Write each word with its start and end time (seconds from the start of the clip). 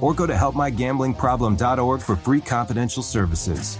or 0.00 0.14
go 0.14 0.26
to 0.26 0.32
helpmygamblingproblem.org 0.34 2.00
for 2.00 2.16
free 2.16 2.40
confidential 2.40 3.02
services. 3.02 3.76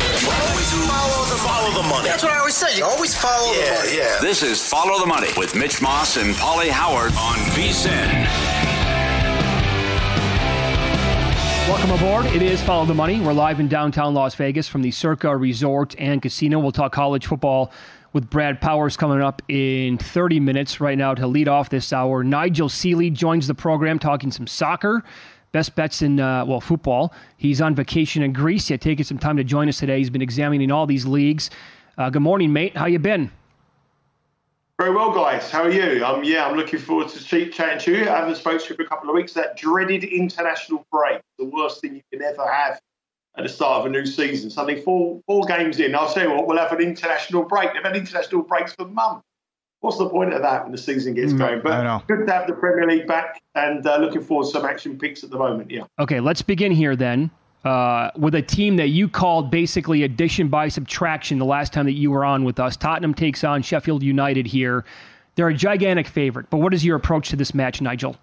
Follow 0.00 1.24
the, 1.24 1.36
follow 1.36 1.82
the 1.82 1.88
money. 1.88 2.08
That's 2.08 2.22
what 2.22 2.32
I 2.32 2.38
always 2.38 2.54
say. 2.54 2.76
You 2.78 2.84
always 2.84 3.14
follow 3.16 3.52
the 3.54 3.60
Yeah, 3.60 3.74
money. 3.78 3.96
yeah. 3.96 4.18
This 4.20 4.42
is 4.42 4.66
Follow 4.66 4.98
the 5.00 5.06
Money 5.06 5.28
with 5.36 5.54
Mitch 5.54 5.80
Moss 5.82 6.16
and 6.16 6.34
Pauly 6.34 6.68
Howard 6.68 7.12
on 7.12 7.36
VSIN. 7.54 8.24
Welcome 11.68 11.90
aboard. 11.92 12.26
It 12.26 12.42
is 12.42 12.62
Follow 12.62 12.84
the 12.84 12.94
Money. 12.94 13.20
We're 13.20 13.32
live 13.32 13.58
in 13.58 13.68
downtown 13.68 14.12
Las 14.14 14.34
Vegas 14.34 14.68
from 14.68 14.82
the 14.82 14.90
Circa 14.90 15.34
Resort 15.34 15.94
and 15.98 16.20
Casino. 16.20 16.58
We'll 16.58 16.72
talk 16.72 16.92
college 16.92 17.26
football 17.26 17.72
with 18.14 18.30
Brad 18.30 18.60
Powers 18.60 18.96
coming 18.96 19.20
up 19.20 19.42
in 19.48 19.98
30 19.98 20.40
minutes. 20.40 20.80
Right 20.80 20.96
now, 20.96 21.14
to 21.14 21.26
lead 21.26 21.48
off 21.48 21.68
this 21.68 21.92
hour, 21.92 22.24
Nigel 22.24 22.70
Seeley 22.70 23.10
joins 23.10 23.46
the 23.46 23.54
program 23.54 23.98
talking 23.98 24.30
some 24.30 24.46
soccer. 24.46 25.02
Best 25.52 25.76
bets 25.76 26.00
in, 26.00 26.18
uh, 26.18 26.44
well, 26.46 26.60
football. 26.60 27.12
He's 27.36 27.60
on 27.60 27.74
vacation 27.74 28.22
in 28.22 28.32
Greece. 28.32 28.68
He 28.68 28.74
had 28.74 28.80
taken 28.80 29.04
some 29.04 29.18
time 29.18 29.36
to 29.36 29.44
join 29.44 29.68
us 29.68 29.78
today. 29.78 29.98
He's 29.98 30.10
been 30.10 30.22
examining 30.22 30.70
all 30.70 30.86
these 30.86 31.04
leagues. 31.04 31.50
Uh, 31.98 32.08
good 32.08 32.22
morning, 32.22 32.52
mate. 32.52 32.76
How 32.76 32.86
you 32.86 32.98
been? 32.98 33.30
Very 34.78 34.92
well, 34.92 35.12
guys. 35.12 35.50
How 35.50 35.62
are 35.62 35.70
you? 35.70 36.04
Um, 36.04 36.24
yeah, 36.24 36.46
I'm 36.46 36.56
looking 36.56 36.80
forward 36.80 37.08
to 37.08 37.50
chatting 37.50 37.78
to 37.80 37.92
you. 37.92 38.10
I 38.10 38.16
haven't 38.16 38.36
spoken 38.36 38.58
to 38.60 38.68
you 38.70 38.74
for 38.76 38.82
a 38.82 38.88
couple 38.88 39.08
of 39.08 39.14
weeks. 39.14 39.32
That 39.34 39.56
dreaded 39.56 40.02
international 40.02 40.84
break, 40.90 41.20
the 41.38 41.44
worst 41.44 41.80
thing 41.80 41.94
you 41.94 42.02
can 42.12 42.22
ever 42.22 42.50
have 42.50 42.80
at 43.36 43.42
the 43.42 43.48
start 43.48 43.80
of 43.80 43.86
a 43.86 43.88
new 43.88 44.06
season. 44.06 44.50
Suddenly, 44.50 44.82
four 44.82 45.20
four 45.26 45.44
games 45.44 45.80
in, 45.80 45.94
I'll 45.94 46.12
tell 46.12 46.24
you 46.24 46.34
what, 46.34 46.46
we'll 46.46 46.58
have 46.58 46.72
an 46.72 46.80
international 46.80 47.44
break. 47.44 47.72
They've 47.74 47.82
had 47.82 47.96
international 47.96 48.42
breaks 48.42 48.74
for 48.74 48.86
months. 48.86 49.26
What's 49.80 49.98
the 49.98 50.08
point 50.08 50.32
of 50.32 50.40
that 50.42 50.62
when 50.62 50.72
the 50.72 50.78
season 50.78 51.12
gets 51.14 51.32
Mm, 51.34 51.38
going? 51.38 51.60
But 51.62 52.06
good 52.06 52.26
to 52.26 52.32
have 52.32 52.46
the 52.46 52.54
Premier 52.54 52.88
League 52.88 53.06
back, 53.06 53.42
and 53.54 53.86
uh, 53.86 53.98
looking 53.98 54.22
forward 54.22 54.46
to 54.46 54.50
some 54.50 54.64
action 54.64 54.98
picks 54.98 55.22
at 55.24 55.30
the 55.30 55.36
moment. 55.36 55.70
Yeah. 55.70 55.84
Okay, 55.98 56.20
let's 56.20 56.40
begin 56.40 56.72
here 56.72 56.96
then 56.96 57.30
uh, 57.64 58.10
with 58.16 58.34
a 58.34 58.42
team 58.42 58.76
that 58.76 58.88
you 58.88 59.08
called 59.08 59.50
basically 59.50 60.02
addition 60.04 60.48
by 60.48 60.68
subtraction 60.68 61.38
the 61.38 61.44
last 61.44 61.72
time 61.72 61.86
that 61.86 61.92
you 61.92 62.10
were 62.10 62.24
on 62.24 62.44
with 62.44 62.58
us. 62.60 62.76
Tottenham 62.76 63.14
takes 63.14 63.44
on 63.44 63.62
Sheffield 63.62 64.02
United 64.02 64.46
here. 64.46 64.84
They're 65.34 65.48
a 65.48 65.54
gigantic 65.54 66.06
favorite, 66.06 66.48
but 66.48 66.58
what 66.58 66.72
is 66.72 66.84
your 66.84 66.96
approach 66.96 67.30
to 67.30 67.36
this 67.36 67.52
match, 67.54 67.80
Nigel? 67.80 68.16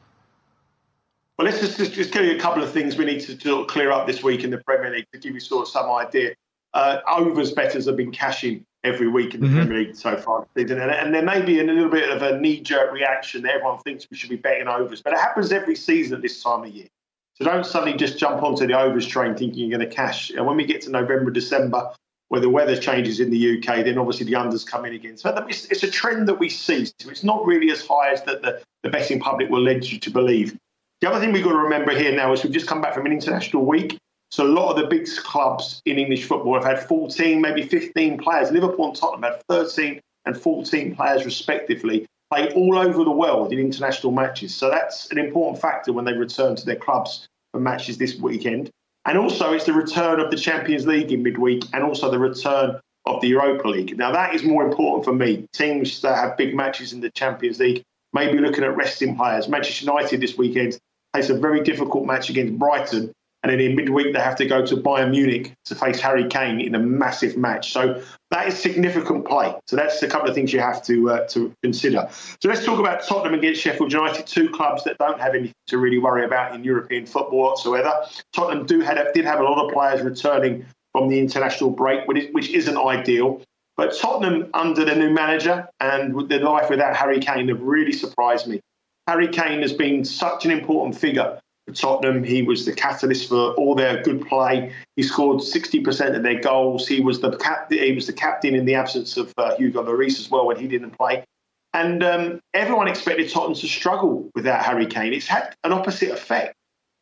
Well, 1.42 1.50
let's 1.50 1.60
just, 1.60 1.80
just, 1.80 1.94
just 1.94 2.14
tell 2.14 2.24
you 2.24 2.36
a 2.36 2.40
couple 2.40 2.62
of 2.62 2.72
things 2.72 2.98
we 2.98 3.06
need 3.06 3.22
to 3.22 3.36
sort 3.40 3.62
of 3.62 3.68
clear 3.68 3.92
up 3.92 4.06
this 4.06 4.22
week 4.22 4.44
in 4.44 4.52
the 4.52 4.60
Premier 4.60 4.92
League 4.92 5.08
to 5.12 5.18
give 5.18 5.34
you 5.34 5.40
sort 5.40 5.64
of 5.64 5.70
some 5.70 5.90
idea. 5.90 6.36
Uh, 6.76 7.00
overs 7.08 7.52
betters 7.52 7.88
have 7.88 7.98
been 7.98 8.12
cashing 8.12 8.64
every 8.84 9.08
week 9.08 9.34
in 9.34 9.42
the 9.42 9.48
Premier 9.48 9.80
League 9.80 9.96
so 9.96 10.16
far 10.18 10.42
this 10.54 10.66
season, 10.66 10.80
and, 10.80 10.92
and 10.92 11.16
there 11.16 11.24
may 11.24 11.42
be 11.42 11.60
a 11.60 11.64
little 11.64 11.90
bit 11.90 12.12
of 12.12 12.22
a 12.22 12.40
knee-jerk 12.40 12.92
reaction. 12.92 13.42
That 13.42 13.56
everyone 13.56 13.80
thinks 13.80 14.06
we 14.12 14.18
should 14.18 14.30
be 14.30 14.36
betting 14.36 14.68
overs, 14.68 15.02
but 15.02 15.14
it 15.14 15.20
happens 15.20 15.52
every 15.52 15.76
season 15.76 16.14
at 16.14 16.22
this 16.22 16.44
time 16.44 16.64
of 16.64 16.70
year. 16.70 16.86
So 17.34 17.46
don't 17.46 17.66
suddenly 17.66 17.98
just 17.98 18.20
jump 18.20 18.44
onto 18.44 18.68
the 18.68 18.80
overs 18.80 19.08
train 19.08 19.34
thinking 19.34 19.68
you're 19.68 19.80
going 19.80 19.90
to 19.90 19.96
cash. 19.96 20.30
And 20.30 20.46
when 20.46 20.58
we 20.58 20.66
get 20.68 20.82
to 20.82 20.92
November, 20.92 21.32
December, 21.32 21.90
where 22.28 22.40
the 22.40 22.52
weather 22.52 22.78
changes 22.78 23.20
in 23.20 23.32
the 23.32 23.58
UK, 23.58 23.84
then 23.84 23.98
obviously 23.98 24.28
the 24.28 24.34
unders 24.34 24.64
come 24.64 24.86
in 24.86 24.94
again. 24.94 25.18
So 25.18 25.36
it's, 25.50 25.66
it's 25.72 25.82
a 25.82 25.90
trend 25.90 26.28
that 26.28 26.36
we 26.36 26.50
see. 26.50 26.86
So 26.86 27.10
it's 27.10 27.24
not 27.24 27.44
really 27.48 27.72
as 27.72 27.84
high 27.84 28.12
as 28.12 28.22
that 28.26 28.44
the, 28.44 28.62
the 28.84 28.92
betting 28.92 29.20
public 29.20 29.50
will 29.50 29.64
lead 29.64 29.86
you 29.86 29.98
to 29.98 30.12
believe. 30.12 30.56
The 31.02 31.10
other 31.10 31.20
thing 31.20 31.32
we've 31.32 31.44
got 31.44 31.54
to 31.54 31.58
remember 31.58 31.98
here 31.98 32.16
now 32.16 32.32
is 32.32 32.44
we've 32.44 32.54
just 32.54 32.68
come 32.68 32.80
back 32.80 32.94
from 32.94 33.08
an 33.08 33.12
international 33.12 33.66
week. 33.66 33.98
So 34.30 34.46
a 34.46 34.48
lot 34.48 34.70
of 34.70 34.78
the 34.78 34.86
big 34.86 35.10
clubs 35.24 35.82
in 35.88 35.98
English 35.98 36.26
football 36.26 36.54
have 36.54 36.64
had 36.64 36.88
14, 36.88 37.42
maybe 37.42 37.64
15 37.64 38.20
players. 38.20 38.52
Liverpool 38.52 38.90
and 38.90 38.96
Tottenham 38.96 39.24
had 39.24 39.42
13 39.50 40.00
and 40.26 40.38
14 40.38 40.96
players 40.96 41.26
respectively 41.26 42.06
play 42.32 42.54
all 42.54 42.78
over 42.78 43.04
the 43.04 43.12
world 43.12 43.52
in 43.52 43.58
international 43.58 44.12
matches. 44.12 44.54
So 44.54 44.70
that's 44.70 45.12
an 45.12 45.18
important 45.18 45.60
factor 45.60 45.92
when 45.92 46.06
they 46.06 46.14
return 46.14 46.56
to 46.56 46.66
their 46.66 46.76
clubs 46.76 47.28
for 47.52 47.60
matches 47.60 47.98
this 47.98 48.20
weekend. 48.20 48.70
And 49.06 49.18
also, 49.18 49.54
it's 49.54 49.66
the 49.66 49.74
return 49.74 50.20
of 50.20 50.30
the 50.30 50.38
Champions 50.38 50.86
League 50.86 51.12
in 51.12 51.24
midweek 51.24 51.64
and 51.74 51.84
also 51.84 52.12
the 52.12 52.20
return 52.20 52.80
of 53.08 53.22
the 53.22 53.28
Europa 53.28 53.68
League. 53.68 53.98
Now, 53.98 54.12
that 54.12 54.36
is 54.36 54.44
more 54.44 54.64
important 54.64 55.04
for 55.04 55.14
me. 55.14 55.48
Teams 55.52 56.00
that 56.02 56.16
have 56.16 56.38
big 56.38 56.56
matches 56.56 56.94
in 56.94 57.02
the 57.02 57.10
Champions 57.10 57.60
League 57.60 57.82
may 58.14 58.32
be 58.32 58.38
looking 58.38 58.64
at 58.64 58.76
resting 58.76 59.18
players. 59.18 59.48
Manchester 59.48 59.86
United 59.86 60.22
this 60.22 60.38
weekend 60.38 60.78
face 61.16 61.30
a 61.30 61.38
very 61.38 61.62
difficult 61.62 62.06
match 62.06 62.30
against 62.30 62.58
Brighton. 62.58 63.12
And 63.44 63.52
then 63.52 63.60
in 63.60 63.76
midweek, 63.76 64.14
they 64.14 64.20
have 64.20 64.36
to 64.36 64.46
go 64.46 64.64
to 64.64 64.78
Bayern 64.78 65.10
Munich 65.10 65.54
to 65.66 65.74
face 65.74 66.00
Harry 66.00 66.28
Kane 66.28 66.62
in 66.62 66.76
a 66.76 66.80
massive 66.80 67.38
match. 67.38 67.74
So 67.74 68.04
that 68.30 68.48
is 68.48 68.58
significant 68.58 69.26
play. 69.26 69.56
So 69.66 69.76
that's 69.76 70.04
a 70.04 70.08
couple 70.08 70.30
of 70.30 70.36
things 70.36 70.54
you 70.54 70.60
have 70.60 70.84
to 70.84 71.10
uh, 71.10 71.28
to 71.30 71.52
consider. 71.64 72.08
So 72.12 72.50
let's 72.50 72.64
talk 72.64 72.80
about 72.80 73.04
Tottenham 73.04 73.34
against 73.34 73.62
Sheffield 73.62 73.92
United, 73.92 74.28
two 74.28 74.48
clubs 74.50 74.84
that 74.84 74.98
don't 75.00 75.20
have 75.20 75.34
anything 75.34 75.56
to 75.68 75.80
really 75.80 75.98
worry 75.98 76.24
about 76.24 76.54
in 76.54 76.64
European 76.64 77.08
football 77.08 77.40
whatsoever. 77.40 78.06
Tottenham 78.32 78.68
do 78.68 78.82
had, 78.82 79.04
did 79.16 79.26
have 79.26 79.40
a 79.40 79.44
lot 79.44 79.66
of 79.66 79.74
players 79.74 80.02
returning 80.02 80.64
from 80.92 81.08
the 81.08 81.20
international 81.20 81.72
break, 81.72 82.08
which, 82.08 82.30
which 82.34 82.50
isn't 82.50 82.78
ideal. 82.78 83.42
But 83.76 83.98
Tottenham, 83.98 84.52
under 84.54 84.86
the 84.86 84.94
new 84.94 85.10
manager 85.10 85.68
and 85.80 86.14
with 86.14 86.30
their 86.30 86.42
life 86.42 86.70
without 86.70 86.96
Harry 86.96 87.20
Kane, 87.20 87.48
have 87.48 87.62
really 87.62 87.94
surprised 87.94 88.46
me. 88.46 88.62
Harry 89.12 89.28
Kane 89.28 89.62
has 89.62 89.74
been 89.74 90.06
such 90.06 90.46
an 90.46 90.52
important 90.52 90.98
figure 90.98 91.38
for 91.68 91.74
Tottenham. 91.74 92.24
He 92.24 92.44
was 92.44 92.66
the 92.66 92.72
catalyst 92.72 93.28
for 93.28 93.52
all 93.56 93.76
their 93.76 94.02
good 94.04 94.26
play. 94.26 94.72
He 94.96 95.04
scored 95.04 95.42
60% 95.42 96.16
of 96.16 96.24
their 96.24 96.40
goals. 96.40 96.88
He 96.88 97.02
was 97.02 97.20
the 97.20 97.36
cap- 97.36 97.70
he 97.70 97.92
was 97.92 98.08
the 98.08 98.14
captain 98.14 98.56
in 98.56 98.64
the 98.64 98.76
absence 98.76 99.18
of 99.18 99.34
uh, 99.38 99.54
Hugo 99.58 99.84
Lloris 99.84 100.18
as 100.18 100.32
well 100.32 100.48
when 100.48 100.56
he 100.56 100.66
didn't 100.66 100.92
play. 100.92 101.26
And 101.74 102.02
um, 102.02 102.40
everyone 102.54 102.88
expected 102.88 103.30
Tottenham 103.30 103.56
to 103.56 103.68
struggle 103.68 104.30
without 104.34 104.64
Harry 104.64 104.86
Kane. 104.86 105.12
It's 105.12 105.28
had 105.28 105.54
an 105.66 105.74
opposite 105.74 106.12
effect. 106.12 106.56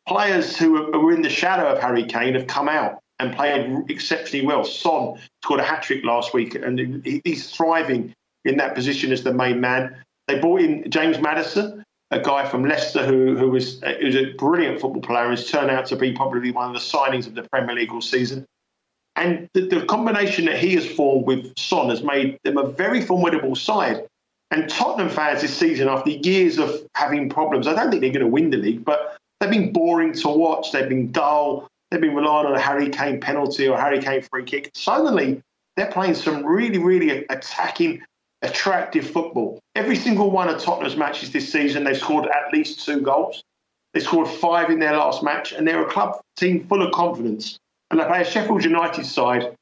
players 0.08 0.56
who 0.56 0.72
were 0.72 1.12
in 1.12 1.22
the 1.22 1.30
shadow 1.30 1.68
of 1.68 1.78
Harry 1.78 2.04
Kane 2.04 2.34
have 2.34 2.48
come 2.48 2.68
out 2.68 2.98
and 3.20 3.36
played 3.36 3.88
exceptionally 3.88 4.44
well. 4.44 4.64
Son 4.64 5.14
scored 5.44 5.60
a 5.60 5.62
hat 5.62 5.84
trick 5.84 6.02
last 6.02 6.34
week, 6.34 6.56
and 6.56 7.06
he's 7.24 7.52
thriving 7.52 8.12
in 8.44 8.56
that 8.56 8.74
position 8.74 9.12
as 9.12 9.22
the 9.22 9.32
main 9.32 9.60
man. 9.60 9.94
They 10.26 10.40
brought 10.40 10.60
in 10.60 10.90
James 10.90 11.18
Maddison, 11.18 11.84
a 12.10 12.20
guy 12.20 12.48
from 12.48 12.64
Leicester 12.64 13.04
who 13.06 13.36
who 13.36 13.50
was, 13.50 13.80
who 13.82 14.06
was 14.06 14.16
a 14.16 14.32
brilliant 14.34 14.80
football 14.80 15.02
player 15.02 15.30
has 15.30 15.50
turned 15.50 15.70
out 15.70 15.86
to 15.86 15.96
be 15.96 16.12
probably 16.12 16.50
one 16.50 16.68
of 16.68 16.74
the 16.74 16.80
signings 16.80 17.26
of 17.26 17.34
the 17.34 17.42
Premier 17.50 17.74
League 17.76 17.92
all 17.92 18.00
season. 18.00 18.44
And 19.16 19.48
the, 19.54 19.66
the 19.66 19.84
combination 19.86 20.46
that 20.46 20.58
he 20.58 20.74
has 20.74 20.86
formed 20.86 21.26
with 21.26 21.52
Son 21.58 21.90
has 21.90 22.02
made 22.02 22.38
them 22.44 22.56
a 22.56 22.66
very 22.66 23.00
formidable 23.00 23.54
side. 23.54 24.06
And 24.50 24.68
Tottenham 24.68 25.10
fans 25.10 25.42
this 25.42 25.56
season, 25.56 25.88
after 25.88 26.10
years 26.10 26.58
of 26.58 26.74
having 26.94 27.28
problems, 27.28 27.66
I 27.66 27.74
don't 27.74 27.90
think 27.90 28.00
they're 28.00 28.12
going 28.12 28.24
to 28.24 28.26
win 28.26 28.50
the 28.50 28.56
league, 28.56 28.84
but 28.84 29.16
they've 29.38 29.50
been 29.50 29.72
boring 29.72 30.12
to 30.14 30.28
watch. 30.28 30.72
They've 30.72 30.88
been 30.88 31.12
dull. 31.12 31.68
They've 31.90 32.00
been 32.00 32.14
relying 32.14 32.46
on 32.46 32.54
a 32.54 32.60
Harry 32.60 32.88
Kane 32.88 33.20
penalty 33.20 33.68
or 33.68 33.76
Harry 33.78 34.00
Kane 34.00 34.22
free 34.22 34.44
kick. 34.44 34.70
Suddenly, 34.74 35.42
they're 35.76 35.90
playing 35.90 36.14
some 36.14 36.44
really, 36.44 36.78
really 36.78 37.26
attacking, 37.26 38.02
attractive 38.42 39.08
football. 39.10 39.60
Every 39.74 39.96
single 39.96 40.30
one 40.30 40.48
of 40.48 40.62
Tottenham's 40.62 40.96
matches 40.96 41.30
this 41.30 41.50
season, 41.50 41.84
they've 41.84 41.96
scored 41.96 42.26
at 42.26 42.52
least 42.52 42.84
two 42.84 43.00
goals. 43.00 43.42
They 43.92 44.00
scored 44.00 44.28
five 44.28 44.70
in 44.70 44.78
their 44.78 44.96
last 44.96 45.22
match, 45.22 45.52
and 45.52 45.66
they're 45.66 45.82
a 45.82 45.90
club 45.90 46.20
team 46.36 46.66
full 46.66 46.82
of 46.82 46.92
confidence. 46.92 47.58
And 47.90 47.98
they 47.98 48.04
play 48.04 48.22
a 48.22 48.24
Sheffield 48.24 48.64
United 48.64 49.04
side 49.04 49.56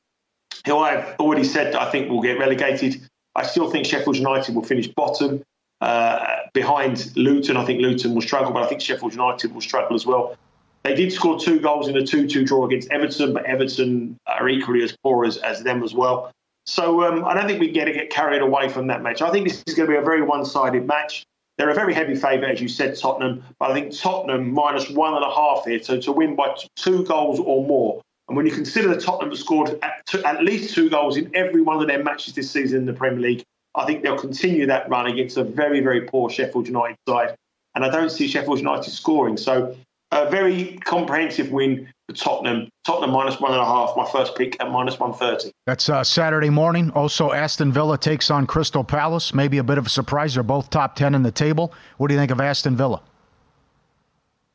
who 0.66 0.78
I've 0.78 1.16
already 1.19 1.44
said 1.44 1.75
I 1.75 1.90
think 1.90 2.10
will 2.10 2.20
get 2.20 2.38
relegated. 2.38 3.00
I 3.34 3.44
still 3.44 3.70
think 3.70 3.86
Sheffield 3.86 4.16
United 4.16 4.54
will 4.54 4.62
finish 4.62 4.88
bottom 4.88 5.42
uh, 5.81 6.38
behind 6.52 7.16
Luton. 7.16 7.56
I 7.56 7.64
think 7.64 7.81
Luton 7.81 8.14
will 8.14 8.22
struggle, 8.22 8.52
but 8.52 8.62
I 8.62 8.66
think 8.66 8.81
Sheffield 8.81 9.12
United 9.12 9.54
will 9.54 9.60
struggle 9.60 9.94
as 9.94 10.04
well. 10.04 10.36
They 10.84 10.94
did 10.94 11.12
score 11.12 11.38
two 11.38 11.60
goals 11.60 11.88
in 11.88 11.96
a 11.96 12.06
2 12.06 12.28
2 12.28 12.44
draw 12.44 12.66
against 12.66 12.90
Everton, 12.90 13.32
but 13.32 13.44
Everton 13.44 14.16
are 14.26 14.48
equally 14.48 14.82
as 14.82 14.96
poor 15.02 15.24
as, 15.24 15.36
as 15.38 15.62
them 15.62 15.82
as 15.82 15.94
well. 15.94 16.31
So 16.69 17.03
um, 17.03 17.25
I 17.25 17.32
don't 17.32 17.47
think 17.47 17.61
we're 17.61 17.73
going 17.73 17.87
to 17.87 17.94
get 17.94 18.11
carried 18.11 18.43
away 18.43 18.69
from 18.69 18.88
that 18.88 19.03
match. 19.03 19.23
I 19.23 19.31
think 19.31 19.49
this 19.49 19.65
is 19.67 19.75
going 19.75 19.88
to 19.88 19.94
be 19.94 19.99
a 19.99 20.03
very 20.03 20.20
one 20.20 20.44
sided 20.44 20.87
match. 20.87 21.25
They're 21.56 21.70
a 21.70 21.75
very 21.75 21.94
heavy 21.94 22.15
favourite, 22.15 22.53
as 22.53 22.61
you 22.61 22.69
said, 22.69 22.94
Tottenham, 22.99 23.43
but 23.59 23.70
I 23.70 23.75
think 23.75 23.99
Tottenham 23.99 24.53
minus 24.53 24.91
one 24.91 25.15
and 25.15 25.25
a 25.25 25.35
half 25.35 25.65
here 25.65 25.82
so 25.82 25.99
to 25.99 26.12
win 26.12 26.37
by 26.37 26.55
two 26.76 27.06
goals 27.06 27.41
or 27.41 27.65
more. 27.67 28.03
And 28.29 28.37
when 28.37 28.44
you 28.44 28.53
consider 28.53 28.88
that 28.88 29.00
Tottenham 29.00 29.31
have 29.31 29.38
scored 29.38 29.79
at, 29.82 30.15
at 30.26 30.44
least 30.44 30.75
two 30.75 30.91
goals 30.91 31.17
in 31.17 31.35
every 31.35 31.62
one 31.62 31.81
of 31.81 31.88
their 31.88 32.05
matches 32.05 32.35
this 32.35 32.50
season 32.50 32.81
in 32.81 32.85
the 32.87 32.93
Premier 32.93 33.20
League, 33.20 33.44
I 33.75 33.87
think 33.87 34.03
they'll 34.03 34.19
continue 34.19 34.67
that 34.67 34.91
run 34.91 35.06
against 35.06 35.38
a 35.38 35.44
very, 35.44 35.81
very 35.81 36.03
poor 36.03 36.29
Sheffield 36.29 36.67
United 36.67 36.99
side. 37.09 37.35
And 37.76 37.82
I 37.82 37.88
don't 37.88 38.11
see 38.11 38.29
Sheffield 38.29 38.59
United 38.59 38.91
scoring. 38.91 39.38
So 39.38 39.75
a 40.12 40.29
very 40.29 40.79
comprehensive 40.85 41.50
win 41.50 41.88
Tottenham. 42.14 42.69
Tottenham 42.84 43.10
minus 43.10 43.40
one 43.40 43.52
and 43.52 43.60
a 43.60 43.64
half, 43.64 43.94
my 43.96 44.08
first 44.10 44.34
pick 44.37 44.60
at 44.60 44.70
minus 44.70 44.99
130. 44.99 45.52
That's 45.66 45.88
uh, 45.88 46.02
Saturday 46.02 46.50
morning. 46.50 46.90
Also, 46.90 47.32
Aston 47.32 47.72
Villa 47.72 47.99
takes 47.99 48.31
on 48.31 48.46
Crystal 48.46 48.84
Palace. 48.84 49.34
Maybe 49.34 49.58
a 49.58 49.64
bit 49.64 49.78
of 49.78 49.87
a 49.87 49.90
surprise. 49.90 50.34
They're 50.34 50.43
both 50.43 50.70
top 50.70 50.96
10 50.96 51.14
in 51.14 51.22
the 51.22 51.32
table. 51.32 51.75
What 51.99 52.08
do 52.08 52.14
you 52.14 52.20
think 52.20 52.31
of 52.31 52.40
Aston 52.40 52.76
Villa? 52.76 53.02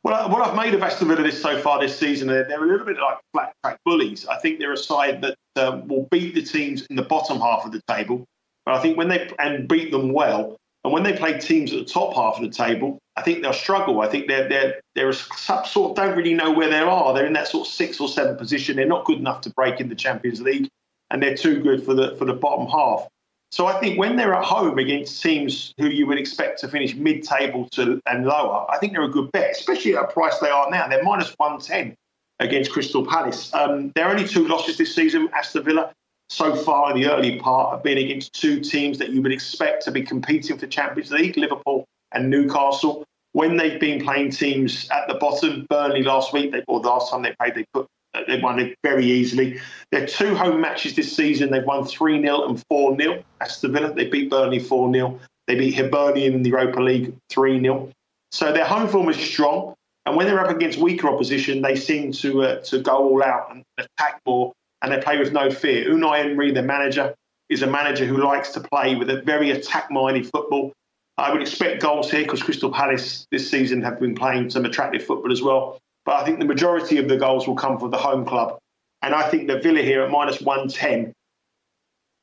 Well, 0.04 0.30
what 0.30 0.46
I've 0.46 0.56
made 0.56 0.74
of 0.74 0.82
Aston 0.82 1.08
Villa 1.08 1.24
this 1.24 1.42
so 1.42 1.58
far 1.60 1.80
this 1.80 1.98
season, 1.98 2.28
they're, 2.28 2.44
they're 2.44 2.64
a 2.64 2.68
little 2.68 2.86
bit 2.86 2.98
like 2.98 3.20
flat 3.32 3.54
track 3.64 3.80
bullies. 3.86 4.28
I 4.28 4.38
think 4.40 4.60
they're 4.60 4.74
a 4.74 4.78
side 4.78 5.22
that 5.22 5.38
um, 5.56 5.88
will 5.88 6.08
beat 6.12 6.36
the 6.36 6.42
teams 6.42 6.86
in 6.88 6.98
the 6.98 7.04
bottom 7.04 7.40
half 7.40 7.64
of 7.66 7.72
the 7.72 7.82
table, 7.88 8.26
but 8.66 8.76
I 8.76 8.82
think 8.82 8.98
when 8.98 9.08
they 9.08 9.30
and 9.40 9.66
beat 9.66 9.92
them 9.92 10.12
well, 10.12 10.58
and 10.84 10.92
when 10.92 11.04
they 11.04 11.14
play 11.14 11.40
teams 11.40 11.72
at 11.72 11.80
the 11.80 11.86
top 11.86 12.16
half 12.16 12.36
of 12.36 12.42
the 12.42 12.50
table, 12.50 13.00
I 13.16 13.22
think 13.22 13.42
they'll 13.42 13.54
struggle. 13.54 14.02
I 14.02 14.08
think 14.08 14.28
they're 14.28 14.50
they're 14.50 14.82
they're 14.96 15.14
some 15.14 15.66
sort 15.66 15.96
don't 15.96 16.18
really 16.18 16.34
know 16.34 16.52
where 16.52 16.70
they 16.70 16.80
are. 16.80 17.14
They're 17.14 17.28
in 17.28 17.34
that 17.34 17.48
sort 17.48 17.68
of 17.68 17.74
six 17.74 18.00
or 18.00 18.08
seven 18.08 18.36
position. 18.38 18.76
They're 18.76 18.86
not 18.88 19.06
good 19.06 19.20
enough 19.20 19.42
to 19.42 19.50
break 19.52 19.80
in 19.80 19.90
the 19.90 19.96
Champions 19.96 20.42
League, 20.42 20.70
and 21.12 21.22
they're 21.22 21.38
too 21.38 21.62
good 21.62 21.84
for 21.86 21.94
the 21.94 22.16
for 22.16 22.26
the 22.26 22.34
bottom 22.34 22.68
half. 22.68 23.08
So 23.52 23.68
I 23.68 23.80
think 23.80 24.00
when 24.00 24.16
they're 24.16 24.34
at 24.34 24.44
home 24.44 24.80
against 24.80 25.22
teams 25.22 25.76
who 25.78 25.88
you 25.88 26.08
would 26.08 26.18
expect 26.18 26.60
to 26.62 26.68
finish 26.68 26.96
mid-table 26.96 27.70
to 27.74 28.02
and 28.08 28.26
lower, 28.26 28.66
I 28.72 28.80
think 28.80 28.94
they're 28.94 29.04
a 29.04 29.10
good 29.10 29.32
bet, 29.32 29.52
especially 29.52 29.96
at 29.96 30.04
a 30.06 30.08
price 30.08 30.40
they 30.40 30.50
are 30.50 30.72
now. 30.72 30.88
They're 30.88 31.04
minus 31.04 31.36
110 31.38 31.96
against 32.40 32.72
Crystal 32.72 33.06
Palace. 33.06 33.54
Um, 33.54 33.92
their 33.94 34.10
only 34.10 34.28
two 34.28 34.48
losses 34.48 34.80
this 34.80 34.96
season, 34.96 35.30
Aston 35.36 35.66
Villa, 35.66 35.94
so 36.30 36.56
far 36.56 36.90
in 36.90 37.00
the 37.00 37.08
early 37.12 37.38
part, 37.38 37.76
have 37.76 37.84
been 37.84 38.00
against 38.00 38.34
two 38.34 38.60
teams 38.60 38.98
that 38.98 39.12
you 39.12 39.22
would 39.22 39.32
expect 39.32 39.86
to 39.86 39.92
be 39.92 40.02
competing 40.02 40.58
for 40.58 40.66
Champions 40.66 41.12
League, 41.12 41.38
Liverpool 41.38 41.86
and 42.14 42.30
Newcastle. 42.30 43.06
When 43.34 43.58
they've 43.58 43.80
been 43.80 44.04
playing 44.04 44.32
teams 44.32 44.88
at 44.92 45.08
the 45.08 45.16
bottom, 45.16 45.66
Burnley 45.70 46.04
last 46.04 46.34
week, 46.34 46.52
they, 46.52 46.64
or 46.68 46.80
the 46.82 46.90
last 46.90 47.12
time 47.12 47.24
they 47.24 47.34
played, 47.40 47.56
they 47.56 47.66
put 47.74 47.88
they 48.28 48.40
won 48.40 48.60
it 48.60 48.78
very 48.84 49.06
easily. 49.06 49.60
Their 49.92 50.06
two 50.06 50.36
home 50.36 50.62
matches 50.62 50.96
this 50.96 51.16
season, 51.16 51.50
they've 51.50 51.66
won 51.66 51.86
3 51.86 52.22
0 52.22 52.48
and 52.48 52.64
4 52.70 52.96
0. 52.96 53.24
Aston 53.42 53.74
Villa, 53.74 53.94
they 53.94 54.06
beat 54.06 54.30
Burnley 54.30 54.60
4 54.60 54.94
0. 54.94 55.20
They 55.48 55.56
beat 55.56 55.76
Hibernian 55.76 56.34
in 56.34 56.44
the 56.44 56.50
Europa 56.50 56.80
League 56.80 57.16
3 57.30 57.60
0. 57.60 57.90
So 58.32 58.52
their 58.52 58.66
home 58.66 58.88
form 58.88 59.10
is 59.10 59.18
strong. 59.18 59.74
And 60.06 60.16
when 60.16 60.28
they're 60.28 60.40
up 60.40 60.50
against 60.50 60.80
weaker 60.80 61.08
opposition, 61.08 61.62
they 61.62 61.76
seem 61.76 62.12
to 62.14 62.44
uh, 62.44 62.62
to 62.66 62.80
go 62.80 62.98
all 62.98 63.24
out 63.24 63.52
and 63.52 63.64
attack 63.78 64.20
more, 64.26 64.52
and 64.82 64.92
they 64.92 65.00
play 65.00 65.18
with 65.18 65.32
no 65.32 65.50
fear. 65.50 65.90
Unai 65.90 66.26
Emery, 66.26 66.52
the 66.52 66.62
manager, 66.62 67.16
is 67.50 67.62
a 67.62 67.68
manager 67.68 68.06
who 68.06 68.18
likes 68.18 68.52
to 68.54 68.60
play 68.60 68.96
with 68.96 69.10
a 69.10 69.22
very 69.22 69.52
attack-minded 69.52 70.30
football. 70.30 70.74
I 71.18 71.32
would 71.32 71.42
expect 71.42 71.82
goals 71.82 72.10
here 72.10 72.24
because 72.24 72.42
Crystal 72.42 72.72
Palace 72.72 73.28
this 73.32 73.50
season 73.50 73.82
have 73.84 74.00
been 74.00 74.16
playing 74.16 74.50
some 74.50 74.66
attractive 74.66 75.04
football 75.04 75.32
as 75.32 75.42
well. 75.42 75.80
But 76.06 76.16
I 76.16 76.26
think 76.26 76.40
the 76.40 76.46
majority 76.46 76.98
of 76.98 77.08
the 77.08 77.18
goals 77.18 77.48
will 77.48 77.56
come 77.56 77.78
from 77.78 77.92
the 77.92 77.98
home 77.98 78.26
club. 78.26 78.58
And 79.02 79.14
I 79.14 79.30
think 79.30 79.48
that 79.48 79.62
Villa 79.62 79.82
here 79.82 80.02
at 80.02 80.10
minus 80.10 80.42
110 80.42 81.14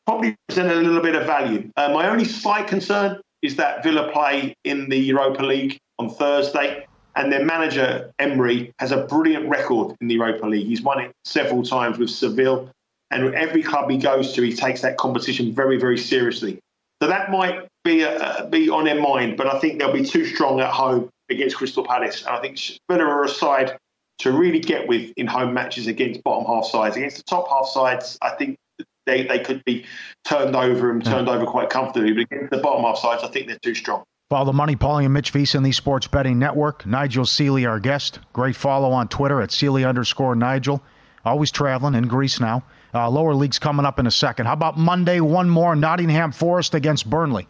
probably 0.07 0.37
present 0.49 0.71
a 0.71 0.75
little 0.75 1.01
bit 1.01 1.15
of 1.15 1.27
value. 1.27 1.71
Uh, 1.77 1.91
my 1.91 2.09
only 2.09 2.25
slight 2.25 2.67
concern 2.67 3.21
is 3.43 3.57
that 3.57 3.83
Villa 3.83 4.11
play 4.13 4.55
in 4.65 4.89
the 4.89 4.97
Europa 4.97 5.43
League 5.43 5.79
on 5.99 6.11
Thursday. 6.11 6.87
And 7.17 7.33
their 7.33 7.45
manager, 7.45 8.13
Emery, 8.19 8.73
has 8.79 8.93
a 8.93 9.05
brilliant 9.05 9.49
record 9.49 9.97
in 10.01 10.09
the 10.09 10.15
Europa 10.15 10.47
League. 10.47 10.67
He's 10.67 10.83
won 10.83 11.01
it 11.01 11.13
several 11.25 11.63
times 11.63 11.99
with 11.99 12.11
Seville. 12.11 12.71
And 13.11 13.35
every 13.35 13.63
club 13.63 13.91
he 13.91 13.99
goes 13.99 14.33
to, 14.35 14.43
he 14.43 14.55
takes 14.55 14.83
that 14.83 14.97
competition 14.97 15.53
very, 15.53 15.77
very 15.77 15.99
seriously. 15.99 16.61
So 17.03 17.09
that 17.09 17.31
might 17.31 17.67
be, 17.85 18.05
uh, 18.05 18.47
be 18.47 18.69
on 18.71 18.85
their 18.85 19.00
mind, 19.00 19.37
but 19.37 19.47
I 19.47 19.59
think 19.59 19.79
they'll 19.79 19.93
be 19.93 20.05
too 20.05 20.25
strong 20.27 20.61
at 20.61 20.71
home 20.71 21.09
against 21.31 21.56
Crystal 21.56 21.85
Palace. 21.85 22.25
And 22.25 22.35
I 22.35 22.41
think 22.41 22.59
Villa 22.91 23.05
are 23.05 23.25
a 23.25 23.29
side 23.29 23.77
to 24.19 24.32
really 24.32 24.61
get 24.61 24.87
with 24.87 25.12
in 25.17 25.27
home 25.27 25.55
matches 25.55 25.87
against 25.87 26.23
bottom 26.23 26.47
half 26.47 26.67
sides. 26.67 26.97
Against 26.97 27.17
the 27.17 27.23
top 27.23 27.49
half 27.49 27.67
sides, 27.67 28.19
I 28.21 28.31
think 28.31 28.58
they, 29.06 29.27
they 29.27 29.39
could 29.39 29.65
be 29.65 29.87
turned 30.25 30.55
over 30.55 30.91
and 30.91 31.05
turned 31.05 31.29
over 31.29 31.46
quite 31.46 31.70
comfortably. 31.70 32.13
But 32.13 32.22
against 32.22 32.51
the 32.51 32.58
bottom 32.58 32.84
half 32.84 32.99
sides, 32.99 33.22
I 33.22 33.29
think 33.29 33.46
they're 33.46 33.58
too 33.63 33.75
strong. 33.75 34.05
Follow 34.29 34.44
the 34.44 34.53
Money, 34.53 34.77
Pauly 34.77 35.05
and 35.06 35.13
Mitch 35.13 35.32
VSiN 35.32 35.65
the 35.65 35.72
Sports 35.72 36.06
Betting 36.06 36.39
Network. 36.39 36.87
Nigel 36.87 37.25
Seeley, 37.25 37.67
our 37.67 37.81
guest. 37.81 38.20
Great 38.32 38.55
follow 38.55 38.93
on 38.93 39.08
Twitter 39.08 39.41
at 39.41 39.51
Seeley 39.51 39.84
underscore 39.84 40.37
Nigel. 40.37 40.82
Always 41.25 41.51
traveling 41.51 41.94
in 41.94 42.06
Greece 42.06 42.39
now. 42.39 42.63
Uh, 42.94 43.10
lower 43.10 43.34
leagues 43.34 43.58
coming 43.58 43.84
up 43.84 43.99
in 43.99 44.06
a 44.06 44.10
second. 44.10 44.46
How 44.46 44.53
about 44.53 44.79
Monday? 44.79 45.20
One 45.20 45.49
more 45.49 45.75
Nottingham 45.75 46.32
Forest 46.32 46.75
against 46.75 47.08
Burnley. 47.08 47.49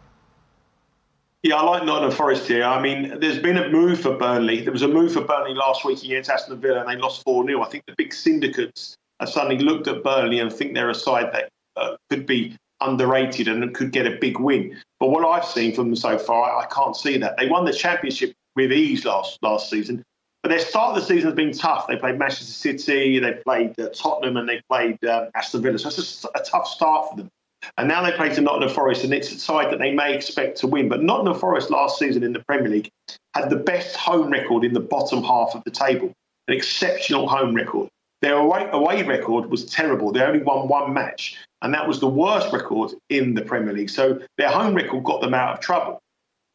Yeah, 1.43 1.55
I 1.55 1.63
like 1.63 1.85
Nottingham 1.85 2.15
Forest 2.15 2.47
here. 2.47 2.63
I 2.63 2.79
mean, 2.79 3.19
there's 3.19 3.39
been 3.39 3.57
a 3.57 3.67
move 3.69 3.99
for 3.99 4.15
Burnley. 4.15 4.61
There 4.61 4.71
was 4.71 4.83
a 4.83 4.87
move 4.87 5.13
for 5.13 5.21
Burnley 5.21 5.55
last 5.55 5.83
week 5.83 6.03
against 6.03 6.29
Aston 6.29 6.59
Villa, 6.59 6.81
and 6.81 6.89
they 6.89 6.95
lost 6.95 7.23
4 7.23 7.45
0. 7.47 7.63
I 7.63 7.67
think 7.67 7.83
the 7.87 7.95
big 7.97 8.13
syndicates 8.13 8.95
have 9.19 9.29
suddenly 9.29 9.57
looked 9.57 9.87
at 9.87 10.03
Burnley 10.03 10.39
and 10.39 10.53
think 10.53 10.75
they're 10.75 10.91
a 10.91 10.95
side 10.95 11.31
that 11.33 11.49
uh, 11.77 11.95
could 12.11 12.27
be 12.27 12.55
underrated 12.79 13.47
and 13.47 13.73
could 13.73 13.91
get 13.91 14.05
a 14.05 14.17
big 14.19 14.39
win. 14.39 14.77
But 14.99 15.09
what 15.09 15.25
I've 15.25 15.45
seen 15.45 15.73
from 15.73 15.85
them 15.87 15.95
so 15.95 16.19
far, 16.19 16.59
I, 16.59 16.65
can't 16.67 16.95
see 16.95 17.17
that. 17.17 17.37
They 17.37 17.47
won 17.47 17.65
the 17.65 17.73
championship 17.73 18.33
with 18.55 18.71
ease 18.71 19.05
last 19.05 19.39
last 19.41 19.69
season, 19.69 20.03
but 20.43 20.49
their 20.49 20.59
start 20.59 20.95
of 20.95 21.01
the 21.01 21.07
season 21.07 21.29
has 21.29 21.35
been 21.35 21.53
tough. 21.53 21.87
They 21.87 21.95
played 21.95 22.19
Manchester 22.19 22.45
City, 22.45 23.17
they 23.17 23.33
played 23.33 23.79
uh, 23.79 23.89
Tottenham, 23.89 24.37
and 24.37 24.47
they 24.47 24.61
played 24.69 25.03
uh, 25.03 25.27
Aston 25.33 25.63
Villa. 25.63 25.79
So 25.79 25.89
it's 25.89 26.23
a, 26.23 26.39
a 26.39 26.43
tough 26.43 26.67
start 26.67 27.09
for 27.09 27.17
them. 27.17 27.29
And 27.77 27.87
now 27.87 28.03
they 28.03 28.11
play 28.11 28.33
to 28.33 28.41
Nottingham 28.41 28.73
Forest, 28.73 29.03
and 29.03 29.13
it's 29.13 29.31
a 29.31 29.39
side 29.39 29.71
that 29.71 29.79
they 29.79 29.93
may 29.93 30.15
expect 30.15 30.57
to 30.57 30.67
win. 30.67 30.89
But 30.89 31.03
Nottingham 31.03 31.39
Forest 31.39 31.69
last 31.69 31.99
season 31.99 32.23
in 32.23 32.33
the 32.33 32.39
Premier 32.39 32.69
League 32.69 32.89
had 33.33 33.49
the 33.49 33.55
best 33.55 33.95
home 33.95 34.29
record 34.29 34.63
in 34.63 34.73
the 34.73 34.79
bottom 34.79 35.23
half 35.23 35.55
of 35.55 35.63
the 35.63 35.71
table, 35.71 36.11
an 36.47 36.55
exceptional 36.55 37.27
home 37.27 37.53
record. 37.53 37.89
Their 38.21 38.37
away, 38.37 39.01
record 39.03 39.49
was 39.49 39.65
terrible. 39.65 40.11
They 40.11 40.21
only 40.21 40.43
won 40.43 40.67
one 40.67 40.93
match, 40.93 41.37
and 41.61 41.73
that 41.73 41.87
was 41.87 41.99
the 41.99 42.07
worst 42.07 42.53
record 42.53 42.91
in 43.09 43.33
the 43.33 43.41
Premier 43.41 43.73
League. 43.73 43.89
So 43.89 44.19
their 44.37 44.49
home 44.49 44.75
record 44.75 45.03
got 45.03 45.21
them 45.21 45.33
out 45.33 45.55
of 45.55 45.59
trouble. 45.59 45.99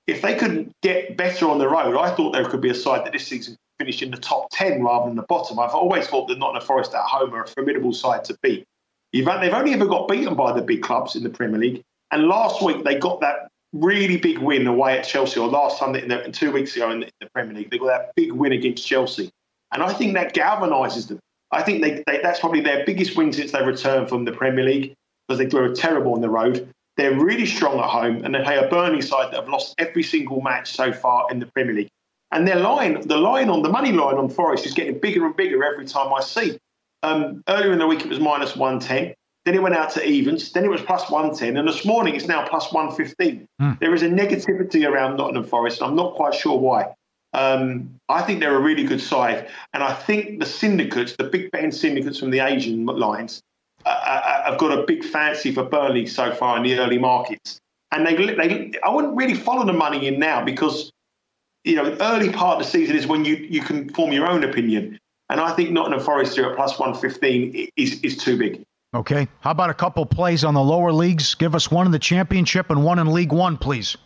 If 0.06 0.22
they 0.22 0.36
could 0.36 0.70
get 0.82 1.16
better 1.16 1.48
on 1.48 1.58
the 1.58 1.68
road, 1.68 1.96
I 1.96 2.14
thought 2.14 2.32
there 2.32 2.48
could 2.48 2.60
be 2.60 2.70
a 2.70 2.74
side 2.74 3.04
that 3.04 3.12
this 3.12 3.26
season 3.26 3.54
could 3.54 3.86
finish 3.86 4.02
in 4.02 4.12
the 4.12 4.16
top 4.16 4.46
10 4.52 4.80
rather 4.84 5.06
than 5.06 5.16
the 5.16 5.22
bottom. 5.22 5.58
I've 5.58 5.74
always 5.74 6.06
thought 6.06 6.28
that 6.28 6.38
Nottingham 6.38 6.64
Forest 6.64 6.94
at 6.94 7.02
home 7.02 7.34
are 7.34 7.42
a 7.42 7.48
formidable 7.48 7.92
side 7.92 8.24
to 8.26 8.38
beat. 8.42 8.64
They've 9.24 9.54
only 9.54 9.72
ever 9.72 9.86
got 9.86 10.08
beaten 10.08 10.34
by 10.34 10.52
the 10.52 10.62
big 10.62 10.82
clubs 10.82 11.16
in 11.16 11.22
the 11.22 11.30
Premier 11.30 11.58
League. 11.58 11.82
And 12.10 12.28
last 12.28 12.62
week 12.62 12.84
they 12.84 12.96
got 12.96 13.20
that 13.20 13.48
really 13.72 14.16
big 14.16 14.38
win 14.38 14.66
away 14.66 14.98
at 14.98 15.04
Chelsea, 15.04 15.40
or 15.40 15.48
last 15.48 15.78
time, 15.78 15.94
two 16.32 16.52
weeks 16.52 16.76
ago 16.76 16.90
in 16.90 17.00
the, 17.00 17.10
Premier 17.34 17.54
League, 17.54 17.70
they 17.70 17.78
got 17.78 17.86
that 17.86 18.12
big 18.14 18.32
win 18.32 18.52
against 18.52 18.86
Chelsea. 18.86 19.30
And 19.72 19.82
I 19.82 19.92
think 19.92 20.14
that 20.14 20.34
galvanises 20.34 21.08
them. 21.08 21.18
I 21.52 21.62
think 21.62 21.82
they, 21.82 22.02
they, 22.06 22.20
that's 22.22 22.40
probably 22.40 22.60
their 22.60 22.84
biggest 22.84 23.16
win 23.16 23.32
since 23.32 23.52
they 23.52 23.62
returned 23.62 24.08
from 24.08 24.24
the 24.24 24.32
Premier 24.32 24.64
League 24.64 24.94
because 25.28 25.38
they 25.38 25.46
were 25.46 25.74
terrible 25.74 26.14
on 26.14 26.20
the 26.20 26.30
road. 26.30 26.68
They're 26.96 27.18
really 27.18 27.46
strong 27.46 27.78
at 27.78 27.90
home, 27.90 28.24
and 28.24 28.34
they 28.34 28.42
play 28.42 28.56
a 28.56 28.68
Burnley 28.68 29.02
side 29.02 29.32
that 29.32 29.40
have 29.40 29.48
lost 29.48 29.74
every 29.78 30.02
single 30.02 30.40
match 30.40 30.72
so 30.72 30.92
far 30.92 31.30
in 31.30 31.40
the 31.40 31.46
Premier 31.46 31.74
League. 31.74 31.88
And 32.32 32.46
their 32.48 32.56
line, 32.56 33.06
the 33.06 33.18
line 33.18 33.48
on 33.50 33.62
the 33.62 33.68
money 33.68 33.92
line 33.92 34.16
on 34.16 34.28
Forest 34.28 34.66
is 34.66 34.74
getting 34.74 34.98
bigger 34.98 35.26
and 35.26 35.36
bigger 35.36 35.62
every 35.62 35.86
time 35.86 36.12
I 36.12 36.20
see. 36.20 36.58
Um, 37.06 37.44
earlier 37.48 37.72
in 37.72 37.78
the 37.78 37.86
week 37.86 38.00
it 38.00 38.08
was 38.08 38.18
minus 38.18 38.56
110. 38.56 39.14
Then 39.44 39.54
it 39.54 39.62
went 39.62 39.76
out 39.76 39.90
to 39.90 40.04
evens. 40.04 40.50
Then 40.50 40.64
it 40.64 40.70
was 40.70 40.80
plus 40.80 41.08
110. 41.08 41.56
And 41.56 41.68
this 41.68 41.84
morning 41.84 42.16
it's 42.16 42.26
now 42.26 42.46
plus 42.48 42.72
115. 42.72 43.46
Mm. 43.62 43.78
There 43.78 43.94
is 43.94 44.02
a 44.02 44.08
negativity 44.08 44.88
around 44.88 45.16
Nottingham 45.16 45.44
Forest. 45.44 45.82
I'm 45.82 45.94
not 45.94 46.16
quite 46.16 46.34
sure 46.34 46.58
why. 46.58 46.92
Um, 47.32 48.00
I 48.08 48.22
think 48.22 48.40
they're 48.40 48.56
a 48.56 48.60
really 48.60 48.82
good 48.82 49.00
side. 49.00 49.48
And 49.72 49.84
I 49.84 49.94
think 49.94 50.40
the 50.40 50.46
syndicates, 50.46 51.14
the 51.16 51.24
big 51.24 51.52
betting 51.52 51.70
syndicates 51.70 52.18
from 52.18 52.30
the 52.30 52.40
Asian 52.40 52.84
lines, 52.86 53.40
uh, 53.84 53.88
uh, 53.88 54.22
uh, 54.24 54.50
have 54.50 54.58
got 54.58 54.76
a 54.76 54.82
big 54.82 55.04
fancy 55.04 55.52
for 55.52 55.62
Burnley 55.62 56.06
so 56.06 56.34
far 56.34 56.56
in 56.56 56.64
the 56.64 56.76
early 56.80 56.98
markets. 56.98 57.60
And 57.92 58.04
they, 58.04 58.16
they, 58.16 58.72
I 58.84 58.90
wouldn't 58.90 59.14
really 59.14 59.34
follow 59.34 59.64
the 59.64 59.72
money 59.72 60.08
in 60.08 60.18
now 60.18 60.44
because, 60.44 60.90
you 61.62 61.76
know, 61.76 61.96
early 62.00 62.30
part 62.30 62.58
of 62.58 62.64
the 62.66 62.70
season 62.70 62.96
is 62.96 63.06
when 63.06 63.24
you, 63.24 63.36
you 63.36 63.60
can 63.60 63.90
form 63.90 64.10
your 64.10 64.26
own 64.26 64.42
opinion. 64.42 64.98
And 65.28 65.40
I 65.40 65.52
think 65.52 65.70
Nottingham 65.70 66.00
Forest 66.00 66.36
here 66.36 66.46
at 66.46 66.56
plus 66.56 66.78
115 66.78 67.70
is, 67.76 68.00
is 68.00 68.16
too 68.16 68.38
big. 68.38 68.62
Okay. 68.94 69.28
How 69.40 69.50
about 69.50 69.70
a 69.70 69.74
couple 69.74 70.06
plays 70.06 70.44
on 70.44 70.54
the 70.54 70.62
lower 70.62 70.92
leagues? 70.92 71.34
Give 71.34 71.54
us 71.54 71.70
one 71.70 71.86
in 71.86 71.92
the 71.92 71.98
championship 71.98 72.70
and 72.70 72.84
one 72.84 72.98
in 72.98 73.12
League 73.12 73.32
One, 73.32 73.56
please. 73.56 73.96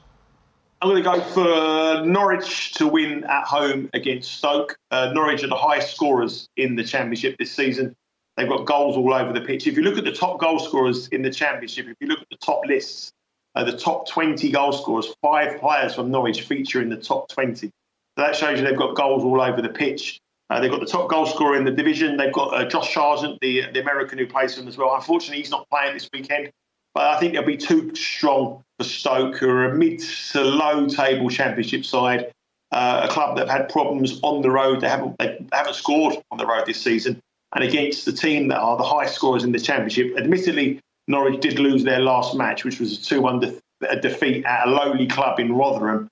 I'm 0.83 0.89
going 0.89 1.03
to 1.03 1.11
go 1.11 1.21
for 1.21 2.07
Norwich 2.07 2.73
to 2.75 2.87
win 2.87 3.25
at 3.25 3.45
home 3.45 3.91
against 3.93 4.33
Stoke. 4.33 4.79
Uh, 4.91 5.13
Norwich 5.13 5.45
are 5.45 5.49
the 5.49 5.55
highest 5.55 5.95
scorers 5.95 6.49
in 6.57 6.75
the 6.75 6.83
championship 6.83 7.37
this 7.39 7.53
season. 7.53 7.95
They've 8.37 8.49
got 8.49 8.65
goals 8.65 8.97
all 8.97 9.13
over 9.13 9.35
the 9.35 9.43
pitch. 9.43 9.67
If 9.67 9.77
you 9.77 9.83
look 9.83 9.99
at 9.99 10.05
the 10.05 10.13
top 10.13 10.41
goal 10.41 10.59
scorers 10.59 11.09
in 11.09 11.21
the 11.21 11.31
championship, 11.31 11.87
if 11.87 11.97
you 12.01 12.07
look 12.07 12.21
at 12.21 12.31
the 12.31 12.39
top 12.39 12.65
lists, 12.67 13.13
uh, 13.55 13.65
the 13.65 13.77
top 13.77 14.09
20 14.09 14.51
goal 14.51 14.73
scorers, 14.73 15.13
five 15.21 15.61
players 15.61 15.95
from 15.95 16.11
Norwich 16.11 16.43
feature 16.43 16.81
in 16.81 16.89
the 16.89 16.97
top 16.97 17.29
20. 17.29 17.67
So 17.67 17.71
that 18.17 18.35
shows 18.35 18.59
you 18.59 18.65
they've 18.65 18.77
got 18.77 18.97
goals 18.97 19.23
all 19.23 19.41
over 19.41 19.61
the 19.61 19.69
pitch. 19.69 20.19
Uh, 20.51 20.59
they've 20.59 20.71
got 20.71 20.81
the 20.81 20.87
top 20.87 21.09
goal 21.09 21.27
scorer 21.27 21.57
in 21.57 21.65
the 21.65 21.71
division. 21.71 22.17
They've 22.17 22.33
got 22.33 22.53
uh, 22.53 22.65
Josh 22.69 22.93
Sargent, 22.93 23.39
the 23.41 23.71
the 23.73 23.81
American 23.81 24.19
who 24.19 24.27
plays 24.27 24.55
for 24.55 24.61
them 24.61 24.69
as 24.69 24.77
well. 24.77 24.95
Unfortunately, 24.95 25.39
he's 25.39 25.51
not 25.51 25.69
playing 25.71 25.95
this 25.95 26.09
weekend, 26.13 26.51
but 26.93 27.05
I 27.05 27.21
think 27.21 27.33
they'll 27.33 27.45
be 27.45 27.57
too 27.57 27.95
strong 27.95 28.65
for 28.77 28.85
Stoke, 28.85 29.37
who 29.37 29.49
are 29.49 29.67
a 29.67 29.75
mid 29.75 30.01
to 30.33 30.43
low 30.43 30.89
table 30.89 31.31
championship 31.31 31.85
side, 31.85 32.33
uh, 32.73 33.07
a 33.09 33.13
club 33.13 33.37
that 33.37 33.49
have 33.49 33.61
had 33.61 33.69
problems 33.69 34.19
on 34.23 34.43
the 34.43 34.51
road. 34.51 34.81
They 34.81 34.89
haven't 34.89 35.17
they 35.19 35.39
haven't 35.53 35.77
scored 35.77 36.17
on 36.33 36.39
the 36.39 36.47
road 36.47 36.67
this 36.67 36.83
season, 36.83 37.21
and 37.55 37.63
against 37.63 38.05
the 38.05 38.13
team 38.13 38.49
that 38.49 38.59
are 38.59 38.77
the 38.77 38.83
highest 38.83 39.15
scorers 39.15 39.45
in 39.45 39.53
the 39.53 39.61
championship. 39.61 40.17
Admittedly, 40.19 40.81
Norwich 41.07 41.41
did 41.41 41.61
lose 41.61 41.85
their 41.85 42.01
last 42.01 42.37
match, 42.37 42.65
which 42.65 42.81
was 42.81 42.99
a 42.99 43.03
two-one 43.03 43.39
de- 43.39 44.01
defeat 44.01 44.45
at 44.45 44.67
a 44.67 44.71
lowly 44.71 45.07
club 45.07 45.39
in 45.39 45.53
Rotherham. 45.53 46.09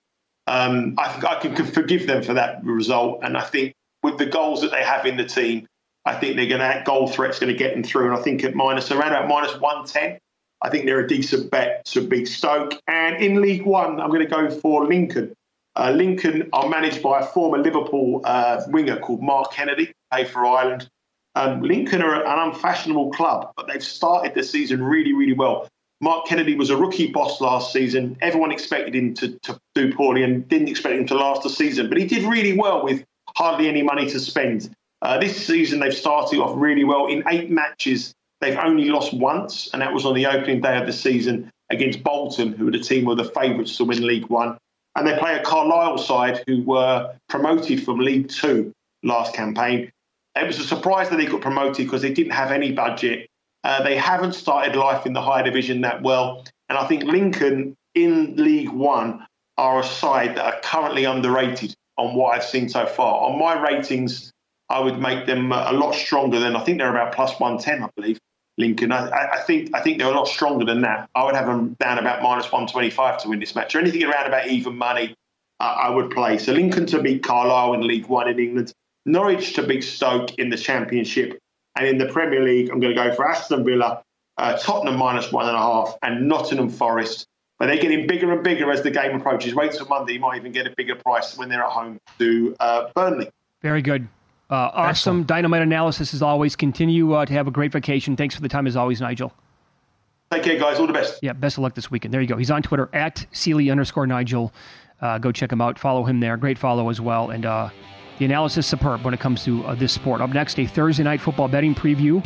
Um, 0.47 0.95
I, 0.97 1.21
I 1.29 1.41
can 1.41 1.67
forgive 1.67 2.07
them 2.07 2.23
for 2.23 2.35
that 2.35 2.65
result, 2.65 3.21
and 3.23 3.37
I 3.37 3.43
think 3.43 3.75
with 4.09 4.19
the 4.19 4.27
goals 4.27 4.61
that 4.63 4.71
they 4.71 4.83
have 4.83 5.07
in 5.07 5.17
the 5.17 5.25
team, 5.25 5.67
I 6.05 6.15
think 6.15 6.37
they're 6.37 6.49
going 6.49 6.61
to 6.61 6.83
goal 6.85 7.09
threat's 7.09 7.39
going 7.39 7.53
to 7.53 7.59
get 7.59 7.75
them 7.75 7.83
through. 7.83 8.07
And 8.11 8.19
I 8.19 8.23
think 8.23 8.43
at 8.45 8.55
minus 8.55 8.91
around 8.91 9.09
about 9.09 9.29
minus 9.29 9.59
one 9.61 9.85
ten, 9.85 10.19
I 10.63 10.71
think 10.71 10.87
they're 10.87 11.01
a 11.01 11.09
decent 11.09 11.51
bet 11.51 11.85
to 11.87 12.01
beat 12.01 12.27
Stoke. 12.27 12.73
And 12.87 13.23
in 13.23 13.43
League 13.43 13.65
One, 13.65 14.01
I'm 14.01 14.09
going 14.09 14.27
to 14.27 14.27
go 14.27 14.51
for 14.51 14.87
Lincoln. 14.87 15.35
Uh, 15.77 15.93
Lincoln 15.95 16.49
are 16.53 16.69
managed 16.69 17.03
by 17.03 17.21
a 17.21 17.25
former 17.25 17.59
Liverpool 17.59 18.23
uh, 18.25 18.63
winger 18.69 18.99
called 18.99 19.23
Mark 19.23 19.53
Kennedy, 19.53 19.93
play 20.11 20.25
for 20.25 20.45
Ireland. 20.45 20.89
Um, 21.35 21.63
Lincoln 21.63 22.03
are 22.03 22.25
an 22.25 22.49
unfashionable 22.49 23.13
club, 23.13 23.53
but 23.57 23.69
they've 23.69 23.85
started 23.85 24.35
the 24.35 24.43
season 24.43 24.83
really, 24.83 25.13
really 25.13 25.35
well. 25.35 25.69
Mark 26.01 26.27
Kennedy 26.27 26.57
was 26.57 26.71
a 26.71 26.77
rookie 26.77 27.13
boss 27.13 27.41
last 27.41 27.73
season. 27.73 28.17
Everyone 28.21 28.51
expected 28.51 28.95
him 28.95 29.15
to, 29.15 29.39
to 29.41 29.61
do 29.75 29.93
poorly 29.93 30.23
and 30.23 30.49
didn't 30.49 30.69
expect 30.69 30.95
him 30.97 31.07
to 31.07 31.15
last 31.15 31.43
the 31.43 31.51
season, 31.51 31.89
but 31.89 31.99
he 31.99 32.07
did 32.07 32.25
really 32.25 32.57
well 32.57 32.83
with 32.83 33.05
hardly 33.39 33.69
any 33.69 33.83
money 33.83 34.11
to 34.11 34.19
spend. 34.19 34.75
Uh, 35.01 35.17
this 35.17 35.47
season, 35.47 35.79
they've 35.79 35.95
started 35.95 36.41
off 36.41 36.55
really 36.57 36.83
well. 36.83 37.07
In 37.07 37.23
eight 37.29 37.51
matches, 37.51 38.13
they've 38.41 38.59
only 38.59 38.87
lost 38.87 39.15
once, 39.15 39.71
and 39.73 39.81
that 39.81 39.95
was 39.95 40.05
on 40.05 40.15
the 40.15 40.27
opening 40.27 40.61
day 40.61 40.77
of 40.77 40.87
the 40.87 40.93
season 40.93 41.49
against 41.71 42.03
Bolton, 42.03 42.53
who 42.53 42.65
were 42.65 42.73
the 42.73 42.81
team 42.81 43.03
who 43.03 43.11
were 43.11 43.15
the 43.15 43.31
favourites 43.31 43.77
to 43.77 43.85
win 43.85 44.05
League 44.05 44.27
One. 44.27 44.59
And 44.97 45.07
they 45.07 45.17
play 45.17 45.37
a 45.37 45.43
Carlisle 45.45 45.99
side 45.99 46.43
who 46.49 46.65
were 46.65 47.15
promoted 47.29 47.85
from 47.85 48.01
League 48.01 48.29
Two 48.29 48.73
last 49.05 49.35
campaign. 49.35 49.93
It 50.35 50.47
was 50.47 50.59
a 50.59 50.65
surprise 50.65 51.09
that 51.11 51.17
they 51.17 51.27
got 51.27 51.41
promoted 51.41 51.87
because 51.87 52.03
they 52.03 52.13
didn't 52.13 52.33
have 52.33 52.51
any 52.51 52.73
budget. 52.73 53.29
Uh, 53.63 53.85
they 53.85 53.97
haven't 53.97 54.33
started 54.33 54.75
life 54.75 55.07
in 55.07 55.13
the 55.13 55.23
higher 55.23 55.45
division 55.45 55.83
that 55.83 56.03
well. 56.03 56.45
And 56.69 56.77
I 56.77 56.89
think 56.89 57.05
Lincoln 57.05 57.77
in 57.95 58.35
League 58.35 58.71
One 58.71 59.25
are 59.57 59.79
a 59.79 59.85
side 59.85 60.37
that 60.37 60.45
are 60.45 60.61
currently 60.61 61.05
underrated 61.05 61.77
on 61.99 62.15
what 62.15 62.35
I've 62.35 62.45
seen 62.45 62.69
so 62.69 62.87
far. 62.87 63.29
On 63.29 63.39
my 63.39 63.61
ratings, 63.61 64.33
I 64.71 64.81
would 64.81 64.99
make 64.99 65.27
them 65.27 65.53
a 65.53 65.73
lot 65.73 65.95
stronger 65.95 66.39
than 66.39 66.57
I 66.57 66.65
think 66.65 66.79
they're 66.79 66.91
about 66.91 67.15
plus 67.15 67.39
110, 67.39 67.83
I 67.83 67.91
believe. 67.97 68.19
Lincoln. 68.59 68.91
I, 68.91 69.09
I, 69.09 69.41
think 69.47 69.71
I 69.73 69.81
think 69.81 69.99
they're 69.99 70.09
a 70.09 70.17
lot 70.17 70.27
stronger 70.27 70.65
than 70.65 70.81
that. 70.83 71.09
I 71.15 71.25
would 71.25 71.37
have 71.37 71.47
them 71.47 71.77
down 71.79 71.99
about 71.99 72.23
minus 72.23 72.51
125 72.51 73.23
to 73.23 73.29
win 73.29 73.41
this 73.41 73.55
match, 73.55 73.75
or 73.75 73.79
anything 73.79 74.03
around 74.03 74.27
about 74.27 74.49
even 74.49 74.77
money. 74.77 75.15
Uh, 75.61 75.77
I 75.83 75.91
would 75.91 76.11
play. 76.11 76.39
So 76.39 76.53
Lincoln 76.53 76.87
to 76.87 77.01
beat 77.01 77.23
Carlisle 77.23 77.75
in 77.75 77.87
League 77.87 78.07
One 78.07 78.29
in 78.29 78.39
England, 78.39 78.73
Norwich 79.07 79.55
to 79.55 79.63
beat 79.63 79.83
Stoke 79.83 80.35
in 80.39 80.51
the 80.51 80.57
Championship, 80.57 81.39
and 81.77 81.87
in 81.87 81.99
the 81.99 82.07
Premier 82.07 82.43
League, 82.43 82.71
I'm 82.71 82.81
going 82.81 82.95
to 82.95 83.03
go 83.03 83.15
for 83.15 83.29
Aston 83.29 83.65
Villa, 83.65 84.03
uh, 84.37 84.57
Tottenham 84.59 84.97
minus 84.97 85.33
one 85.33 85.47
and 85.47 85.57
a 85.57 85.61
half, 85.61 85.97
and 86.03 86.29
Nottingham 86.29 86.69
Forest 86.69 87.27
but 87.59 87.67
they're 87.67 87.79
getting 87.79 88.07
bigger 88.07 88.33
and 88.33 88.43
bigger 88.43 88.71
as 88.71 88.83
the 88.83 88.91
game 88.91 89.17
approaches. 89.17 89.55
Wait 89.55 89.73
till 89.73 89.87
Monday, 89.87 90.15
you 90.15 90.21
might 90.21 90.37
even 90.37 90.53
get 90.53 90.67
a 90.67 90.75
bigger 90.77 90.95
price 90.95 91.37
when 91.37 91.49
they're 91.49 91.63
at 91.63 91.71
home 91.71 92.01
to 92.19 92.57
uh, 92.61 92.89
Burnley. 92.95 93.31
Very 93.63 93.83
good. 93.83 94.09
Uh, 94.51 94.71
awesome 94.73 95.25
dynamite 95.25 95.61
analysis 95.61 96.15
as 96.15 96.23
always. 96.23 96.57
Continue 96.57 97.13
uh, 97.13 97.27
to 97.27 97.33
have 97.35 97.49
a 97.49 97.51
great 97.51 97.73
vacation. 97.73 98.17
Thanks 98.17 98.35
for 98.35 98.41
the 98.41 98.49
time 98.49 98.67
as 98.67 98.77
always, 98.77 99.01
Nigel. 99.01 99.33
Take 100.31 100.43
care, 100.43 100.59
guys. 100.59 100.79
All 100.79 100.87
the 100.87 100.93
best. 100.93 101.19
Yeah, 101.23 101.33
best 101.33 101.59
of 101.59 101.63
luck 101.63 101.75
this 101.75 101.91
weekend. 101.91 102.15
There 102.15 102.21
you 102.21 102.27
go. 102.27 102.37
He's 102.37 102.51
on 102.51 102.63
Twitter 102.63 102.89
at 102.93 103.27
Seeley 103.33 103.71
underscore 103.71 104.07
Nigel. 104.07 104.53
Uh, 105.01 105.19
go 105.19 105.33
check 105.33 105.53
him 105.53 105.61
out. 105.61 105.79
Follow 105.79 106.05
him 106.05 106.21
there. 106.21 106.37
Great 106.37 106.59
follow 106.59 106.89
as 106.89 107.01
well. 107.01 107.31
And 107.31 107.45
uh, 107.45 107.71
the 108.19 108.25
analysis 108.25 108.67
superb 108.67 109.05
when 109.05 109.15
it 109.15 109.21
comes 109.21 109.45
to 109.45 109.65
uh, 109.65 109.75
this 109.75 109.93
sport. 109.93 110.21
Up 110.21 110.31
next, 110.31 110.59
a 110.59 110.67
Thursday 110.67 111.03
night 111.03 111.21
football 111.21 111.49
betting 111.49 111.75
preview. 111.75 112.25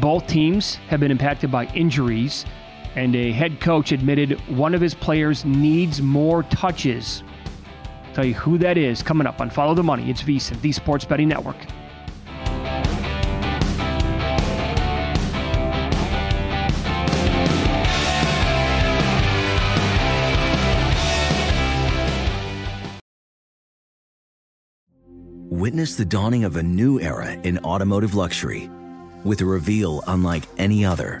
Both 0.00 0.26
teams 0.26 0.76
have 0.88 1.00
been 1.00 1.10
impacted 1.10 1.50
by 1.50 1.66
injuries 1.74 2.44
and 2.94 3.16
a 3.16 3.32
head 3.32 3.60
coach 3.60 3.92
admitted 3.92 4.38
one 4.48 4.74
of 4.74 4.80
his 4.80 4.94
players 4.94 5.44
needs 5.44 6.02
more 6.02 6.42
touches. 6.44 7.22
I'll 8.08 8.14
tell 8.14 8.24
you 8.24 8.34
who 8.34 8.58
that 8.58 8.76
is 8.76 9.02
coming 9.02 9.26
up 9.26 9.40
on 9.40 9.50
Follow 9.50 9.74
the 9.74 9.82
Money. 9.82 10.10
It's 10.10 10.22
VSIN, 10.22 10.60
the 10.60 10.72
Sports 10.72 11.04
Betting 11.04 11.28
Network. 11.28 11.56
Witness 25.48 25.94
the 25.94 26.04
dawning 26.04 26.44
of 26.44 26.56
a 26.56 26.62
new 26.62 26.98
era 26.98 27.32
in 27.44 27.58
automotive 27.58 28.14
luxury 28.14 28.68
with 29.22 29.40
a 29.42 29.44
reveal 29.44 30.02
unlike 30.08 30.42
any 30.58 30.84
other 30.84 31.20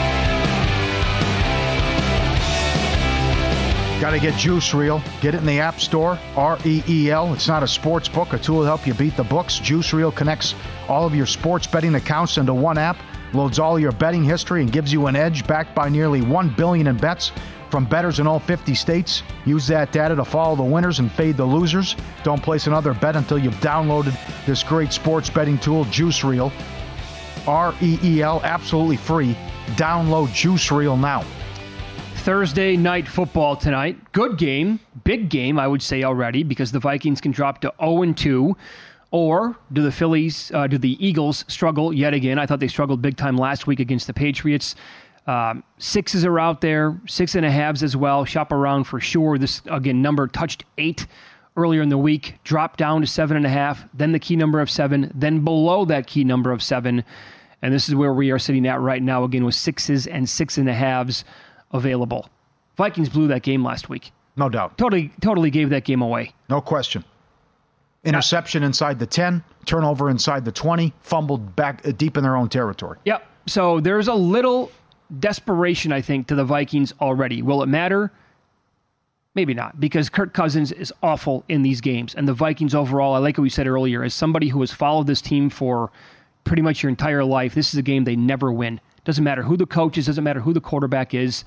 Got 4.01 4.11
to 4.11 4.19
get 4.19 4.33
Juice 4.33 4.73
Reel. 4.73 4.99
Get 5.21 5.35
it 5.35 5.41
in 5.41 5.45
the 5.45 5.59
App 5.59 5.79
Store. 5.79 6.17
R 6.35 6.57
E 6.65 6.81
E 6.89 7.11
L. 7.11 7.35
It's 7.35 7.47
not 7.47 7.61
a 7.61 7.67
sports 7.67 8.09
book, 8.09 8.33
a 8.33 8.39
tool 8.39 8.61
to 8.61 8.65
help 8.65 8.87
you 8.87 8.95
beat 8.95 9.15
the 9.15 9.23
books. 9.23 9.59
Juice 9.59 9.93
Reel 9.93 10.11
connects 10.11 10.55
all 10.87 11.05
of 11.05 11.13
your 11.13 11.27
sports 11.27 11.67
betting 11.67 11.93
accounts 11.93 12.39
into 12.39 12.51
one 12.51 12.79
app, 12.79 12.97
loads 13.31 13.59
all 13.59 13.77
your 13.77 13.91
betting 13.91 14.23
history, 14.23 14.63
and 14.63 14.71
gives 14.71 14.91
you 14.91 15.05
an 15.05 15.15
edge 15.15 15.45
backed 15.45 15.75
by 15.75 15.87
nearly 15.87 16.23
1 16.23 16.49
billion 16.57 16.87
in 16.87 16.97
bets 16.97 17.31
from 17.69 17.85
bettors 17.85 18.19
in 18.19 18.25
all 18.25 18.39
50 18.39 18.73
states. 18.73 19.21
Use 19.45 19.67
that 19.67 19.91
data 19.91 20.15
to 20.15 20.25
follow 20.25 20.55
the 20.55 20.63
winners 20.63 20.97
and 20.97 21.11
fade 21.11 21.37
the 21.37 21.45
losers. 21.45 21.95
Don't 22.23 22.41
place 22.41 22.65
another 22.65 22.95
bet 22.95 23.15
until 23.15 23.37
you've 23.37 23.53
downloaded 23.61 24.17
this 24.47 24.63
great 24.63 24.91
sports 24.91 25.29
betting 25.29 25.59
tool, 25.59 25.85
Juice 25.85 26.23
Reel. 26.23 26.51
R 27.45 27.75
E 27.83 27.99
E 28.03 28.23
L, 28.23 28.41
absolutely 28.43 28.97
free. 28.97 29.37
Download 29.75 30.33
Juice 30.33 30.71
Reel 30.71 30.97
now. 30.97 31.23
Thursday 32.21 32.77
night 32.77 33.07
football 33.07 33.55
tonight. 33.55 34.11
Good 34.11 34.37
game, 34.37 34.79
big 35.03 35.29
game, 35.29 35.57
I 35.57 35.65
would 35.67 35.81
say 35.81 36.03
already, 36.03 36.43
because 36.43 36.71
the 36.71 36.79
Vikings 36.79 37.19
can 37.19 37.31
drop 37.31 37.61
to 37.61 37.73
0 37.81 38.03
and 38.03 38.15
2. 38.15 38.55
Or 39.09 39.57
do 39.73 39.81
the 39.81 39.91
Phillies, 39.91 40.51
uh, 40.53 40.67
do 40.67 40.77
the 40.77 41.03
Eagles 41.03 41.43
struggle 41.47 41.91
yet 41.91 42.13
again? 42.13 42.37
I 42.37 42.45
thought 42.45 42.59
they 42.59 42.67
struggled 42.67 43.01
big 43.01 43.17
time 43.17 43.37
last 43.37 43.65
week 43.65 43.79
against 43.79 44.05
the 44.05 44.13
Patriots. 44.13 44.75
Um, 45.25 45.63
sixes 45.79 46.23
are 46.23 46.39
out 46.39 46.61
there, 46.61 46.95
six 47.07 47.33
and 47.33 47.43
a 47.43 47.49
halves 47.49 47.81
as 47.81 47.97
well. 47.97 48.23
Shop 48.23 48.51
around 48.51 48.83
for 48.83 48.99
sure. 48.99 49.39
This, 49.39 49.63
again, 49.65 50.03
number 50.03 50.27
touched 50.27 50.63
eight 50.77 51.07
earlier 51.57 51.81
in 51.81 51.89
the 51.89 51.97
week, 51.97 52.35
dropped 52.43 52.77
down 52.77 53.01
to 53.01 53.07
seven 53.07 53.35
and 53.35 53.47
a 53.47 53.49
half, 53.49 53.83
then 53.95 54.11
the 54.11 54.19
key 54.19 54.35
number 54.35 54.61
of 54.61 54.69
seven, 54.69 55.11
then 55.15 55.43
below 55.43 55.85
that 55.85 56.05
key 56.05 56.23
number 56.23 56.51
of 56.51 56.61
seven. 56.61 57.03
And 57.63 57.73
this 57.73 57.89
is 57.89 57.95
where 57.95 58.13
we 58.13 58.29
are 58.29 58.39
sitting 58.39 58.67
at 58.67 58.79
right 58.79 59.01
now, 59.01 59.23
again, 59.23 59.43
with 59.43 59.55
sixes 59.55 60.05
and 60.05 60.29
six 60.29 60.59
and 60.59 60.69
a 60.69 60.73
halves 60.73 61.25
available. 61.73 62.29
Vikings 62.77 63.09
blew 63.09 63.27
that 63.27 63.43
game 63.43 63.63
last 63.63 63.89
week. 63.89 64.11
No 64.35 64.49
doubt. 64.49 64.77
Totally, 64.77 65.11
totally 65.21 65.49
gave 65.49 65.69
that 65.69 65.83
game 65.83 66.01
away. 66.01 66.33
No 66.49 66.61
question. 66.61 67.03
Interception 68.03 68.63
inside 68.63 68.97
the 68.97 69.05
10, 69.05 69.43
turnover 69.65 70.09
inside 70.09 70.43
the 70.45 70.51
20, 70.51 70.93
fumbled 71.01 71.55
back 71.55 71.85
uh, 71.85 71.91
deep 71.91 72.17
in 72.17 72.23
their 72.23 72.35
own 72.35 72.49
territory. 72.49 72.97
Yep. 73.05 73.27
So 73.47 73.79
there's 73.79 74.07
a 74.07 74.13
little 74.13 74.71
desperation, 75.19 75.91
I 75.91 76.01
think, 76.01 76.27
to 76.27 76.35
the 76.35 76.45
Vikings 76.45 76.93
already. 76.99 77.41
Will 77.41 77.61
it 77.61 77.67
matter? 77.67 78.11
Maybe 79.35 79.53
not, 79.53 79.79
because 79.79 80.09
Kirk 80.09 80.33
Cousins 80.33 80.71
is 80.71 80.91
awful 81.01 81.43
in 81.47 81.61
these 81.61 81.79
games. 81.79 82.15
And 82.15 82.27
the 82.27 82.33
Vikings 82.33 82.75
overall, 82.75 83.13
I 83.13 83.19
like 83.19 83.37
what 83.37 83.43
we 83.43 83.49
said 83.49 83.67
earlier, 83.67 84.03
as 84.03 84.13
somebody 84.13 84.49
who 84.49 84.59
has 84.61 84.71
followed 84.71 85.07
this 85.07 85.21
team 85.21 85.49
for 85.49 85.91
pretty 86.43 86.61
much 86.61 86.83
your 86.83 86.89
entire 86.89 87.23
life, 87.23 87.53
this 87.53 87.73
is 87.73 87.77
a 87.77 87.81
game 87.81 88.03
they 88.03 88.15
never 88.15 88.51
win. 88.51 88.81
Doesn't 89.03 89.23
matter 89.23 89.43
who 89.43 89.57
the 89.57 89.65
coach 89.65 89.97
is, 89.97 90.05
doesn't 90.05 90.23
matter 90.23 90.39
who 90.41 90.53
the 90.53 90.61
quarterback 90.61 91.13
is. 91.13 91.43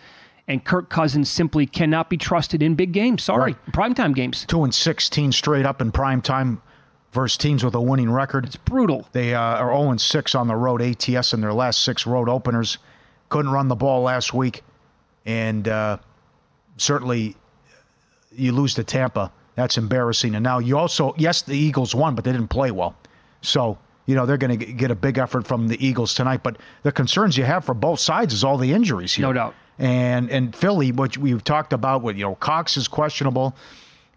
And 0.47 0.63
Kirk 0.65 0.91
Cousins 0.91 1.31
simply 1.31 1.65
cannot 1.67 2.11
be 2.11 2.17
trusted 2.19 2.63
in 2.63 2.75
big 2.75 2.93
games. 2.93 3.23
Sorry, 3.23 3.53
Right. 3.53 3.73
primetime 3.73 4.15
games. 4.15 4.45
Two 4.47 4.65
and 4.65 4.75
16 4.75 5.33
straight 5.33 5.65
up 5.65 5.81
in 5.81 5.91
prime 5.91 6.21
time 6.21 6.61
versus 7.13 7.39
teams 7.39 7.65
with 7.65 7.75
a 7.75 7.81
winning 7.81 8.11
record. 8.11 8.45
It's 8.45 8.57
brutal. 8.57 9.09
They 9.13 9.35
uh, 9.35 9.41
are 9.41 9.73
0 9.73 9.91
and 9.93 10.01
6 10.01 10.35
on 10.35 10.49
the 10.49 10.57
road, 10.57 10.83
ATS 10.83 11.33
in 11.33 11.41
their 11.41 11.53
last 11.55 11.83
six 11.83 12.07
road 12.07 12.29
openers. 12.29 12.77
Couldn't 13.31 13.53
run 13.53 13.69
the 13.69 13.77
ball 13.77 14.03
last 14.03 14.35
week. 14.35 14.63
And 15.25 15.67
uh, 15.69 15.97
certainly 16.77 17.37
you 18.33 18.53
lose 18.53 18.75
to 18.75 18.85
Tampa. 18.85 19.33
That's 19.55 19.79
embarrassing. 19.79 20.35
And 20.35 20.43
now 20.43 20.59
you 20.59 20.77
also, 20.77 21.15
yes, 21.17 21.41
the 21.43 21.57
Eagles 21.57 21.95
won, 21.95 22.15
but 22.17 22.25
they 22.25 22.33
didn't 22.33 22.49
play 22.49 22.71
well. 22.73 22.97
So, 23.41 23.79
you 24.07 24.15
know, 24.15 24.27
they're 24.27 24.37
going 24.37 24.59
to 24.59 24.67
get 24.67 24.91
a 24.91 24.95
big 24.95 25.19
effort 25.19 25.47
from 25.47 25.69
the 25.69 25.85
Eagles 25.85 26.15
tonight. 26.15 26.43
But 26.43 26.59
the 26.83 26.93
concerns 26.93 27.37
you 27.37 27.45
have 27.45 27.65
for 27.65 27.75
both 27.75 28.01
sides 28.01 28.35
is 28.35 28.45
all 28.45 28.59
the 28.59 28.73
injuries 28.73 29.15
here. 29.15 29.27
No 29.27 29.33
doubt. 29.33 29.55
And 29.79 30.31
and 30.31 30.55
Philly, 30.55 30.93
which 30.93 31.19
we've 31.19 31.43
talked 31.43 31.73
about 31.73 32.03
with, 32.03 32.17
you 32.17 32.25
know, 32.25 32.35
Cox 32.37 32.77
is 32.77 32.87
questionable 32.87 33.57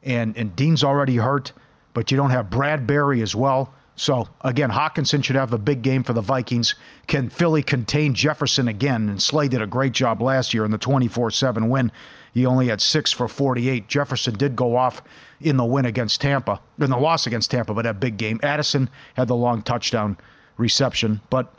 and, 0.03 0.37
and 0.37 0.55
Dean's 0.55 0.83
already 0.83 1.17
hurt, 1.17 1.51
but 1.93 2.11
you 2.11 2.17
don't 2.17 2.29
have 2.29 2.49
Bradbury 2.49 3.21
as 3.21 3.35
well. 3.35 3.73
So 3.95 4.27
again, 4.41 4.69
Hockenson 4.69 5.23
should 5.23 5.35
have 5.35 5.53
a 5.53 5.57
big 5.57 5.81
game 5.81 6.03
for 6.03 6.13
the 6.13 6.21
Vikings. 6.21 6.75
Can 7.07 7.29
Philly 7.29 7.63
contain 7.63 8.13
Jefferson 8.13 8.67
again? 8.67 9.09
And 9.09 9.21
Slay 9.21 9.47
did 9.47 9.61
a 9.61 9.67
great 9.67 9.93
job 9.93 10.21
last 10.21 10.53
year 10.53 10.63
in 10.63 10.71
the 10.71 10.77
24-7 10.77 11.67
win. 11.67 11.91
He 12.31 12.45
only 12.45 12.67
had 12.67 12.79
six 12.79 13.11
for 13.11 13.27
48. 13.27 13.87
Jefferson 13.87 14.35
did 14.35 14.55
go 14.55 14.75
off 14.75 15.01
in 15.41 15.57
the 15.57 15.65
win 15.65 15.85
against 15.85 16.21
Tampa, 16.21 16.59
in 16.79 16.89
the 16.89 16.97
loss 16.97 17.27
against 17.27 17.51
Tampa, 17.51 17.73
but 17.73 17.83
that 17.83 17.99
big 17.99 18.17
game. 18.17 18.39
Addison 18.43 18.89
had 19.15 19.27
the 19.27 19.35
long 19.35 19.61
touchdown 19.61 20.17
reception, 20.57 21.21
but 21.29 21.53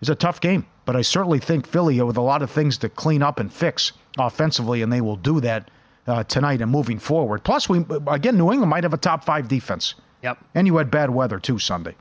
it's 0.00 0.10
a 0.10 0.14
tough 0.14 0.40
game. 0.40 0.66
But 0.84 0.96
I 0.96 1.02
certainly 1.02 1.38
think 1.38 1.66
Philly 1.66 2.00
with 2.02 2.16
a 2.16 2.22
lot 2.22 2.42
of 2.42 2.50
things 2.50 2.76
to 2.78 2.88
clean 2.88 3.22
up 3.22 3.38
and 3.38 3.52
fix 3.52 3.92
offensively, 4.18 4.82
and 4.82 4.92
they 4.92 5.00
will 5.00 5.16
do 5.16 5.40
that 5.40 5.70
uh, 6.06 6.24
tonight 6.24 6.60
and 6.60 6.70
moving 6.70 6.98
forward. 6.98 7.44
Plus, 7.44 7.68
we 7.68 7.84
again, 8.08 8.36
New 8.36 8.50
England 8.50 8.68
might 8.68 8.82
have 8.82 8.92
a 8.92 8.98
top 8.98 9.24
five 9.24 9.48
defense. 9.48 9.94
Yep. 10.22 10.38
And 10.54 10.66
you 10.66 10.76
had 10.76 10.90
bad 10.90 11.10
weather 11.10 11.38
too 11.38 11.58
Sunday. 11.58 11.94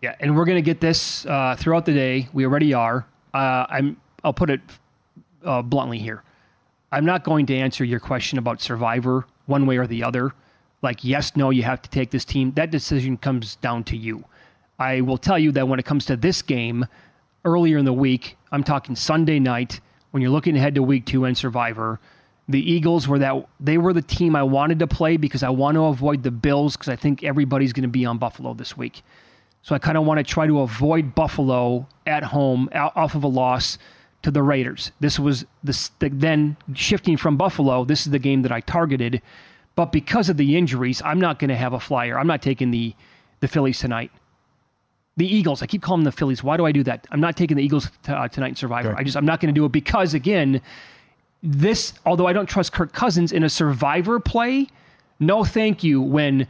Yeah, 0.00 0.14
and 0.20 0.36
we're 0.36 0.44
going 0.44 0.56
to 0.56 0.62
get 0.62 0.80
this 0.80 1.26
uh, 1.26 1.56
throughout 1.58 1.84
the 1.84 1.92
day. 1.92 2.28
We 2.32 2.46
already 2.46 2.72
are. 2.72 3.06
Uh, 3.34 3.66
I'm. 3.68 3.96
I'll 4.24 4.32
put 4.32 4.50
it 4.50 4.60
uh, 5.44 5.62
bluntly 5.62 5.98
here. 5.98 6.22
I'm 6.92 7.04
not 7.04 7.24
going 7.24 7.46
to 7.46 7.56
answer 7.56 7.84
your 7.84 8.00
question 8.00 8.38
about 8.38 8.60
Survivor 8.60 9.26
one 9.46 9.66
way 9.66 9.76
or 9.76 9.86
the 9.86 10.02
other. 10.02 10.32
Like 10.82 11.04
yes, 11.04 11.36
no, 11.36 11.50
you 11.50 11.62
have 11.62 11.82
to 11.82 11.90
take 11.90 12.10
this 12.10 12.24
team. 12.24 12.52
That 12.52 12.70
decision 12.70 13.16
comes 13.16 13.56
down 13.56 13.84
to 13.84 13.96
you. 13.96 14.24
I 14.78 15.02
will 15.02 15.18
tell 15.18 15.38
you 15.38 15.52
that 15.52 15.68
when 15.68 15.78
it 15.78 15.84
comes 15.84 16.06
to 16.06 16.16
this 16.16 16.42
game, 16.42 16.86
earlier 17.44 17.78
in 17.78 17.84
the 17.84 17.92
week, 17.92 18.36
I'm 18.50 18.64
talking 18.64 18.96
Sunday 18.96 19.38
night, 19.38 19.80
when 20.10 20.22
you're 20.22 20.30
looking 20.30 20.56
ahead 20.56 20.74
to 20.74 20.82
week 20.82 21.06
two 21.06 21.24
and 21.24 21.36
Survivor, 21.36 22.00
the 22.48 22.60
Eagles 22.60 23.06
were 23.06 23.18
that 23.20 23.46
they 23.60 23.78
were 23.78 23.92
the 23.92 24.02
team 24.02 24.34
I 24.34 24.42
wanted 24.42 24.80
to 24.80 24.86
play 24.86 25.16
because 25.16 25.42
I 25.42 25.50
want 25.50 25.76
to 25.76 25.84
avoid 25.84 26.22
the 26.22 26.30
Bills 26.30 26.76
because 26.76 26.88
I 26.88 26.96
think 26.96 27.22
everybody's 27.22 27.72
going 27.72 27.82
to 27.82 27.88
be 27.88 28.04
on 28.04 28.18
Buffalo 28.18 28.54
this 28.54 28.76
week. 28.76 29.02
So 29.62 29.74
I 29.74 29.78
kind 29.78 29.96
of 29.96 30.04
want 30.04 30.18
to 30.18 30.24
try 30.24 30.46
to 30.46 30.60
avoid 30.60 31.14
Buffalo 31.14 31.86
at 32.06 32.24
home 32.24 32.68
off 32.74 33.14
of 33.14 33.22
a 33.22 33.28
loss 33.28 33.78
to 34.22 34.30
the 34.30 34.42
Raiders. 34.42 34.90
This 35.00 35.18
was 35.18 35.44
this 35.62 35.90
then 36.00 36.56
shifting 36.74 37.16
from 37.16 37.36
Buffalo. 37.36 37.84
This 37.84 38.06
is 38.06 38.12
the 38.12 38.18
game 38.18 38.42
that 38.42 38.52
I 38.52 38.60
targeted, 38.60 39.22
but 39.76 39.92
because 39.92 40.28
of 40.28 40.36
the 40.36 40.56
injuries, 40.56 41.00
I'm 41.04 41.20
not 41.20 41.38
going 41.38 41.48
to 41.48 41.56
have 41.56 41.72
a 41.72 41.80
flyer. 41.80 42.18
I'm 42.18 42.26
not 42.26 42.42
taking 42.42 42.70
the 42.70 42.94
the 43.40 43.48
Phillies 43.48 43.78
tonight. 43.78 44.10
The 45.16 45.26
Eagles. 45.26 45.62
I 45.62 45.66
keep 45.66 45.82
calling 45.82 46.00
them 46.00 46.04
the 46.04 46.16
Phillies. 46.16 46.42
Why 46.42 46.56
do 46.56 46.66
I 46.66 46.72
do 46.72 46.82
that? 46.84 47.06
I'm 47.10 47.20
not 47.20 47.36
taking 47.36 47.56
the 47.56 47.62
Eagles 47.62 47.90
t- 48.02 48.12
uh, 48.12 48.28
tonight 48.28 48.48
in 48.48 48.56
Survivor. 48.56 48.90
Okay. 48.90 49.00
I 49.00 49.02
just 49.02 49.16
I'm 49.16 49.26
not 49.26 49.40
going 49.40 49.52
to 49.52 49.58
do 49.58 49.64
it 49.64 49.72
because 49.72 50.14
again, 50.14 50.60
this 51.42 51.94
although 52.04 52.26
I 52.26 52.32
don't 52.32 52.48
trust 52.48 52.72
Kirk 52.72 52.92
Cousins 52.92 53.32
in 53.32 53.42
a 53.42 53.48
Survivor 53.48 54.20
play, 54.20 54.66
no 55.18 55.44
thank 55.44 55.82
you 55.82 56.00
when 56.00 56.46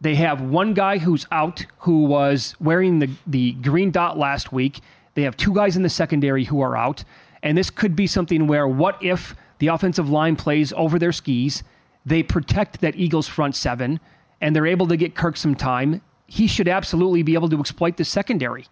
they 0.00 0.14
have 0.14 0.40
one 0.40 0.72
guy 0.74 0.98
who's 0.98 1.26
out 1.30 1.66
who 1.78 2.04
was 2.04 2.54
wearing 2.60 3.00
the 3.00 3.10
the 3.26 3.52
green 3.52 3.90
dot 3.90 4.16
last 4.16 4.52
week 4.52 4.80
they 5.14 5.22
have 5.22 5.36
two 5.36 5.54
guys 5.54 5.76
in 5.76 5.82
the 5.82 5.90
secondary 5.90 6.44
who 6.44 6.60
are 6.60 6.76
out. 6.76 7.04
And 7.42 7.56
this 7.56 7.70
could 7.70 7.96
be 7.96 8.06
something 8.06 8.46
where 8.46 8.68
what 8.68 9.02
if 9.02 9.34
the 9.58 9.68
offensive 9.68 10.08
line 10.08 10.36
plays 10.36 10.72
over 10.74 10.98
their 10.98 11.12
skis? 11.12 11.62
They 12.10 12.24
protect 12.24 12.80
that 12.80 12.96
Eagles 12.96 13.28
front 13.28 13.54
seven 13.54 14.00
and 14.40 14.54
they're 14.54 14.66
able 14.66 14.88
to 14.88 14.96
get 14.96 15.14
Kirk 15.14 15.36
some 15.36 15.54
time. 15.54 16.02
He 16.26 16.48
should 16.48 16.66
absolutely 16.66 17.22
be 17.22 17.34
able 17.34 17.48
to 17.48 17.60
exploit 17.60 17.96
the 17.98 18.04
secondary. 18.04 18.66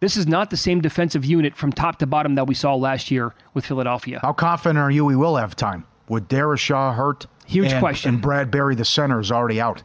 This 0.00 0.18
is 0.18 0.26
not 0.26 0.50
the 0.50 0.58
same 0.58 0.82
defensive 0.82 1.24
unit 1.24 1.56
from 1.56 1.72
top 1.72 1.98
to 2.00 2.06
bottom 2.06 2.34
that 2.34 2.46
we 2.46 2.54
saw 2.54 2.74
last 2.74 3.10
year 3.10 3.32
with 3.54 3.64
Philadelphia. 3.64 4.18
How 4.20 4.34
confident 4.34 4.78
are 4.78 4.90
you 4.90 5.02
we 5.06 5.16
will 5.16 5.36
have 5.36 5.56
time? 5.56 5.86
Would 6.10 6.28
Darrisaw 6.28 6.94
hurt? 6.94 7.26
Huge 7.46 7.72
and, 7.72 7.80
question. 7.80 8.14
And 8.16 8.22
Bradbury, 8.22 8.74
the 8.74 8.84
center, 8.84 9.18
is 9.18 9.32
already 9.32 9.62
out. 9.62 9.82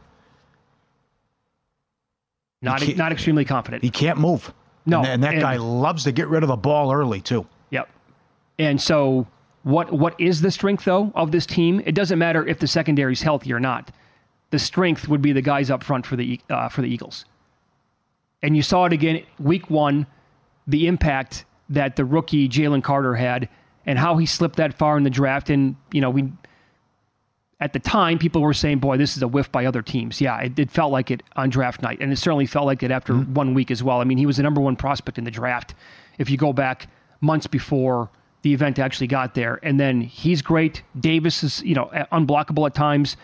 Not, 2.60 2.86
not 2.98 3.12
extremely 3.12 3.46
confident. 3.46 3.82
He 3.82 3.88
can't 3.88 4.18
move. 4.18 4.52
No, 4.84 4.98
and, 4.98 5.08
and 5.08 5.22
that 5.24 5.32
and, 5.32 5.40
guy 5.40 5.56
loves 5.56 6.04
to 6.04 6.12
get 6.12 6.28
rid 6.28 6.42
of 6.42 6.50
the 6.50 6.56
ball 6.56 6.92
early 6.92 7.22
too. 7.22 7.46
Yep. 7.70 7.88
And 8.58 8.78
so, 8.78 9.26
what 9.62 9.92
what 9.92 10.18
is 10.18 10.40
the 10.40 10.50
strength 10.50 10.84
though 10.84 11.12
of 11.14 11.32
this 11.32 11.46
team? 11.46 11.82
It 11.84 11.94
doesn't 11.94 12.18
matter 12.18 12.46
if 12.46 12.58
the 12.58 12.66
secondary 12.66 13.12
is 13.12 13.22
healthy 13.22 13.52
or 13.52 13.60
not. 13.60 13.90
The 14.50 14.58
strength 14.58 15.08
would 15.08 15.22
be 15.22 15.32
the 15.32 15.42
guys 15.42 15.70
up 15.70 15.84
front 15.84 16.06
for 16.06 16.16
the 16.16 16.40
uh, 16.48 16.68
for 16.68 16.82
the 16.82 16.88
Eagles. 16.88 17.24
And 18.42 18.56
you 18.56 18.62
saw 18.62 18.86
it 18.86 18.92
again 18.92 19.22
week 19.38 19.68
one, 19.68 20.06
the 20.66 20.86
impact 20.86 21.44
that 21.68 21.96
the 21.96 22.04
rookie 22.04 22.48
Jalen 22.48 22.82
Carter 22.82 23.14
had, 23.14 23.48
and 23.84 23.98
how 23.98 24.16
he 24.16 24.26
slipped 24.26 24.56
that 24.56 24.74
far 24.74 24.96
in 24.96 25.04
the 25.04 25.10
draft. 25.10 25.50
And 25.50 25.76
you 25.92 26.00
know, 26.00 26.10
we 26.10 26.32
at 27.60 27.74
the 27.74 27.78
time, 27.78 28.18
people 28.18 28.40
were 28.40 28.54
saying, 28.54 28.78
boy, 28.78 28.96
this 28.96 29.16
is 29.16 29.22
a 29.22 29.28
whiff 29.28 29.52
by 29.52 29.66
other 29.66 29.82
teams. 29.82 30.20
Yeah, 30.20 30.40
it, 30.40 30.58
it 30.58 30.70
felt 30.70 30.90
like 30.90 31.10
it 31.10 31.22
on 31.36 31.50
draft 31.50 31.82
night. 31.82 31.98
And 32.00 32.10
it 32.10 32.16
certainly 32.16 32.46
felt 32.46 32.64
like 32.64 32.82
it 32.82 32.90
after 32.90 33.12
mm-hmm. 33.12 33.34
one 33.34 33.54
week 33.54 33.70
as 33.70 33.82
well. 33.82 34.00
I 34.00 34.04
mean, 34.04 34.16
he 34.16 34.24
was 34.24 34.38
the 34.38 34.42
number 34.42 34.62
one 34.62 34.76
prospect 34.76 35.18
in 35.18 35.24
the 35.24 35.30
draft 35.30 35.74
if 36.16 36.30
you 36.30 36.38
go 36.38 36.54
back 36.54 36.88
months 37.20 37.46
before 37.46 38.08
the 38.42 38.52
event 38.52 38.78
actually 38.78 39.06
got 39.06 39.34
there. 39.34 39.58
And 39.62 39.78
then 39.78 40.00
he's 40.00 40.42
great. 40.42 40.82
Davis 40.98 41.42
is, 41.42 41.62
you 41.62 41.74
know, 41.74 41.90
unblockable 42.12 42.66
at 42.66 42.74
times. 42.74 43.16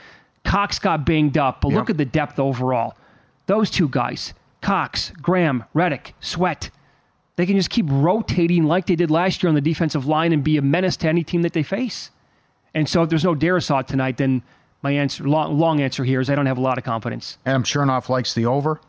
Cox 0.44 0.78
got 0.78 1.04
banged 1.04 1.38
up, 1.38 1.60
but 1.60 1.70
yep. 1.70 1.78
look 1.78 1.90
at 1.90 1.96
the 1.96 2.04
depth 2.04 2.38
overall. 2.38 2.96
Those 3.46 3.70
two 3.70 3.88
guys, 3.88 4.34
Cox, 4.60 5.12
Graham, 5.20 5.64
Reddick, 5.74 6.14
Sweat, 6.20 6.70
they 7.36 7.46
can 7.46 7.56
just 7.56 7.70
keep 7.70 7.86
rotating 7.88 8.64
like 8.64 8.86
they 8.86 8.96
did 8.96 9.10
last 9.10 9.42
year 9.42 9.48
on 9.48 9.54
the 9.54 9.60
defensive 9.60 10.06
line 10.06 10.32
and 10.32 10.42
be 10.42 10.56
a 10.56 10.62
menace 10.62 10.96
to 10.98 11.08
any 11.08 11.22
team 11.22 11.42
that 11.42 11.52
they 11.52 11.62
face. 11.62 12.10
And 12.74 12.88
so 12.88 13.02
if 13.02 13.08
there's 13.08 13.24
no 13.24 13.34
Darrisaw 13.34 13.86
tonight, 13.86 14.16
then 14.16 14.42
my 14.82 14.92
answer, 14.92 15.24
long, 15.24 15.58
long, 15.58 15.80
answer 15.80 16.04
here 16.04 16.20
is 16.20 16.30
I 16.30 16.34
don't 16.34 16.46
have 16.46 16.58
a 16.58 16.62
lot 16.62 16.78
of 16.78 16.84
confidence. 16.84 17.38
Adam 17.44 17.62
Chernoff 17.62 18.08
likes 18.08 18.34
the 18.34 18.46
over. 18.46 18.80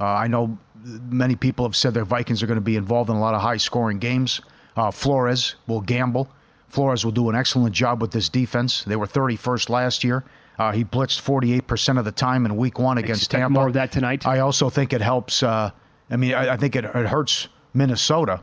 Uh, 0.00 0.04
I 0.04 0.26
know 0.26 0.58
many 0.84 1.36
people 1.36 1.64
have 1.64 1.76
said 1.76 1.94
their 1.94 2.04
Vikings 2.04 2.42
are 2.42 2.46
going 2.46 2.56
to 2.56 2.60
be 2.60 2.76
involved 2.76 3.10
in 3.10 3.16
a 3.16 3.20
lot 3.20 3.34
of 3.34 3.40
high 3.40 3.56
scoring 3.56 3.98
games. 3.98 4.40
Uh, 4.76 4.90
Flores 4.90 5.56
will 5.66 5.80
gamble. 5.80 6.28
Flores 6.68 7.04
will 7.04 7.12
do 7.12 7.28
an 7.28 7.36
excellent 7.36 7.74
job 7.74 8.00
with 8.00 8.12
this 8.12 8.28
defense. 8.28 8.84
They 8.84 8.96
were 8.96 9.06
31st 9.06 9.68
last 9.68 10.04
year. 10.04 10.24
Uh, 10.58 10.72
he 10.72 10.84
blitzed 10.84 11.20
48% 11.22 11.98
of 11.98 12.04
the 12.04 12.12
time 12.12 12.46
in 12.46 12.56
week 12.56 12.78
one 12.78 12.98
against 12.98 13.22
Expect 13.22 13.40
Tampa. 13.40 13.52
More 13.52 13.66
of 13.68 13.74
that 13.74 13.92
tonight. 13.92 14.26
I 14.26 14.40
also 14.40 14.70
think 14.70 14.92
it 14.92 15.00
helps. 15.00 15.42
Uh, 15.42 15.70
I 16.10 16.16
mean, 16.16 16.34
I, 16.34 16.54
I 16.54 16.56
think 16.56 16.76
it, 16.76 16.84
it 16.84 17.06
hurts 17.06 17.48
Minnesota 17.74 18.40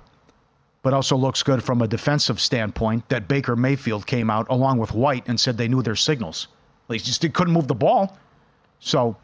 but 0.82 0.94
also 0.94 1.16
looks 1.16 1.44
good 1.44 1.64
from 1.64 1.82
a 1.82 1.88
defensive 1.88 2.40
standpoint 2.40 3.08
that 3.10 3.28
Baker 3.28 3.56
Mayfield 3.56 4.08
came 4.08 4.30
out 4.30 4.48
along 4.50 4.78
with 4.78 4.94
White 4.94 5.28
and 5.28 5.40
said 5.40 5.58
they 5.58 5.68
knew 5.68 5.82
their 5.82 5.96
signals. 5.96 6.48
They 6.88 6.98
just 6.98 7.22
couldn't 7.34 7.54
move 7.54 7.68
the 7.68 7.76
ball. 7.76 8.18
So 8.80 9.18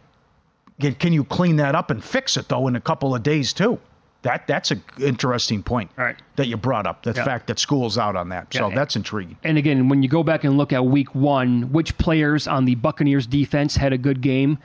can 0.79 1.13
you 1.13 1.23
clean 1.23 1.55
that 1.57 1.73
up 1.73 1.91
and 1.91 2.03
fix 2.03 2.35
it 2.37 2.49
though 2.49 2.67
in 2.67 2.75
a 2.75 2.81
couple 2.81 3.15
of 3.15 3.23
days 3.23 3.53
too? 3.53 3.79
That 4.25 4.47
that's 4.47 4.71
an 4.71 4.83
interesting 4.99 5.61
point 5.61 5.91
right. 5.97 6.15
that 6.35 6.47
you 6.47 6.57
brought 6.57 6.88
up. 6.88 7.03
The 7.03 7.13
yeah. 7.15 7.23
fact 7.23 7.45
that 7.45 7.59
school's 7.59 7.95
out 7.95 8.15
on 8.15 8.29
that, 8.29 8.51
so 8.51 8.71
that's 8.71 8.95
intriguing. 8.95 9.38
And 9.43 9.55
again, 9.55 9.88
when 9.88 10.01
you 10.01 10.09
go 10.09 10.23
back 10.23 10.43
and 10.43 10.57
look 10.57 10.73
at 10.73 10.83
Week 10.83 11.13
One, 11.13 11.71
which 11.71 11.95
players 11.99 12.47
on 12.47 12.65
the 12.65 12.73
Buccaneers 12.73 13.27
defense 13.27 13.75
had 13.75 13.93
a 13.93 13.99
good 13.99 14.21
game? 14.21 14.57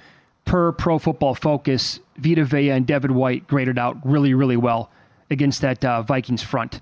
Per 0.46 0.72
Pro 0.72 0.98
Football 0.98 1.34
Focus, 1.34 2.00
Vita 2.16 2.42
Vea 2.42 2.70
and 2.70 2.86
Devin 2.86 3.14
White 3.14 3.46
graded 3.46 3.78
out 3.78 3.98
really, 4.02 4.32
really 4.32 4.56
well 4.56 4.90
against 5.30 5.60
that 5.60 5.84
uh, 5.84 6.00
Vikings 6.00 6.42
front. 6.42 6.80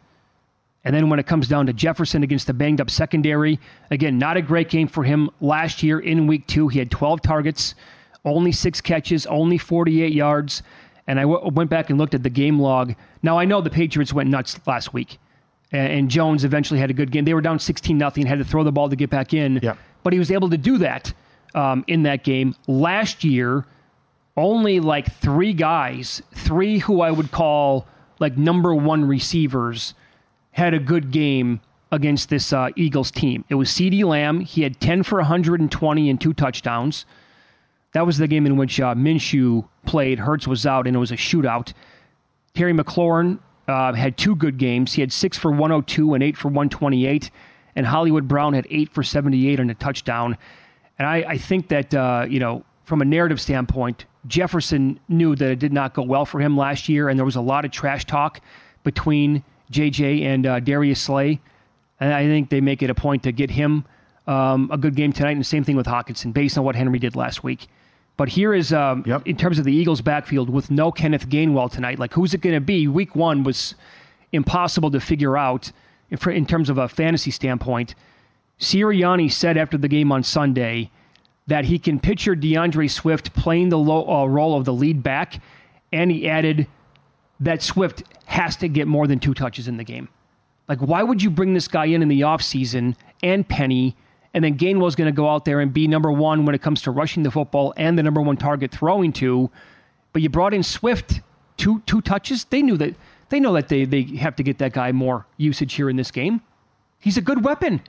And 0.84 0.94
then 0.94 1.08
when 1.08 1.18
it 1.18 1.26
comes 1.26 1.48
down 1.48 1.66
to 1.66 1.72
Jefferson 1.72 2.22
against 2.22 2.46
the 2.46 2.54
banged 2.54 2.80
up 2.80 2.90
secondary, 2.90 3.58
again, 3.90 4.18
not 4.18 4.36
a 4.36 4.40
great 4.40 4.68
game 4.68 4.86
for 4.86 5.02
him 5.02 5.30
last 5.40 5.82
year 5.82 5.98
in 5.98 6.28
week 6.28 6.46
two. 6.46 6.68
He 6.68 6.78
had 6.78 6.92
12 6.92 7.22
targets, 7.22 7.74
only 8.24 8.52
six 8.52 8.80
catches, 8.80 9.26
only 9.26 9.58
48 9.58 10.12
yards. 10.12 10.62
And 11.08 11.18
I 11.18 11.22
w- 11.22 11.48
went 11.52 11.70
back 11.70 11.90
and 11.90 11.98
looked 11.98 12.14
at 12.14 12.22
the 12.22 12.30
game 12.30 12.60
log. 12.60 12.94
Now, 13.22 13.38
I 13.38 13.44
know 13.46 13.60
the 13.60 13.70
Patriots 13.70 14.12
went 14.12 14.30
nuts 14.30 14.60
last 14.66 14.92
week, 14.92 15.18
and, 15.72 15.90
and 15.90 16.10
Jones 16.10 16.44
eventually 16.44 16.78
had 16.78 16.90
a 16.90 16.94
good 16.94 17.10
game. 17.10 17.24
They 17.24 17.34
were 17.34 17.40
down 17.40 17.58
16 17.58 17.98
nothing, 17.98 18.26
had 18.26 18.38
to 18.38 18.44
throw 18.44 18.62
the 18.62 18.70
ball 18.70 18.88
to 18.88 18.94
get 18.96 19.10
back 19.10 19.34
in. 19.34 19.58
Yeah. 19.62 19.74
But 20.04 20.12
he 20.12 20.20
was 20.20 20.30
able 20.30 20.50
to 20.50 20.56
do 20.58 20.78
that 20.78 21.12
um, 21.54 21.84
in 21.88 22.04
that 22.04 22.22
game. 22.22 22.54
Last 22.68 23.24
year, 23.24 23.64
only 24.36 24.78
like 24.78 25.12
three 25.16 25.52
guys, 25.52 26.22
three 26.34 26.78
who 26.78 27.00
I 27.00 27.10
would 27.10 27.32
call 27.32 27.86
like 28.20 28.36
number 28.36 28.74
one 28.74 29.04
receivers 29.04 29.94
had 30.52 30.74
a 30.74 30.78
good 30.78 31.10
game 31.10 31.60
against 31.90 32.28
this 32.28 32.52
uh, 32.52 32.68
Eagles 32.76 33.10
team. 33.10 33.44
It 33.48 33.54
was 33.54 33.70
CeeDee 33.70 34.04
Lamb. 34.04 34.40
He 34.40 34.62
had 34.62 34.80
10 34.80 35.04
for 35.04 35.18
120 35.18 36.10
and 36.10 36.20
two 36.20 36.34
touchdowns. 36.34 37.06
That 37.92 38.06
was 38.06 38.18
the 38.18 38.26
game 38.26 38.46
in 38.46 38.56
which 38.56 38.80
uh, 38.80 38.94
Minshew 38.94 39.66
played. 39.86 40.18
Hurts 40.18 40.46
was 40.46 40.66
out, 40.66 40.86
and 40.86 40.94
it 40.94 40.98
was 40.98 41.10
a 41.10 41.16
shootout. 41.16 41.72
Terry 42.54 42.72
McLaurin 42.72 43.38
uh, 43.66 43.92
had 43.92 44.16
two 44.16 44.34
good 44.34 44.58
games. 44.58 44.92
He 44.92 45.00
had 45.00 45.12
six 45.12 45.38
for 45.38 45.50
102 45.50 46.14
and 46.14 46.22
eight 46.22 46.36
for 46.36 46.48
128. 46.48 47.30
And 47.76 47.86
Hollywood 47.86 48.26
Brown 48.26 48.54
had 48.54 48.66
eight 48.70 48.92
for 48.92 49.02
78 49.02 49.60
and 49.60 49.70
a 49.70 49.74
touchdown. 49.74 50.36
And 50.98 51.06
I, 51.06 51.16
I 51.16 51.38
think 51.38 51.68
that, 51.68 51.94
uh, 51.94 52.26
you 52.28 52.40
know, 52.40 52.64
from 52.84 53.02
a 53.02 53.04
narrative 53.04 53.40
standpoint, 53.40 54.06
Jefferson 54.26 54.98
knew 55.08 55.36
that 55.36 55.50
it 55.50 55.58
did 55.58 55.72
not 55.72 55.94
go 55.94 56.02
well 56.02 56.24
for 56.24 56.40
him 56.40 56.56
last 56.56 56.88
year, 56.88 57.08
and 57.08 57.18
there 57.18 57.24
was 57.24 57.36
a 57.36 57.40
lot 57.40 57.64
of 57.64 57.70
trash 57.70 58.04
talk 58.04 58.40
between 58.82 59.44
JJ 59.70 60.22
and 60.22 60.46
uh, 60.46 60.60
Darius 60.60 61.00
Slay. 61.00 61.40
And 62.00 62.12
I 62.12 62.24
think 62.24 62.50
they 62.50 62.60
make 62.60 62.82
it 62.82 62.90
a 62.90 62.94
point 62.94 63.22
to 63.24 63.32
get 63.32 63.50
him 63.50 63.84
um, 64.26 64.70
a 64.72 64.78
good 64.78 64.94
game 64.94 65.12
tonight, 65.12 65.32
and 65.32 65.40
the 65.40 65.44
same 65.44 65.64
thing 65.64 65.76
with 65.76 65.86
Hockenson, 65.86 66.32
based 66.32 66.58
on 66.58 66.64
what 66.64 66.76
Henry 66.76 66.98
did 66.98 67.14
last 67.16 67.44
week. 67.44 67.68
But 68.18 68.30
here 68.30 68.52
is, 68.52 68.72
um, 68.72 69.04
yep. 69.06 69.24
in 69.26 69.36
terms 69.36 69.60
of 69.60 69.64
the 69.64 69.72
Eagles' 69.72 70.00
backfield, 70.00 70.50
with 70.50 70.72
no 70.72 70.90
Kenneth 70.90 71.28
Gainwell 71.28 71.70
tonight, 71.70 72.00
like 72.00 72.12
who's 72.12 72.34
it 72.34 72.40
going 72.40 72.54
to 72.54 72.60
be? 72.60 72.88
Week 72.88 73.14
one 73.14 73.44
was 73.44 73.76
impossible 74.32 74.90
to 74.90 75.00
figure 75.00 75.38
out 75.38 75.70
in 76.10 76.44
terms 76.44 76.68
of 76.68 76.78
a 76.78 76.88
fantasy 76.88 77.30
standpoint. 77.30 77.94
Sirianni 78.58 79.30
said 79.30 79.56
after 79.56 79.78
the 79.78 79.86
game 79.86 80.10
on 80.10 80.24
Sunday 80.24 80.90
that 81.46 81.66
he 81.66 81.78
can 81.78 82.00
picture 82.00 82.34
D'Andre 82.34 82.88
Swift 82.88 83.32
playing 83.34 83.68
the 83.68 83.78
low, 83.78 84.06
uh, 84.08 84.26
role 84.26 84.56
of 84.56 84.64
the 84.64 84.72
lead 84.72 85.00
back, 85.00 85.40
and 85.92 86.10
he 86.10 86.28
added 86.28 86.66
that 87.38 87.62
Swift 87.62 88.02
has 88.26 88.56
to 88.56 88.68
get 88.68 88.88
more 88.88 89.06
than 89.06 89.20
two 89.20 89.32
touches 89.32 89.68
in 89.68 89.76
the 89.76 89.84
game. 89.84 90.08
Like, 90.68 90.80
why 90.80 91.04
would 91.04 91.22
you 91.22 91.30
bring 91.30 91.54
this 91.54 91.68
guy 91.68 91.86
in 91.86 92.02
in 92.02 92.08
the 92.08 92.22
offseason 92.22 92.96
and 93.22 93.48
Penny, 93.48 93.96
and 94.38 94.44
then 94.44 94.56
Gainwell's 94.56 94.94
going 94.94 95.08
to 95.08 95.16
go 95.16 95.28
out 95.28 95.44
there 95.44 95.58
and 95.58 95.72
be 95.72 95.88
number 95.88 96.12
one 96.12 96.46
when 96.46 96.54
it 96.54 96.62
comes 96.62 96.80
to 96.82 96.92
rushing 96.92 97.24
the 97.24 97.30
football 97.32 97.74
and 97.76 97.98
the 97.98 98.04
number 98.04 98.20
one 98.20 98.36
target 98.36 98.70
throwing 98.70 99.12
to, 99.14 99.50
but 100.12 100.22
you 100.22 100.28
brought 100.28 100.54
in 100.54 100.62
Swift 100.62 101.22
two 101.56 101.82
two 101.86 102.00
touches. 102.00 102.44
They 102.44 102.62
knew 102.62 102.76
that 102.76 102.94
they 103.30 103.40
know 103.40 103.52
that 103.54 103.66
they 103.66 103.84
they 103.84 104.02
have 104.18 104.36
to 104.36 104.44
get 104.44 104.58
that 104.58 104.72
guy 104.72 104.92
more 104.92 105.26
usage 105.38 105.74
here 105.74 105.90
in 105.90 105.96
this 105.96 106.12
game. 106.12 106.40
He's 107.00 107.16
a 107.16 107.20
good 107.20 107.44
weapon. 107.44 107.80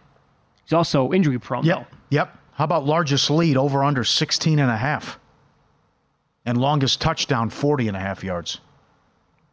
He's 0.63 0.73
also 0.73 1.13
injury 1.13 1.37
prone. 1.37 1.65
Yep. 1.65 1.77
Though. 1.77 1.97
Yep. 2.09 2.37
How 2.53 2.63
about 2.63 2.83
largest 2.83 3.29
lead 3.29 3.55
over 3.55 3.83
under 3.83 4.03
16 4.03 4.57
and 4.57 4.71
a 4.71 4.75
half? 4.75 5.19
And 6.47 6.57
longest 6.57 6.99
touchdown 6.99 7.51
40 7.51 7.89
and 7.89 7.95
a 7.95 7.99
half 7.99 8.23
yards. 8.23 8.59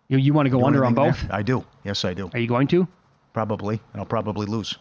You, 0.09 0.17
you 0.17 0.33
want 0.33 0.47
to 0.47 0.51
go 0.51 0.61
You 0.61 0.65
under 0.65 0.83
on 0.87 0.95
both? 0.95 1.21
there? 1.21 1.35
I 1.35 1.43
do. 1.43 1.63
Yes, 1.85 2.07
I 2.07 2.15
do. 2.15 2.31
Are 2.33 2.39
you 2.39 2.49
going 2.49 2.69
to? 2.69 2.89
Probably. 3.35 3.83
And 3.93 4.01
I'll 4.01 4.07
probably 4.07 4.47
lose 4.47 4.79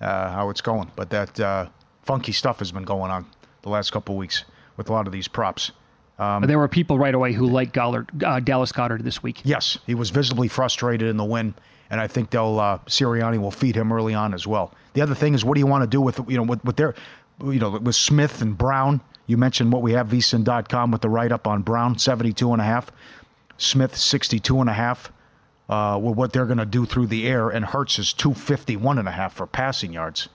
uh, 0.00 0.30
how 0.30 0.50
it's 0.50 0.60
going. 0.60 0.90
But 0.96 1.10
that 1.10 1.40
uh, 1.40 1.68
funky 2.02 2.32
stuff 2.32 2.58
has 2.58 2.72
been 2.72 2.84
going 2.84 3.10
on 3.10 3.26
the 3.62 3.68
last 3.68 3.90
couple 3.90 4.14
of 4.14 4.18
weeks 4.18 4.44
with 4.76 4.88
a 4.88 4.92
lot 4.92 5.06
of 5.06 5.12
these 5.12 5.28
props. 5.28 5.72
Um, 6.18 6.42
there 6.42 6.58
were 6.58 6.68
people 6.68 6.98
right 6.98 7.14
away 7.14 7.32
who 7.32 7.46
liked 7.46 7.74
Goedert, 7.74 8.08
uh, 8.24 8.40
Dallas 8.40 8.72
Goedert 8.72 9.02
this 9.04 9.22
week. 9.22 9.40
Yes, 9.44 9.78
he 9.86 9.94
was 9.94 10.10
visibly 10.10 10.48
frustrated 10.48 11.08
in 11.08 11.16
the 11.16 11.24
win, 11.24 11.54
and 11.90 12.00
I 12.00 12.08
think 12.08 12.30
they'll 12.30 12.58
uh, 12.58 12.78
Sirianni 12.86 13.38
will 13.38 13.52
feed 13.52 13.76
him 13.76 13.92
early 13.92 14.14
on 14.14 14.34
as 14.34 14.46
well. 14.46 14.74
The 14.94 15.00
other 15.00 15.14
thing 15.14 15.34
is, 15.34 15.44
what 15.44 15.54
do 15.54 15.60
you 15.60 15.66
want 15.66 15.82
to 15.82 15.86
do 15.86 16.00
with 16.00 16.20
you 16.28 16.36
know 16.36 16.42
with, 16.42 16.64
with 16.64 16.76
their 16.76 16.94
you 17.44 17.60
know 17.60 17.70
with 17.70 17.94
Smith 17.94 18.42
and 18.42 18.58
Brown? 18.58 19.00
You 19.26 19.36
mentioned 19.36 19.72
what 19.72 19.82
we 19.82 19.92
have 19.92 20.08
vsin.com 20.08 20.90
with 20.90 21.02
the 21.02 21.08
write 21.08 21.32
up 21.32 21.46
on 21.46 21.62
Brown 21.62 21.98
72 21.98 22.50
and 22.52 22.62
a 22.62 22.64
half, 22.64 22.90
Smith 23.58 23.94
62 23.94 24.60
and 24.60 24.70
a 24.70 24.72
half. 24.72 25.12
Uh, 25.68 25.98
with 26.02 26.16
what 26.16 26.32
they're 26.32 26.46
going 26.46 26.56
to 26.56 26.64
do 26.64 26.86
through 26.86 27.06
the 27.06 27.26
air, 27.28 27.50
and 27.50 27.62
Hurts 27.62 27.98
is 27.98 28.14
251 28.14 28.98
and 28.98 29.06
a 29.06 29.10
half 29.10 29.34
for 29.34 29.46
passing 29.46 29.92
yards. 29.92 30.30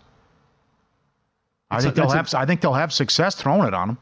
I 1.72 1.78
That's 1.78 1.86
a- 1.86 1.88
think 1.88 1.96
they'll 1.96 2.16
have 2.16 2.34
I 2.36 2.46
think 2.46 2.62
they'll 2.62 2.74
have 2.74 2.94
success 2.94 3.34
throwing 3.34 3.68
it 3.68 3.74
on 3.74 3.90
him. 3.90 3.98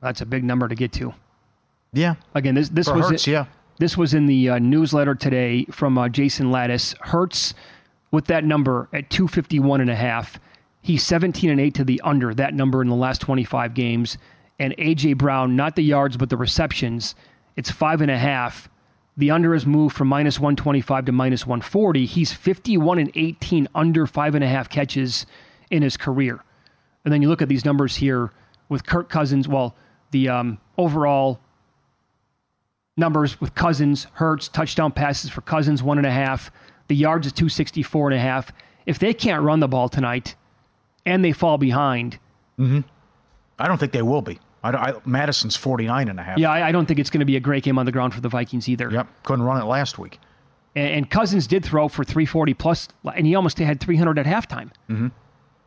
That's 0.00 0.20
a 0.20 0.26
big 0.26 0.44
number 0.44 0.68
to 0.68 0.76
get 0.76 0.92
to. 0.92 1.14
Yeah. 1.92 2.14
Again, 2.34 2.54
this 2.54 2.68
this 2.68 2.86
For 2.86 2.94
was 2.94 3.10
Hurts, 3.10 3.26
yeah. 3.26 3.46
This 3.78 3.96
was 3.96 4.14
in 4.14 4.26
the 4.26 4.50
uh, 4.50 4.58
newsletter 4.60 5.16
today 5.16 5.64
from 5.72 5.98
uh, 5.98 6.08
Jason 6.08 6.46
Lattis. 6.52 6.94
Hurts 7.00 7.52
with 8.12 8.26
that 8.26 8.44
number 8.44 8.88
at 8.92 9.10
251 9.10 9.80
and 9.80 9.90
a 9.90 9.96
half. 9.96 10.38
He's 10.80 11.02
17 11.02 11.50
and 11.50 11.60
8 11.60 11.74
to 11.74 11.84
the 11.84 12.00
under 12.04 12.32
that 12.34 12.54
number 12.54 12.80
in 12.80 12.88
the 12.88 12.94
last 12.94 13.20
25 13.20 13.74
games. 13.74 14.16
And 14.60 14.74
AJ 14.78 15.18
Brown, 15.18 15.56
not 15.56 15.74
the 15.74 15.82
yards 15.82 16.16
but 16.16 16.30
the 16.30 16.36
receptions, 16.36 17.16
it's 17.56 17.70
five 17.70 18.00
and 18.00 18.10
a 18.10 18.16
half. 18.16 18.68
The 19.16 19.30
under 19.30 19.54
has 19.54 19.64
moved 19.64 19.96
from 19.96 20.08
minus 20.08 20.38
125 20.38 21.06
to 21.06 21.12
minus 21.12 21.46
140. 21.46 22.04
He's 22.04 22.32
51 22.32 22.98
and 22.98 23.10
18 23.14 23.68
under 23.74 24.06
five 24.06 24.34
and 24.34 24.44
a 24.44 24.48
half 24.48 24.68
catches 24.68 25.24
in 25.70 25.82
his 25.82 25.96
career. 25.96 26.44
And 27.04 27.12
then 27.12 27.22
you 27.22 27.28
look 27.28 27.40
at 27.40 27.48
these 27.48 27.64
numbers 27.64 27.96
here 27.96 28.30
with 28.68 28.84
Kirk 28.84 29.08
Cousins. 29.08 29.48
Well, 29.48 29.74
the 30.10 30.28
um, 30.28 30.58
overall 30.76 31.40
numbers 32.96 33.40
with 33.40 33.54
Cousins, 33.54 34.06
Hurts, 34.14 34.48
touchdown 34.48 34.92
passes 34.92 35.30
for 35.30 35.40
Cousins, 35.40 35.82
one 35.82 35.98
and 35.98 36.06
a 36.06 36.10
half. 36.10 36.50
The 36.88 36.96
yards 36.96 37.26
is 37.26 37.32
264 37.32 38.10
and 38.10 38.18
a 38.18 38.22
half. 38.22 38.52
If 38.84 38.98
they 38.98 39.14
can't 39.14 39.42
run 39.42 39.60
the 39.60 39.68
ball 39.68 39.88
tonight 39.88 40.34
and 41.04 41.24
they 41.24 41.32
fall 41.32 41.58
behind, 41.58 42.18
hmm 42.56 42.80
I 43.58 43.68
don't 43.68 43.78
think 43.78 43.92
they 43.92 44.02
will 44.02 44.20
be. 44.20 44.38
I, 44.62 44.70
I, 44.70 44.94
Madison's 45.04 45.56
49 45.56 46.08
and 46.08 46.18
a 46.18 46.22
half. 46.22 46.38
yeah, 46.38 46.50
I, 46.50 46.68
I 46.68 46.72
don't 46.72 46.86
think 46.86 46.98
it's 46.98 47.10
going 47.10 47.20
to 47.20 47.26
be 47.26 47.36
a 47.36 47.40
great 47.40 47.62
game 47.62 47.78
on 47.78 47.86
the 47.86 47.92
ground 47.92 48.14
for 48.14 48.20
the 48.20 48.28
Vikings 48.28 48.68
either. 48.68 48.90
Yep. 48.90 49.06
Couldn't 49.22 49.44
run 49.44 49.60
it 49.60 49.64
last 49.64 49.98
week. 49.98 50.18
And, 50.74 50.88
and 50.90 51.10
Cousins 51.10 51.46
did 51.46 51.64
throw 51.64 51.88
for 51.88 52.04
340 52.04 52.54
plus, 52.54 52.88
and 53.14 53.26
he 53.26 53.34
almost 53.34 53.58
had 53.58 53.80
300 53.80 54.18
at 54.18 54.26
halftime. 54.26 54.70
Mm-hmm. 54.88 55.08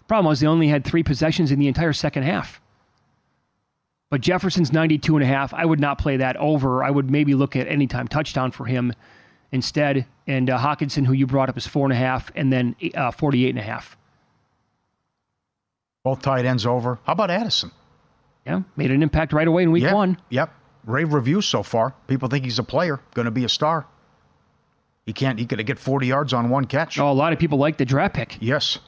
Problem 0.07 0.25
was 0.29 0.39
they 0.39 0.47
only 0.47 0.67
had 0.67 0.83
three 0.83 1.03
possessions 1.03 1.51
in 1.51 1.59
the 1.59 1.67
entire 1.67 1.93
second 1.93 2.23
half. 2.23 2.59
But 4.09 4.21
Jefferson's 4.21 4.73
92 4.73 5.17
and 5.17 5.23
a 5.23 5.27
half. 5.27 5.53
I 5.53 5.65
would 5.65 5.79
not 5.79 5.99
play 5.99 6.17
that 6.17 6.35
over. 6.37 6.83
I 6.83 6.89
would 6.89 7.11
maybe 7.11 7.35
look 7.35 7.55
at 7.55 7.67
anytime 7.67 8.07
touchdown 8.07 8.51
for 8.51 8.65
him 8.65 8.93
instead. 9.51 10.07
And 10.25 10.49
uh, 10.49 10.57
Hockenson, 10.57 11.05
who 11.05 11.13
you 11.13 11.27
brought 11.27 11.47
up, 11.47 11.57
is 11.57 11.67
four 11.67 11.85
and 11.85 11.93
a 11.93 11.95
half, 11.95 12.31
and 12.35 12.51
then 12.51 12.75
uh, 12.95 13.11
48 13.11 13.49
and 13.49 13.59
a 13.59 13.61
half. 13.61 13.95
Both 16.03 16.23
tight 16.23 16.45
ends 16.45 16.65
over. 16.65 16.97
How 17.03 17.13
about 17.13 17.29
Addison? 17.29 17.71
Yeah, 18.45 18.61
made 18.75 18.91
an 18.91 19.03
impact 19.03 19.33
right 19.33 19.47
away 19.47 19.63
in 19.63 19.71
week 19.71 19.83
Yep, 19.83 19.93
one. 19.93 20.17
Yep. 20.29 20.53
Rave 20.85 21.13
reviews 21.13 21.45
so 21.45 21.61
far. 21.61 21.93
People 22.07 22.29
think 22.29 22.45
he's 22.45 22.57
a 22.59 22.63
player, 22.63 22.99
going 23.13 23.25
to 23.25 23.31
be 23.31 23.43
a 23.43 23.49
star. 23.49 23.85
He 25.05 25.13
can't. 25.13 25.37
He 25.39 25.45
could 25.45 25.63
get 25.65 25.77
40 25.79 26.07
yards 26.07 26.33
on 26.33 26.49
one 26.49 26.65
catch. 26.65 26.99
Oh, 26.99 27.09
a 27.09 27.13
lot 27.13 27.33
of 27.33 27.39
people 27.39 27.57
like 27.57 27.77
the 27.77 27.85
draft 27.85 28.15
pick. 28.15 28.37
Yes. 28.39 28.79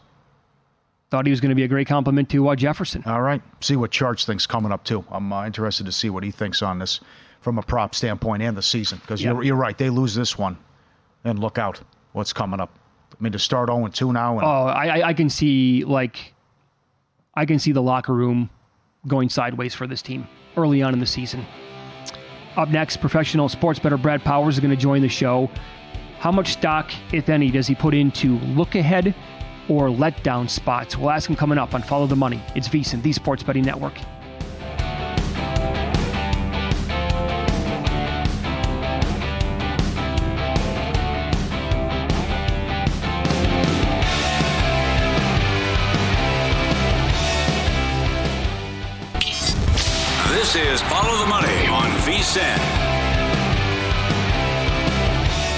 Thought 1.10 1.26
he 1.26 1.32
was 1.32 1.42
going 1.42 1.50
to 1.50 1.56
be 1.56 1.64
a 1.64 1.68
great 1.68 1.88
compliment 1.88 2.30
to 2.30 2.48
uh, 2.48 2.56
Jefferson. 2.56 3.04
All 3.06 3.22
right. 3.22 3.42
See 3.60 3.76
what 3.76 3.92
Charge 3.92 4.26
thinks 4.26 4.48
coming 4.48 4.72
up 4.72 4.84
too. 4.84 5.04
I'm 5.12 5.32
uh, 5.34 5.46
interested 5.46 5.86
to 5.86 5.92
see 5.92 6.10
what 6.10 6.24
he 6.24 6.32
thinks 6.32 6.62
on 6.62 6.80
this 6.80 7.02
from 7.42 7.58
a 7.58 7.62
prop 7.62 7.94
standpoint 7.96 8.42
and 8.44 8.56
the 8.56 8.62
season 8.62 9.00
because 9.02 9.22
Yep. 9.22 9.34
you're, 9.34 9.44
you're 9.44 9.56
right. 9.56 9.78
They 9.78 9.90
lose 9.90 10.16
this 10.16 10.38
one, 10.38 10.58
and 11.24 11.40
look 11.40 11.58
out 11.58 11.82
what's 12.14 12.32
coming 12.34 12.60
up. 12.62 12.78
I 13.12 13.22
mean, 13.22 13.34
to 13.34 13.40
start 13.40 13.68
0 13.70 13.88
2 13.88 14.14
now. 14.14 14.38
And, 14.40 14.44
Oh, 14.48 14.66
I, 14.68 15.00
I- 15.02 15.08
I 15.10 15.14
can 15.14 15.30
see 15.30 15.84
like, 15.84 16.34
I 17.36 17.46
can 17.46 17.60
see 17.60 17.72
the 17.74 17.82
locker 17.82 18.14
room 18.14 18.50
going 19.08 19.30
sideways 19.30 19.74
for 19.74 19.88
this 19.88 20.02
team 20.02 20.28
early 20.58 20.82
on 20.82 20.94
in 20.94 21.00
the 21.00 21.06
season. 21.06 21.46
Up 22.58 22.70
next, 22.70 22.98
professional 22.98 23.48
sports 23.50 23.80
better 23.80 23.98
Brad 23.98 24.24
Powers 24.24 24.56
is 24.56 24.60
going 24.60 24.72
to 24.72 24.78
join 24.78 25.02
the 25.02 25.10
show. 25.10 25.50
How 26.20 26.32
much 26.32 26.54
stock, 26.54 26.92
if 27.14 27.30
any, 27.30 27.50
does 27.50 27.66
he 27.68 27.76
put 27.76 27.94
into 27.94 28.38
look 28.40 28.76
ahead 28.76 29.16
or 29.70 29.88
letdown 29.88 30.50
spots? 30.50 30.98
We'll 30.98 31.10
ask 31.10 31.30
him 31.30 31.36
coming 31.36 31.58
up 31.58 31.74
on 31.74 31.82
Follow 31.82 32.08
the 32.08 32.16
Money. 32.16 32.42
It's 32.56 32.68
VSiN, 32.68 33.02
the 33.02 33.14
Sports 33.14 33.42
Betting 33.42 33.64
Network. 33.64 33.94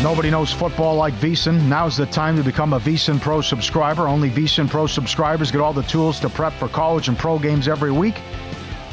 Nobody 0.03 0.29
knows 0.29 0.51
football 0.51 0.97
like 0.97 1.13
VSiN. 1.13 1.61
Now's 1.69 1.95
the 1.95 2.05
time 2.05 2.35
to 2.35 2.43
become 2.43 2.73
a 2.73 2.79
VSiN 2.81 3.21
Pro 3.21 3.39
subscriber. 3.39 4.05
Only 4.05 4.29
VSiN 4.29 4.69
Pro 4.69 4.85
subscribers 4.85 5.49
get 5.49 5.61
all 5.61 5.71
the 5.71 5.83
tools 5.83 6.19
to 6.19 6.27
prep 6.27 6.51
for 6.53 6.67
college 6.67 7.07
and 7.07 7.17
pro 7.17 7.39
games 7.39 7.69
every 7.69 7.89
week. 7.89 8.19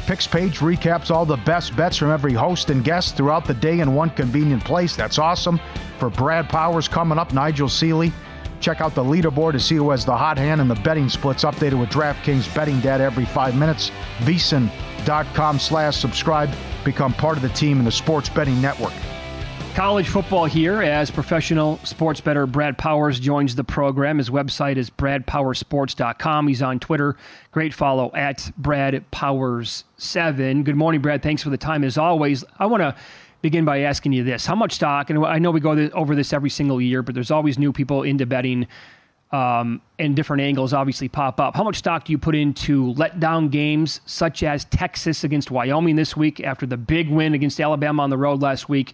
Picks 0.05 0.25
page 0.25 0.59
recaps 0.59 1.11
all 1.11 1.25
the 1.25 1.35
best 1.35 1.75
bets 1.75 1.97
from 1.97 2.11
every 2.11 2.31
host 2.31 2.69
and 2.69 2.81
guest 2.81 3.17
throughout 3.17 3.43
the 3.43 3.53
day 3.53 3.81
in 3.81 3.93
one 3.93 4.09
convenient 4.11 4.63
place. 4.63 4.95
That's 4.95 5.19
awesome. 5.19 5.59
For 5.99 6.09
Brad 6.09 6.47
Powers 6.47 6.87
coming 6.87 7.17
up, 7.17 7.33
Nigel 7.33 7.67
Seeley. 7.67 8.13
Check 8.61 8.79
out 8.79 8.95
the 8.95 9.03
leaderboard 9.03 9.51
to 9.51 9.59
see 9.59 9.75
who 9.75 9.91
has 9.91 10.05
the 10.05 10.15
hot 10.15 10.37
hand 10.37 10.61
and 10.61 10.71
the 10.71 10.75
betting 10.75 11.09
splits 11.09 11.43
updated 11.43 11.77
with 11.77 11.89
DraftKings 11.89 12.55
betting 12.55 12.79
data 12.79 13.03
every 13.03 13.25
five 13.25 13.57
minutes. 13.57 13.91
VSiN.com 14.19 15.59
slash 15.59 15.97
subscribe. 15.97 16.49
Become 16.85 17.13
part 17.15 17.35
of 17.35 17.43
the 17.43 17.49
team 17.49 17.79
in 17.79 17.83
the 17.83 17.91
sports 17.91 18.29
betting 18.29 18.61
network. 18.61 18.93
College 19.75 20.09
football 20.09 20.45
here 20.45 20.81
as 20.81 21.09
professional 21.09 21.77
sports 21.85 22.19
better 22.19 22.45
Brad 22.45 22.77
Powers 22.77 23.19
joins 23.19 23.55
the 23.55 23.63
program. 23.63 24.17
His 24.17 24.29
website 24.29 24.75
is 24.75 24.89
bradpowersports.com. 24.89 26.47
He's 26.49 26.61
on 26.61 26.79
Twitter. 26.79 27.15
Great 27.51 27.73
follow 27.73 28.11
at 28.13 28.51
Brad 28.57 29.03
Powers7. 29.11 30.65
Good 30.65 30.75
morning, 30.75 31.01
Brad. 31.01 31.23
Thanks 31.23 31.41
for 31.41 31.49
the 31.49 31.57
time. 31.57 31.85
As 31.85 31.97
always, 31.97 32.43
I 32.59 32.65
want 32.65 32.81
to 32.81 32.95
begin 33.41 33.63
by 33.63 33.79
asking 33.79 34.11
you 34.11 34.25
this. 34.25 34.45
How 34.45 34.55
much 34.55 34.73
stock, 34.73 35.09
and 35.09 35.25
I 35.25 35.39
know 35.39 35.51
we 35.51 35.61
go 35.61 35.71
over 35.93 36.15
this 36.15 36.33
every 36.33 36.49
single 36.49 36.81
year, 36.81 37.01
but 37.01 37.15
there's 37.15 37.31
always 37.31 37.57
new 37.57 37.71
people 37.71 38.03
into 38.03 38.25
betting 38.25 38.67
um, 39.31 39.81
and 39.97 40.15
different 40.15 40.41
angles 40.41 40.73
obviously 40.73 41.07
pop 41.07 41.39
up. 41.39 41.55
How 41.55 41.63
much 41.63 41.77
stock 41.77 42.05
do 42.05 42.11
you 42.11 42.17
put 42.17 42.35
into 42.35 42.93
letdown 42.95 43.49
games 43.49 44.01
such 44.05 44.43
as 44.43 44.65
Texas 44.65 45.23
against 45.23 45.49
Wyoming 45.49 45.95
this 45.95 46.17
week 46.17 46.41
after 46.41 46.65
the 46.65 46.77
big 46.77 47.09
win 47.09 47.33
against 47.33 47.59
Alabama 47.61 48.03
on 48.03 48.09
the 48.09 48.17
road 48.17 48.41
last 48.41 48.67
week, 48.67 48.93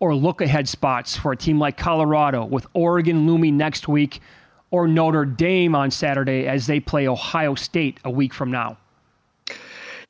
or 0.00 0.14
look 0.14 0.40
ahead 0.40 0.68
spots 0.68 1.16
for 1.16 1.32
a 1.32 1.36
team 1.36 1.58
like 1.58 1.76
Colorado 1.76 2.44
with 2.44 2.66
Oregon 2.74 3.26
looming 3.26 3.56
next 3.56 3.88
week, 3.88 4.20
or 4.70 4.88
Notre 4.88 5.24
Dame 5.24 5.74
on 5.74 5.90
Saturday 5.90 6.46
as 6.46 6.66
they 6.66 6.80
play 6.80 7.06
Ohio 7.06 7.54
State 7.54 7.98
a 8.04 8.10
week 8.10 8.34
from 8.34 8.50
now? 8.50 8.76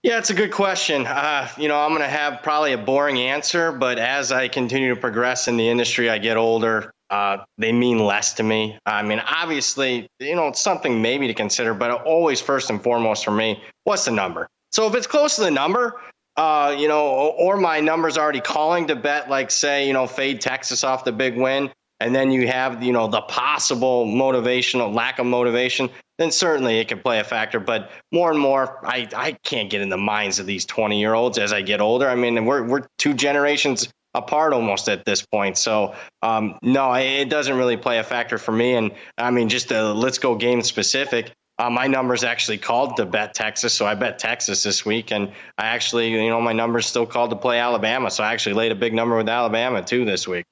Yeah, 0.03 0.19
it's 0.19 0.31
a 0.31 0.35
good 0.35 0.53
question. 0.53 1.07
Uh, 1.07 1.49
you 1.59 1.69
know, 1.69 1.79
I'm 1.79 1.91
going 1.91 2.01
to 2.03 2.09
have 2.09 2.43
probably 2.43 2.73
a 2.73 2.79
boring 2.79 3.19
answer, 3.19 3.73
but 3.73 3.99
as 3.99 4.31
I 4.31 4.49
continue 4.49 4.95
to 4.95 5.01
progress 5.01 5.49
in 5.49 5.57
the 5.57 5.69
industry, 5.69 6.09
I 6.09 6.19
get 6.19 6.37
older. 6.37 6.93
Uh, 7.11 7.39
they 7.59 7.73
mean 7.73 7.99
less 7.99 8.33
to 8.35 8.43
me. 8.43 8.79
I 8.87 9.03
mean, 9.03 9.21
obviously, 9.21 10.09
you 10.19 10.37
know, 10.37 10.49
it's 10.49 10.61
something 10.61 11.01
maybe 11.03 11.27
to 11.27 11.35
consider, 11.35 11.75
but 11.75 11.91
always 12.03 12.41
first 12.41 12.71
and 12.71 12.83
foremost 12.83 13.25
for 13.25 13.31
me, 13.31 13.63
what's 13.85 14.05
the 14.05 14.11
number? 14.11 14.49
So 14.73 14.87
if 14.87 14.95
it's 14.95 15.07
close 15.07 15.37
to 15.37 15.43
the 15.43 15.51
number, 15.51 16.01
uh, 16.37 16.75
you 16.77 16.89
know, 16.89 17.35
or 17.39 17.57
my 17.57 17.81
number's 17.81 18.19
already 18.19 18.41
calling 18.41 18.87
to 18.89 18.97
bet, 18.97 19.31
like 19.31 19.51
say, 19.51 19.87
you 19.87 19.93
know, 19.93 20.07
fade 20.07 20.41
Texas 20.41 20.85
off 20.85 21.05
the 21.05 21.13
big 21.13 21.37
win, 21.37 21.71
and 22.01 22.15
then 22.15 22.31
you 22.31 22.47
have, 22.47 22.83
you 22.83 22.93
know, 22.93 23.07
the 23.07 23.23
possible 23.23 24.07
motivational 24.07 24.95
lack 24.95 25.19
of 25.19 25.27
motivation, 25.27 25.89
then 26.19 26.31
certainly 26.31 26.79
it 26.79 26.89
could 26.89 27.03
play 27.03 27.21
a 27.21 27.25
factor. 27.25 27.59
But 27.59 27.91
more 28.13 28.31
and 28.31 28.39
more, 28.39 28.87
I, 28.87 29.09
I 29.17 29.33
can't 29.45 29.71
get 29.71 29.81
in 29.81 29.89
the 29.89 29.97
minds 29.97 30.39
of 30.39 30.47
these 30.47 30.67
20 30.67 31.01
year 31.01 31.15
olds 31.15 31.39
as 31.39 31.53
I 31.53 31.63
get 31.63 31.81
older. 31.81 32.09
I 32.09 32.15
mean, 32.15 32.45
we're, 32.45 32.67
we're 32.67 32.87
two 32.99 33.15
generations 33.15 33.89
apart 34.15 34.53
almost 34.53 34.89
at 34.89 35.05
this 35.05 35.25
point. 35.25 35.57
So, 35.57 35.95
um, 36.23 36.59
no, 36.63 36.93
it 36.95 37.29
doesn't 37.29 37.57
really 37.57 37.77
play 37.77 37.99
a 37.99 38.05
factor 38.05 38.39
for 38.39 38.53
me. 38.53 38.75
And 38.75 38.93
I 39.19 39.31
mean, 39.31 39.49
just 39.49 39.71
uh 39.71 39.95
let's 39.95 40.19
go 40.19 40.35
game 40.35 40.63
specific. 40.63 41.33
Uh, 41.59 41.71
my 41.71 41.87
numbers 41.87 42.23
actually 42.23 42.59
called 42.59 42.97
to 42.99 43.07
bet 43.07 43.33
Texas, 43.33 43.73
so 43.73 43.87
I 43.87 43.95
bet 43.95 44.19
Texas 44.19 44.63
this 44.63 44.85
week, 44.85 45.11
and 45.11 45.33
I 45.57 45.67
actually, 45.67 46.11
you 46.11 46.29
know, 46.29 46.41
my 46.41 46.53
numbers 46.53 46.87
still 46.87 47.07
called 47.07 47.31
to 47.31 47.37
play 47.37 47.59
Alabama, 47.59 48.11
so 48.11 48.23
I 48.23 48.33
actually 48.35 48.55
laid 48.57 48.73
a 48.73 48.75
big 48.75 48.93
number 48.93 49.17
with 49.17 49.29
Alabama 49.29 49.83
too 49.83 50.05
this 50.05 50.29
week. 50.29 50.45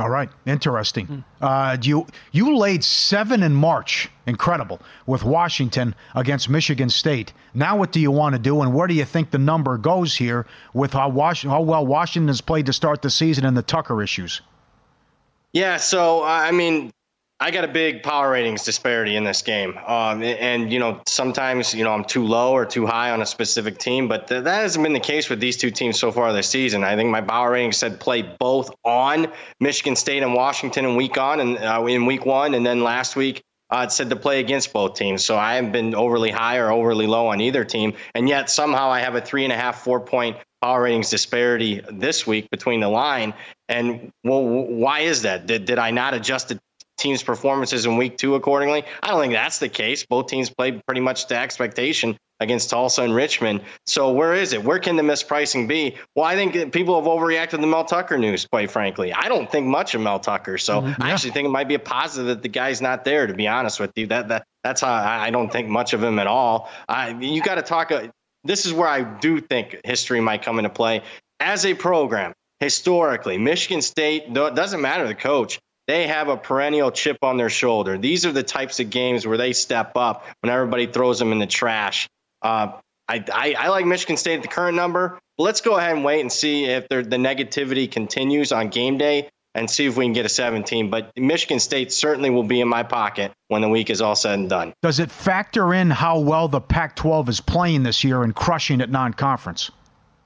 All 0.00 0.10
right, 0.10 0.28
interesting. 0.46 1.22
Uh, 1.40 1.76
you 1.80 2.08
you 2.32 2.56
laid 2.56 2.82
seven 2.82 3.44
in 3.44 3.54
March, 3.54 4.08
incredible, 4.26 4.80
with 5.06 5.22
Washington 5.22 5.94
against 6.16 6.48
Michigan 6.48 6.90
State. 6.90 7.32
Now, 7.54 7.76
what 7.76 7.92
do 7.92 8.00
you 8.00 8.10
want 8.10 8.34
to 8.34 8.40
do, 8.40 8.62
and 8.62 8.74
where 8.74 8.88
do 8.88 8.94
you 8.94 9.04
think 9.04 9.30
the 9.30 9.38
number 9.38 9.78
goes 9.78 10.16
here 10.16 10.46
with 10.74 10.92
how 10.94 11.08
Was- 11.10 11.42
how 11.42 11.60
well 11.60 11.86
Washington 11.86 12.26
has 12.28 12.40
played 12.40 12.66
to 12.66 12.72
start 12.72 13.02
the 13.02 13.10
season 13.10 13.44
and 13.44 13.56
the 13.56 13.62
Tucker 13.62 14.02
issues? 14.02 14.40
Yeah, 15.52 15.76
so 15.76 16.24
I 16.24 16.50
mean, 16.50 16.90
I 17.42 17.50
got 17.50 17.64
a 17.64 17.68
big 17.68 18.04
power 18.04 18.30
ratings 18.30 18.62
disparity 18.62 19.16
in 19.16 19.24
this 19.24 19.42
game. 19.42 19.76
Um, 19.84 20.22
and, 20.22 20.72
you 20.72 20.78
know, 20.78 21.00
sometimes, 21.08 21.74
you 21.74 21.82
know, 21.82 21.92
I'm 21.92 22.04
too 22.04 22.24
low 22.24 22.52
or 22.52 22.64
too 22.64 22.86
high 22.86 23.10
on 23.10 23.20
a 23.20 23.26
specific 23.26 23.78
team, 23.78 24.06
but 24.06 24.28
th- 24.28 24.44
that 24.44 24.62
hasn't 24.62 24.84
been 24.84 24.92
the 24.92 25.00
case 25.00 25.28
with 25.28 25.40
these 25.40 25.56
two 25.56 25.72
teams 25.72 25.98
so 25.98 26.12
far 26.12 26.32
this 26.32 26.48
season. 26.48 26.84
I 26.84 26.94
think 26.94 27.10
my 27.10 27.20
power 27.20 27.50
ratings 27.50 27.78
said 27.78 27.98
play 27.98 28.22
both 28.22 28.72
on 28.84 29.26
Michigan 29.58 29.96
State 29.96 30.22
and 30.22 30.34
Washington 30.34 30.84
in 30.84 30.94
week 30.94 31.18
on 31.18 31.40
and 31.40 31.58
uh, 31.58 31.84
in 31.84 32.06
week 32.06 32.24
one. 32.24 32.54
And 32.54 32.64
then 32.64 32.84
last 32.84 33.16
week, 33.16 33.42
uh, 33.70 33.86
it 33.88 33.90
said 33.90 34.08
to 34.10 34.16
play 34.16 34.38
against 34.38 34.72
both 34.72 34.94
teams. 34.94 35.24
So 35.24 35.36
I 35.36 35.56
haven't 35.56 35.72
been 35.72 35.96
overly 35.96 36.30
high 36.30 36.58
or 36.58 36.70
overly 36.70 37.08
low 37.08 37.26
on 37.26 37.40
either 37.40 37.64
team. 37.64 37.94
And 38.14 38.28
yet 38.28 38.50
somehow 38.50 38.88
I 38.88 39.00
have 39.00 39.16
a 39.16 39.20
three 39.20 39.42
and 39.42 39.52
a 39.52 39.56
half, 39.56 39.82
four 39.82 39.98
point 39.98 40.36
power 40.60 40.82
ratings 40.82 41.10
disparity 41.10 41.82
this 41.90 42.24
week 42.24 42.48
between 42.50 42.78
the 42.78 42.88
line. 42.88 43.34
And 43.68 44.12
well, 44.22 44.44
why 44.44 45.00
is 45.00 45.22
that? 45.22 45.46
Did, 45.46 45.64
did 45.64 45.80
I 45.80 45.90
not 45.90 46.14
adjust 46.14 46.50
the 46.50 46.60
teams' 47.02 47.22
performances 47.22 47.84
in 47.84 47.96
week 47.96 48.16
two 48.16 48.34
accordingly. 48.34 48.84
I 49.02 49.08
don't 49.08 49.20
think 49.20 49.34
that's 49.34 49.58
the 49.58 49.68
case. 49.68 50.06
Both 50.06 50.28
teams 50.28 50.48
played 50.48 50.84
pretty 50.86 51.00
much 51.00 51.26
to 51.26 51.36
expectation 51.36 52.16
against 52.40 52.70
Tulsa 52.70 53.02
and 53.02 53.14
Richmond. 53.14 53.62
So 53.86 54.12
where 54.12 54.34
is 54.34 54.52
it? 54.52 54.62
Where 54.62 54.78
can 54.78 54.96
the 54.96 55.02
mispricing 55.02 55.68
be? 55.68 55.96
Well, 56.14 56.24
I 56.26 56.34
think 56.34 56.72
people 56.72 57.00
have 57.00 57.08
overreacted 57.08 57.50
to 57.50 57.56
the 57.58 57.66
Mel 57.66 57.84
Tucker 57.84 58.18
news, 58.18 58.46
quite 58.46 58.70
frankly. 58.70 59.12
I 59.12 59.28
don't 59.28 59.50
think 59.50 59.66
much 59.66 59.94
of 59.94 60.00
Mel 60.00 60.20
Tucker. 60.20 60.58
So 60.58 60.80
mm-hmm. 60.80 60.88
yeah. 60.88 60.96
I 61.00 61.10
actually 61.10 61.30
think 61.30 61.46
it 61.46 61.50
might 61.50 61.68
be 61.68 61.74
a 61.74 61.78
positive 61.78 62.26
that 62.28 62.42
the 62.42 62.48
guy's 62.48 62.80
not 62.80 63.04
there, 63.04 63.26
to 63.26 63.34
be 63.34 63.46
honest 63.48 63.80
with 63.80 63.92
you. 63.96 64.08
That 64.08 64.28
that 64.28 64.44
that's 64.62 64.80
how 64.80 64.92
I, 64.92 65.30
don't 65.30 65.50
think 65.50 65.68
much 65.68 65.92
of 65.92 66.02
him 66.02 66.18
at 66.18 66.26
all. 66.26 66.70
I, 66.88 67.10
you 67.10 67.42
got 67.42 67.56
to 67.56 67.62
talk. 67.62 67.90
Uh, 67.90 68.08
this 68.44 68.66
is 68.66 68.72
where 68.72 68.88
I 68.88 69.02
do 69.02 69.40
think 69.40 69.80
history 69.84 70.20
might 70.20 70.42
come 70.42 70.58
into 70.58 70.70
play. 70.70 71.02
As 71.40 71.64
a 71.64 71.74
program, 71.74 72.32
historically, 72.60 73.38
Michigan 73.38 73.82
State, 73.82 74.24
It 74.28 74.54
doesn't 74.54 74.80
matter 74.80 75.06
the 75.06 75.14
coach, 75.14 75.58
they 75.92 76.06
have 76.06 76.28
a 76.28 76.38
perennial 76.38 76.90
chip 76.90 77.18
on 77.22 77.36
their 77.36 77.50
shoulder. 77.50 77.98
These 77.98 78.24
are 78.24 78.32
the 78.32 78.42
types 78.42 78.80
of 78.80 78.88
games 78.88 79.26
where 79.26 79.36
they 79.36 79.52
step 79.52 79.92
up 79.94 80.24
when 80.40 80.50
everybody 80.50 80.86
throws 80.86 81.18
them 81.18 81.32
in 81.32 81.38
the 81.38 81.46
trash. 81.46 82.08
Uh, 82.40 82.72
I, 83.08 83.22
I, 83.30 83.54
I, 83.58 83.68
like 83.68 83.84
Michigan 83.84 84.16
State 84.16 84.36
at 84.36 84.42
the 84.42 84.48
current 84.48 84.74
number. 84.74 85.18
But 85.36 85.44
let's 85.44 85.60
go 85.60 85.76
ahead 85.76 85.94
and 85.94 86.02
wait 86.02 86.20
and 86.22 86.32
see 86.32 86.64
if 86.64 86.88
the 86.88 87.02
negativity 87.02 87.90
continues 87.90 88.52
on 88.52 88.70
game 88.70 88.96
day 88.96 89.28
and 89.54 89.68
see 89.68 89.84
if 89.84 89.98
we 89.98 90.06
can 90.06 90.14
get 90.14 90.24
a 90.24 90.30
17. 90.30 90.88
But 90.88 91.10
Michigan 91.14 91.60
State 91.60 91.92
certainly 91.92 92.30
will 92.30 92.42
be 92.42 92.62
in 92.62 92.68
my 92.68 92.82
pocket 92.82 93.32
when 93.48 93.60
the 93.60 93.68
week 93.68 93.90
is 93.90 94.00
all 94.00 94.16
said 94.16 94.38
and 94.38 94.48
done. 94.48 94.72
Does 94.80 94.98
it 94.98 95.10
factor 95.10 95.74
in 95.74 95.90
how 95.90 96.18
well 96.20 96.48
the 96.48 96.60
Pac 96.60 96.96
12 96.96 97.28
is 97.28 97.40
playing 97.40 97.82
this 97.82 98.02
year 98.02 98.22
and 98.22 98.34
crushing 98.34 98.80
at 98.80 98.88
non 98.88 99.12
conference? 99.12 99.70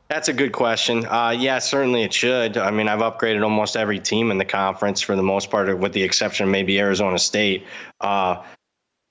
That's 0.09 0.29
a 0.29 0.33
good 0.33 0.53
question. 0.53 1.05
Uh, 1.05 1.35
yeah, 1.37 1.59
certainly 1.59 2.05
it 2.05 2.13
should. 2.13 2.57
I 2.57 2.71
mean, 2.71 2.89
I've 2.89 3.01
upgraded 3.01 3.43
almost 3.43 3.77
every 3.77 3.99
team 3.99 4.31
in 4.31 4.39
the 4.39 4.45
conference 4.45 5.01
for 5.01 5.17
the 5.17 5.23
most 5.23 5.51
part, 5.51 5.77
with 5.79 5.93
the 5.93 6.03
exception 6.05 6.45
of 6.45 6.53
maybe 6.53 6.79
Arizona 6.79 7.19
State. 7.19 7.65
Uh, 8.01 8.45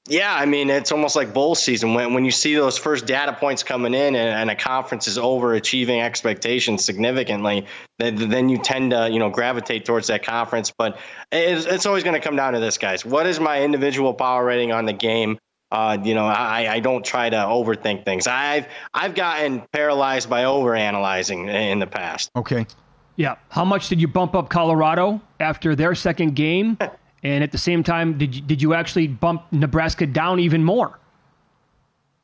yeah, 0.07 0.33
I 0.33 0.45
mean, 0.45 0.69
it's 0.69 0.91
almost 0.91 1.15
like 1.15 1.33
bowl 1.33 1.55
season 1.55 1.95
when, 1.95 2.13
when 2.13 2.25
you 2.25 2.31
see 2.31 2.53
those 2.53 2.77
first 2.77 3.07
data 3.07 3.33
points 3.33 3.63
coming 3.63 3.95
in 3.95 4.15
and, 4.15 4.15
and 4.15 4.51
a 4.51 4.55
conference 4.55 5.07
is 5.07 5.17
overachieving 5.17 6.01
expectations 6.01 6.85
significantly, 6.85 7.65
then, 7.97 8.29
then 8.29 8.47
you 8.47 8.59
tend 8.59 8.91
to, 8.91 9.09
you 9.09 9.17
know, 9.17 9.31
gravitate 9.31 9.83
towards 9.83 10.07
that 10.07 10.23
conference. 10.23 10.71
But 10.77 10.99
it's, 11.31 11.65
it's 11.65 11.87
always 11.87 12.03
going 12.03 12.13
to 12.13 12.25
come 12.25 12.35
down 12.35 12.53
to 12.53 12.59
this, 12.59 12.77
guys. 12.77 13.03
What 13.03 13.25
is 13.25 13.39
my 13.39 13.63
individual 13.63 14.13
power 14.13 14.45
rating 14.45 14.71
on 14.71 14.85
the 14.85 14.93
game? 14.93 15.39
Uh, 15.71 15.97
you 16.03 16.13
know, 16.13 16.25
I, 16.25 16.73
I 16.73 16.79
don't 16.79 17.03
try 17.03 17.29
to 17.29 17.37
overthink 17.37 18.05
things. 18.05 18.27
I've 18.27 18.67
I've 18.93 19.15
gotten 19.15 19.63
paralyzed 19.71 20.29
by 20.29 20.43
overanalyzing 20.43 21.49
in 21.49 21.79
the 21.79 21.87
past. 21.87 22.29
Okay. 22.35 22.67
Yeah. 23.15 23.35
How 23.49 23.65
much 23.65 23.89
did 23.89 23.99
you 23.99 24.07
bump 24.07 24.35
up 24.35 24.49
Colorado 24.49 25.21
after 25.39 25.75
their 25.75 25.95
second 25.95 26.35
game? 26.35 26.77
and 27.23 27.43
at 27.43 27.51
the 27.51 27.57
same 27.57 27.83
time, 27.83 28.17
did 28.17 28.35
you, 28.35 28.41
did 28.41 28.61
you 28.61 28.73
actually 28.73 29.07
bump 29.07 29.43
Nebraska 29.51 30.05
down 30.05 30.39
even 30.39 30.63
more? 30.63 30.99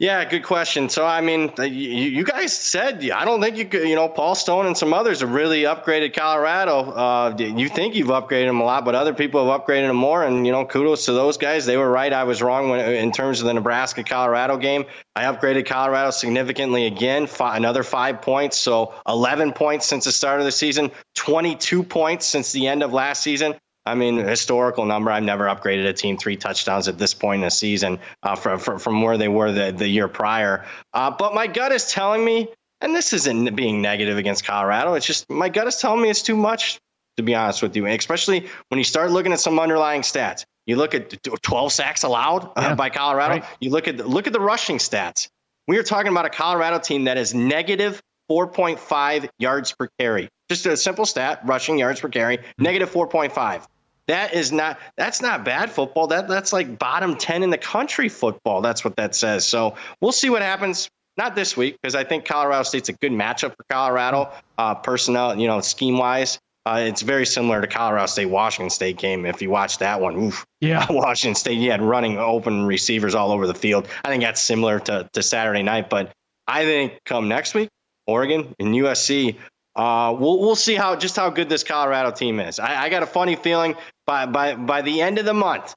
Yeah, 0.01 0.25
good 0.25 0.41
question. 0.41 0.89
So, 0.89 1.05
I 1.05 1.21
mean, 1.21 1.51
you, 1.59 1.67
you 1.67 2.23
guys 2.23 2.57
said 2.57 3.07
I 3.11 3.23
don't 3.23 3.39
think 3.39 3.55
you 3.55 3.65
could. 3.65 3.87
You 3.87 3.93
know, 3.93 4.09
Paul 4.09 4.33
Stone 4.33 4.65
and 4.65 4.75
some 4.75 4.95
others 4.95 5.19
have 5.19 5.31
really 5.31 5.61
upgraded 5.61 6.15
Colorado. 6.15 6.89
Uh, 6.89 7.35
you 7.37 7.69
think 7.69 7.93
you've 7.93 8.07
upgraded 8.07 8.47
them 8.47 8.61
a 8.61 8.63
lot, 8.63 8.83
but 8.83 8.95
other 8.95 9.13
people 9.13 9.45
have 9.45 9.61
upgraded 9.61 9.89
them 9.89 9.97
more. 9.97 10.23
And 10.23 10.43
you 10.43 10.51
know, 10.51 10.65
kudos 10.65 11.05
to 11.05 11.13
those 11.13 11.37
guys. 11.37 11.67
They 11.67 11.77
were 11.77 11.87
right. 11.87 12.11
I 12.11 12.23
was 12.23 12.41
wrong 12.41 12.71
when, 12.71 12.79
in 12.95 13.11
terms 13.11 13.41
of 13.41 13.45
the 13.45 13.53
Nebraska 13.53 14.03
Colorado 14.03 14.57
game. 14.57 14.85
I 15.15 15.25
upgraded 15.25 15.67
Colorado 15.67 16.09
significantly 16.09 16.87
again, 16.87 17.27
five, 17.27 17.57
another 17.57 17.83
five 17.83 18.23
points. 18.23 18.57
So 18.57 18.95
11 19.07 19.53
points 19.53 19.85
since 19.85 20.05
the 20.05 20.11
start 20.11 20.39
of 20.39 20.47
the 20.47 20.51
season, 20.51 20.89
22 21.13 21.83
points 21.83 22.25
since 22.25 22.51
the 22.53 22.65
end 22.65 22.81
of 22.81 22.91
last 22.91 23.21
season. 23.21 23.53
I 23.91 23.95
mean, 23.95 24.15
historical 24.19 24.85
number. 24.85 25.11
I've 25.11 25.21
never 25.23 25.47
upgraded 25.47 25.85
a 25.85 25.91
team 25.91 26.15
three 26.15 26.37
touchdowns 26.37 26.87
at 26.87 26.97
this 26.97 27.13
point 27.13 27.41
in 27.41 27.45
the 27.45 27.51
season 27.51 27.99
uh, 28.23 28.37
from, 28.37 28.57
from, 28.57 28.79
from 28.79 29.01
where 29.01 29.17
they 29.17 29.27
were 29.27 29.51
the, 29.51 29.73
the 29.73 29.87
year 29.87 30.07
prior. 30.07 30.65
Uh, 30.93 31.11
but 31.11 31.33
my 31.33 31.47
gut 31.47 31.73
is 31.73 31.87
telling 31.87 32.23
me, 32.23 32.47
and 32.79 32.95
this 32.95 33.11
isn't 33.11 33.53
being 33.53 33.81
negative 33.81 34.17
against 34.17 34.45
Colorado. 34.45 34.93
It's 34.93 35.05
just 35.05 35.29
my 35.29 35.49
gut 35.49 35.67
is 35.67 35.75
telling 35.75 36.01
me 36.01 36.09
it's 36.09 36.21
too 36.21 36.37
much, 36.37 36.79
to 37.17 37.23
be 37.23 37.35
honest 37.35 37.61
with 37.61 37.75
you. 37.75 37.85
And 37.85 37.99
especially 37.99 38.47
when 38.69 38.77
you 38.77 38.85
start 38.85 39.11
looking 39.11 39.33
at 39.33 39.41
some 39.41 39.59
underlying 39.59 40.03
stats. 40.03 40.45
You 40.65 40.77
look 40.77 40.95
at 40.95 41.21
12 41.23 41.73
sacks 41.73 42.03
allowed 42.03 42.45
uh, 42.45 42.51
yeah, 42.61 42.75
by 42.75 42.89
Colorado. 42.89 43.41
Right. 43.41 43.45
You 43.59 43.71
look 43.71 43.89
at 43.89 43.97
look 44.07 44.27
at 44.27 44.31
the 44.31 44.39
rushing 44.39 44.77
stats. 44.77 45.27
We 45.67 45.77
are 45.79 45.83
talking 45.83 46.11
about 46.11 46.25
a 46.25 46.29
Colorado 46.29 46.79
team 46.79 47.05
that 47.05 47.17
is 47.17 47.33
negative 47.33 48.01
4.5 48.29 49.27
yards 49.37 49.73
per 49.73 49.89
carry. 49.99 50.29
Just 50.49 50.65
a 50.65 50.77
simple 50.77 51.05
stat, 51.05 51.41
rushing 51.43 51.77
yards 51.77 51.99
per 51.99 52.07
carry, 52.07 52.39
negative 52.57 52.89
4.5. 52.91 53.67
That 54.11 54.33
is 54.33 54.51
not 54.51 54.77
that's 54.97 55.21
not 55.21 55.45
bad 55.45 55.71
football. 55.71 56.07
That 56.07 56.27
that's 56.27 56.51
like 56.51 56.77
bottom 56.77 57.15
10 57.15 57.43
in 57.43 57.49
the 57.49 57.57
country 57.57 58.09
football. 58.09 58.59
That's 58.59 58.83
what 58.83 58.97
that 58.97 59.15
says. 59.15 59.47
So 59.47 59.75
we'll 60.01 60.11
see 60.11 60.29
what 60.29 60.41
happens. 60.41 60.89
Not 61.15 61.33
this 61.33 61.55
week 61.55 61.77
because 61.81 61.95
I 61.95 62.03
think 62.03 62.25
Colorado 62.25 62.63
State's 62.63 62.89
a 62.89 62.93
good 62.93 63.13
matchup 63.13 63.55
for 63.55 63.63
Colorado 63.69 64.29
uh, 64.57 64.75
personnel, 64.75 65.39
you 65.39 65.47
know, 65.47 65.61
scheme 65.61 65.97
wise. 65.97 66.39
Uh, 66.65 66.83
it's 66.85 67.01
very 67.01 67.25
similar 67.25 67.61
to 67.61 67.67
Colorado 67.67 68.05
State 68.05 68.25
Washington 68.25 68.69
State 68.69 68.97
game. 68.97 69.25
If 69.25 69.41
you 69.41 69.49
watch 69.49 69.77
that 69.77 70.01
one, 70.01 70.17
oof, 70.17 70.45
yeah, 70.59 70.85
Washington 70.89 71.35
State, 71.35 71.59
you 71.59 71.71
had 71.71 71.81
running 71.81 72.17
open 72.17 72.65
receivers 72.65 73.15
all 73.15 73.31
over 73.31 73.47
the 73.47 73.55
field. 73.55 73.87
I 74.03 74.09
think 74.09 74.23
that's 74.23 74.41
similar 74.41 74.81
to, 74.81 75.09
to 75.13 75.23
Saturday 75.23 75.63
night. 75.63 75.89
But 75.89 76.11
I 76.47 76.65
think 76.65 76.99
come 77.05 77.29
next 77.29 77.53
week, 77.53 77.69
Oregon 78.07 78.53
and 78.59 78.75
USC, 78.75 79.37
uh, 79.75 80.15
we'll 80.17 80.39
we'll 80.39 80.55
see 80.55 80.75
how 80.75 80.95
just 80.95 81.15
how 81.15 81.29
good 81.29 81.49
this 81.49 81.63
Colorado 81.63 82.11
team 82.11 82.39
is. 82.39 82.59
I, 82.59 82.83
I 82.83 82.89
got 82.89 83.03
a 83.03 83.07
funny 83.07 83.35
feeling 83.35 83.75
by 84.05 84.25
by 84.25 84.55
by 84.55 84.81
the 84.81 85.01
end 85.01 85.17
of 85.17 85.25
the 85.25 85.33
month, 85.33 85.73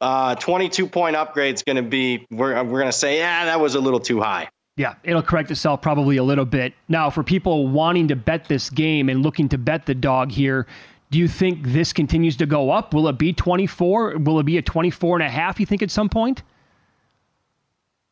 uh, 0.00 0.34
22 0.34 0.86
point 0.86 1.16
upgrade 1.16 1.54
is 1.54 1.62
going 1.62 1.76
to 1.76 1.82
be. 1.82 2.26
We're 2.30 2.62
we're 2.64 2.80
going 2.80 2.92
to 2.92 2.98
say, 2.98 3.18
yeah, 3.18 3.46
that 3.46 3.60
was 3.60 3.74
a 3.74 3.80
little 3.80 4.00
too 4.00 4.20
high. 4.20 4.48
Yeah, 4.76 4.94
it'll 5.02 5.22
correct 5.22 5.50
itself 5.50 5.82
probably 5.82 6.18
a 6.18 6.22
little 6.22 6.44
bit. 6.44 6.72
Now, 6.88 7.10
for 7.10 7.24
people 7.24 7.66
wanting 7.66 8.08
to 8.08 8.16
bet 8.16 8.44
this 8.44 8.70
game 8.70 9.08
and 9.08 9.22
looking 9.22 9.48
to 9.48 9.58
bet 9.58 9.86
the 9.86 9.94
dog 9.94 10.30
here, 10.30 10.68
do 11.10 11.18
you 11.18 11.26
think 11.26 11.64
this 11.64 11.92
continues 11.92 12.36
to 12.36 12.46
go 12.46 12.70
up? 12.70 12.94
Will 12.94 13.08
it 13.08 13.18
be 13.18 13.32
24? 13.32 14.18
Will 14.18 14.38
it 14.38 14.44
be 14.44 14.56
a 14.56 14.62
24 14.62 15.16
and 15.16 15.26
a 15.26 15.30
half, 15.30 15.58
you 15.58 15.66
think, 15.66 15.82
at 15.82 15.90
some 15.90 16.08
point? 16.08 16.44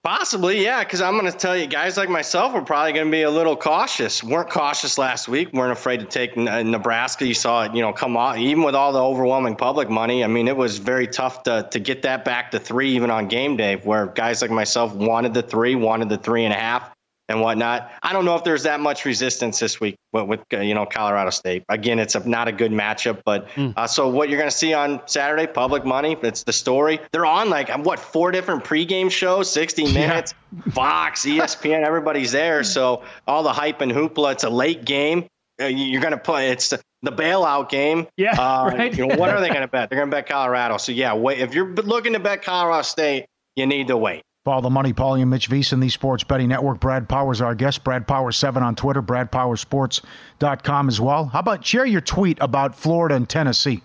Possibly, 0.07 0.63
yeah, 0.63 0.85
because 0.85 1.01
I'm 1.01 1.19
going 1.19 1.33
to 1.33 1.37
tell 1.37 1.57
you, 1.57 1.67
guys 1.67 1.97
like 1.97 2.09
myself 2.09 2.55
are 2.55 2.63
probably 2.63 2.93
going 2.93 3.07
to 3.07 3.11
be 3.11 3.23
a 3.23 3.31
little 3.31 3.57
cautious. 3.57 4.23
weren't 4.23 4.49
cautious 4.49 4.99
last 4.99 5.27
week. 5.27 5.53
weren't 5.53 5.73
afraid 5.73 5.99
to 5.99 6.07
take 6.07 6.37
uh, 6.37 6.63
Nebraska. 6.63 7.27
You 7.27 7.35
saw 7.35 7.65
it, 7.65 7.75
you 7.75 7.83
know, 7.83 7.93
come 7.93 8.17
on. 8.17 8.39
Even 8.39 8.63
with 8.63 8.77
all 8.77 8.93
the 8.93 9.03
overwhelming 9.03 9.57
public 9.57 9.91
money, 9.91 10.23
I 10.23 10.29
mean, 10.29 10.47
it 10.47 10.57
was 10.57 10.79
very 10.79 11.09
tough 11.09 11.43
to 11.43 11.69
to 11.73 11.81
get 11.81 12.03
that 12.03 12.25
back 12.25 12.53
to 12.53 12.61
three, 12.61 12.91
even 12.91 13.11
on 13.11 13.27
game 13.27 13.57
day, 13.57 13.75
where 13.83 14.07
guys 14.07 14.43
like 14.43 14.53
myself 14.53 14.95
wanted 14.95 15.35
the 15.35 15.43
three, 15.43 15.75
wanted 15.75 16.09
the 16.09 16.19
three 16.19 16.45
and 16.45 16.53
a 16.53 16.57
half 16.57 16.96
and 17.29 17.41
whatnot. 17.41 17.91
I 18.03 18.13
don't 18.13 18.25
know 18.25 18.37
if 18.37 18.45
there's 18.45 18.63
that 18.65 18.81
much 18.81 19.05
resistance 19.05 19.59
this 19.59 19.81
week 19.81 19.97
with, 20.13 20.27
with 20.27 20.41
uh, 20.53 20.59
you 20.59 20.75
know 20.75 20.87
Colorado 20.87 21.31
State. 21.31 21.65
Again, 21.69 21.99
it's 21.99 22.15
a, 22.15 22.29
not 22.29 22.49
a 22.49 22.53
good 22.53 22.73
matchup, 22.73 23.23
but 23.25 23.49
mm. 23.51 23.73
uh, 23.77 23.87
so 23.87 24.09
what 24.09 24.29
you're 24.29 24.39
going 24.39 24.51
to 24.51 24.57
see 24.57 24.75
on 24.75 25.01
Saturday, 25.07 25.47
public 25.47 25.85
money. 25.85 26.17
It's 26.23 26.45
the 26.45 26.53
story. 26.53 27.01
They're 27.13 27.27
on 27.27 27.51
like 27.51 27.71
what 27.85 27.99
four 27.99 28.31
different 28.31 28.65
pregame 28.65 29.11
shows, 29.11 29.51
60 29.51 29.93
minutes, 29.93 30.35
yeah. 30.55 30.73
Fox, 30.73 31.25
ESPN, 31.25 31.85
everybody's 31.85 32.33
there. 32.33 32.63
So 32.65 33.03
all 33.27 33.43
the 33.43 33.53
hype 33.53 33.81
and 33.81 33.93
hoopla. 33.93 34.33
It's 34.33 34.45
a 34.45 34.51
late 34.51 34.85
game. 34.85 35.27
Uh, 35.61 35.67
you're 35.67 36.03
going 36.03 36.13
to 36.13 36.19
play. 36.19 36.51
It's 36.51 36.71
the, 36.71 36.81
the 37.03 37.13
bailout 37.13 37.71
game. 37.71 38.07
Yeah, 38.17 38.33
uh, 38.39 38.71
right. 38.77 38.97
you 38.97 39.07
know 39.07 39.17
what 39.17 39.31
are 39.31 39.41
they 39.41 39.49
going 39.49 39.63
to 39.63 39.69
bet? 39.69 39.91
They're 39.91 39.99
going 39.99 40.11
to 40.11 40.17
bet 40.17 40.29
Colorado. 40.29 40.77
So 40.77 40.93
yeah, 40.93 41.15
wait. 41.15 41.41
If 41.41 41.55
you're 41.55 41.73
looking 41.73 42.13
to 42.13 42.21
bet 42.21 42.43
Colorado 42.43 42.83
State, 42.83 43.27
you 43.57 43.67
need 43.67 43.89
to 43.89 43.97
wait. 43.97 44.23
Follow 44.47 44.61
the 44.61 44.71
money, 44.71 44.93
Pauly 44.93 45.23
and 45.23 45.29
Mitch 45.29 45.51
VSiN, 45.51 45.81
the 45.81 45.89
Sports 45.89 46.23
Betting 46.23 46.47
Network. 46.47 46.79
Brad 46.79 47.09
Powers, 47.09 47.41
our 47.41 47.57
guest. 47.57 47.83
Brad 47.83 48.07
Powers7 48.07 48.63
on 48.63 48.77
Twitter, 48.77 49.03
BradPowersports.com 49.03 50.89
as 50.89 51.01
well. 51.01 51.25
How 51.25 51.41
about 51.41 51.67
share 51.67 51.85
your 51.85 52.01
tweet 52.01 52.39
about 52.41 52.77
Florida 52.77 53.17
and 53.17 53.29
Tennessee? 53.29 53.83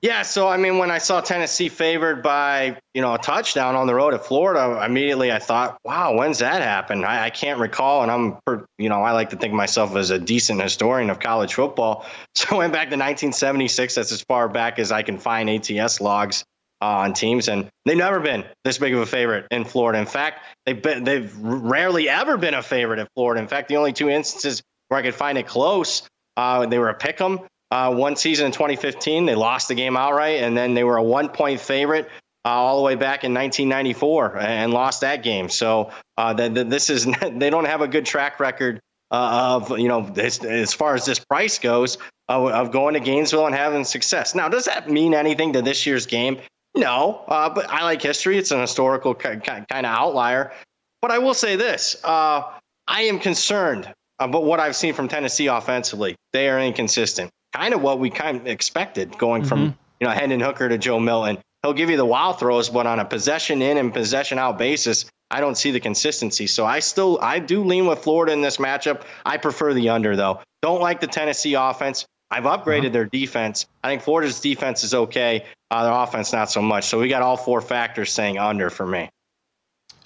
Yeah, 0.00 0.22
so 0.22 0.48
I 0.48 0.56
mean, 0.56 0.78
when 0.78 0.90
I 0.90 0.96
saw 0.96 1.20
Tennessee 1.20 1.68
favored 1.68 2.22
by 2.22 2.78
you 2.94 3.02
know 3.02 3.12
a 3.12 3.18
touchdown 3.18 3.74
on 3.74 3.86
the 3.86 3.94
road 3.94 4.14
at 4.14 4.24
Florida, 4.24 4.82
immediately 4.82 5.30
I 5.30 5.38
thought, 5.38 5.76
"Wow, 5.84 6.16
when's 6.16 6.38
that 6.38 6.62
happen?" 6.62 7.04
I, 7.04 7.24
I 7.24 7.30
can't 7.30 7.60
recall, 7.60 8.02
and 8.02 8.10
I'm 8.10 8.38
you 8.78 8.88
know 8.88 9.02
I 9.02 9.12
like 9.12 9.28
to 9.30 9.36
think 9.36 9.52
of 9.52 9.56
myself 9.58 9.96
as 9.96 10.08
a 10.08 10.18
decent 10.18 10.62
historian 10.62 11.10
of 11.10 11.20
college 11.20 11.52
football, 11.52 12.06
so 12.34 12.56
I 12.56 12.58
went 12.58 12.72
back 12.72 12.88
to 12.88 12.96
1976. 12.96 13.96
That's 13.96 14.12
as 14.12 14.22
far 14.22 14.48
back 14.48 14.78
as 14.78 14.92
I 14.92 15.02
can 15.02 15.18
find 15.18 15.50
ATS 15.50 16.00
logs 16.00 16.42
on 16.80 17.14
teams, 17.14 17.48
and 17.48 17.68
they've 17.84 17.96
never 17.96 18.20
been 18.20 18.44
this 18.64 18.78
big 18.78 18.94
of 18.94 19.00
a 19.00 19.06
favorite 19.06 19.46
in 19.50 19.64
Florida. 19.64 19.98
In 19.98 20.06
fact, 20.06 20.44
they've 20.64 20.80
been, 20.80 21.04
they've 21.04 21.34
rarely 21.38 22.08
ever 22.08 22.36
been 22.36 22.54
a 22.54 22.62
favorite 22.62 22.98
in 22.98 23.06
Florida. 23.14 23.40
In 23.40 23.48
fact, 23.48 23.68
the 23.68 23.76
only 23.76 23.92
two 23.92 24.08
instances 24.08 24.62
where 24.88 25.00
I 25.00 25.02
could 25.02 25.14
find 25.14 25.38
it 25.38 25.46
close, 25.46 26.06
uh, 26.36 26.66
they 26.66 26.78
were 26.78 26.90
a 26.90 26.94
pick 26.94 27.20
'em 27.20 27.40
uh, 27.70 27.92
one 27.92 28.16
season 28.16 28.46
in 28.46 28.52
2015, 28.52 29.26
they 29.26 29.34
lost 29.34 29.68
the 29.68 29.74
game 29.74 29.96
outright, 29.96 30.42
and 30.42 30.56
then 30.56 30.74
they 30.74 30.84
were 30.84 30.96
a 30.96 31.02
one 31.02 31.28
point 31.28 31.60
favorite 31.60 32.08
uh, 32.44 32.48
all 32.48 32.78
the 32.78 32.82
way 32.84 32.94
back 32.94 33.24
in 33.24 33.34
1994 33.34 34.38
and 34.38 34.72
lost 34.72 35.00
that 35.00 35.22
game. 35.22 35.48
So 35.48 35.90
uh, 36.16 36.32
the, 36.32 36.48
the, 36.48 36.64
this 36.64 36.90
is 36.90 37.04
they 37.32 37.50
don't 37.50 37.64
have 37.64 37.80
a 37.80 37.88
good 37.88 38.06
track 38.06 38.38
record 38.38 38.80
uh, 39.10 39.60
of 39.60 39.78
you 39.78 39.88
know 39.88 40.12
as, 40.16 40.44
as, 40.44 40.72
far 40.72 40.94
as 40.94 41.04
this 41.04 41.18
price 41.18 41.58
goes 41.58 41.98
of, 42.28 42.48
of, 42.50 42.72
going 42.72 42.94
to 42.94 43.00
Gainesville 43.00 43.46
and 43.46 43.54
having 43.54 43.84
success. 43.84 44.34
Now, 44.34 44.48
does 44.48 44.64
that 44.66 44.90
mean 44.90 45.14
anything 45.14 45.52
to 45.54 45.62
this 45.62 45.86
year's 45.86 46.06
game? 46.06 46.38
No, 46.76 47.22
uh, 47.26 47.48
but 47.50 47.70
I 47.70 47.84
like 47.84 48.02
history. 48.02 48.38
It's 48.38 48.50
an 48.50 48.60
historical 48.60 49.14
kind 49.14 49.42
of 49.46 49.84
outlier. 49.84 50.52
But 51.00 51.10
I 51.10 51.18
will 51.18 51.34
say 51.34 51.56
this: 51.56 51.96
uh, 52.04 52.42
I 52.86 53.02
am 53.02 53.18
concerned 53.18 53.92
about 54.18 54.44
what 54.44 54.60
I've 54.60 54.76
seen 54.76 54.94
from 54.94 55.08
Tennessee 55.08 55.46
offensively. 55.46 56.16
They 56.32 56.48
are 56.48 56.60
inconsistent 56.60 57.30
kind 57.56 57.74
of 57.74 57.82
what 57.82 57.98
we 57.98 58.10
kind 58.10 58.36
of 58.36 58.46
expected 58.46 59.16
going 59.18 59.42
mm-hmm. 59.42 59.48
from 59.48 59.78
you 60.00 60.06
know 60.06 60.10
Hendon 60.10 60.40
Hooker 60.40 60.68
to 60.68 60.78
Joe 60.78 61.00
Milton. 61.00 61.38
He'll 61.62 61.72
give 61.72 61.90
you 61.90 61.96
the 61.96 62.04
wild 62.04 62.38
throws, 62.38 62.68
but 62.68 62.86
on 62.86 63.00
a 63.00 63.04
possession 63.04 63.62
in 63.62 63.78
and 63.78 63.92
possession 63.92 64.38
out 64.38 64.58
basis, 64.58 65.06
I 65.30 65.40
don't 65.40 65.56
see 65.56 65.70
the 65.70 65.80
consistency. 65.80 66.46
So 66.46 66.64
I 66.64 66.80
still 66.80 67.18
I 67.20 67.38
do 67.38 67.64
lean 67.64 67.86
with 67.86 68.00
Florida 68.00 68.32
in 68.32 68.42
this 68.42 68.58
matchup. 68.58 69.02
I 69.24 69.38
prefer 69.38 69.74
the 69.74 69.88
under 69.88 70.16
though. 70.16 70.40
Don't 70.62 70.80
like 70.80 71.00
the 71.00 71.06
Tennessee 71.06 71.54
offense. 71.54 72.06
I've 72.30 72.44
upgraded 72.44 72.80
uh-huh. 72.80 72.88
their 72.90 73.04
defense. 73.04 73.66
I 73.82 73.88
think 73.88 74.02
Florida's 74.02 74.40
defense 74.40 74.84
is 74.84 74.94
okay. 74.94 75.44
Uh, 75.70 75.84
their 75.84 75.92
offense 75.92 76.32
not 76.32 76.50
so 76.50 76.62
much. 76.62 76.84
So 76.84 77.00
we 77.00 77.08
got 77.08 77.22
all 77.22 77.36
four 77.36 77.60
factors 77.60 78.12
saying 78.12 78.38
under 78.38 78.70
for 78.70 78.86
me. 78.86 79.08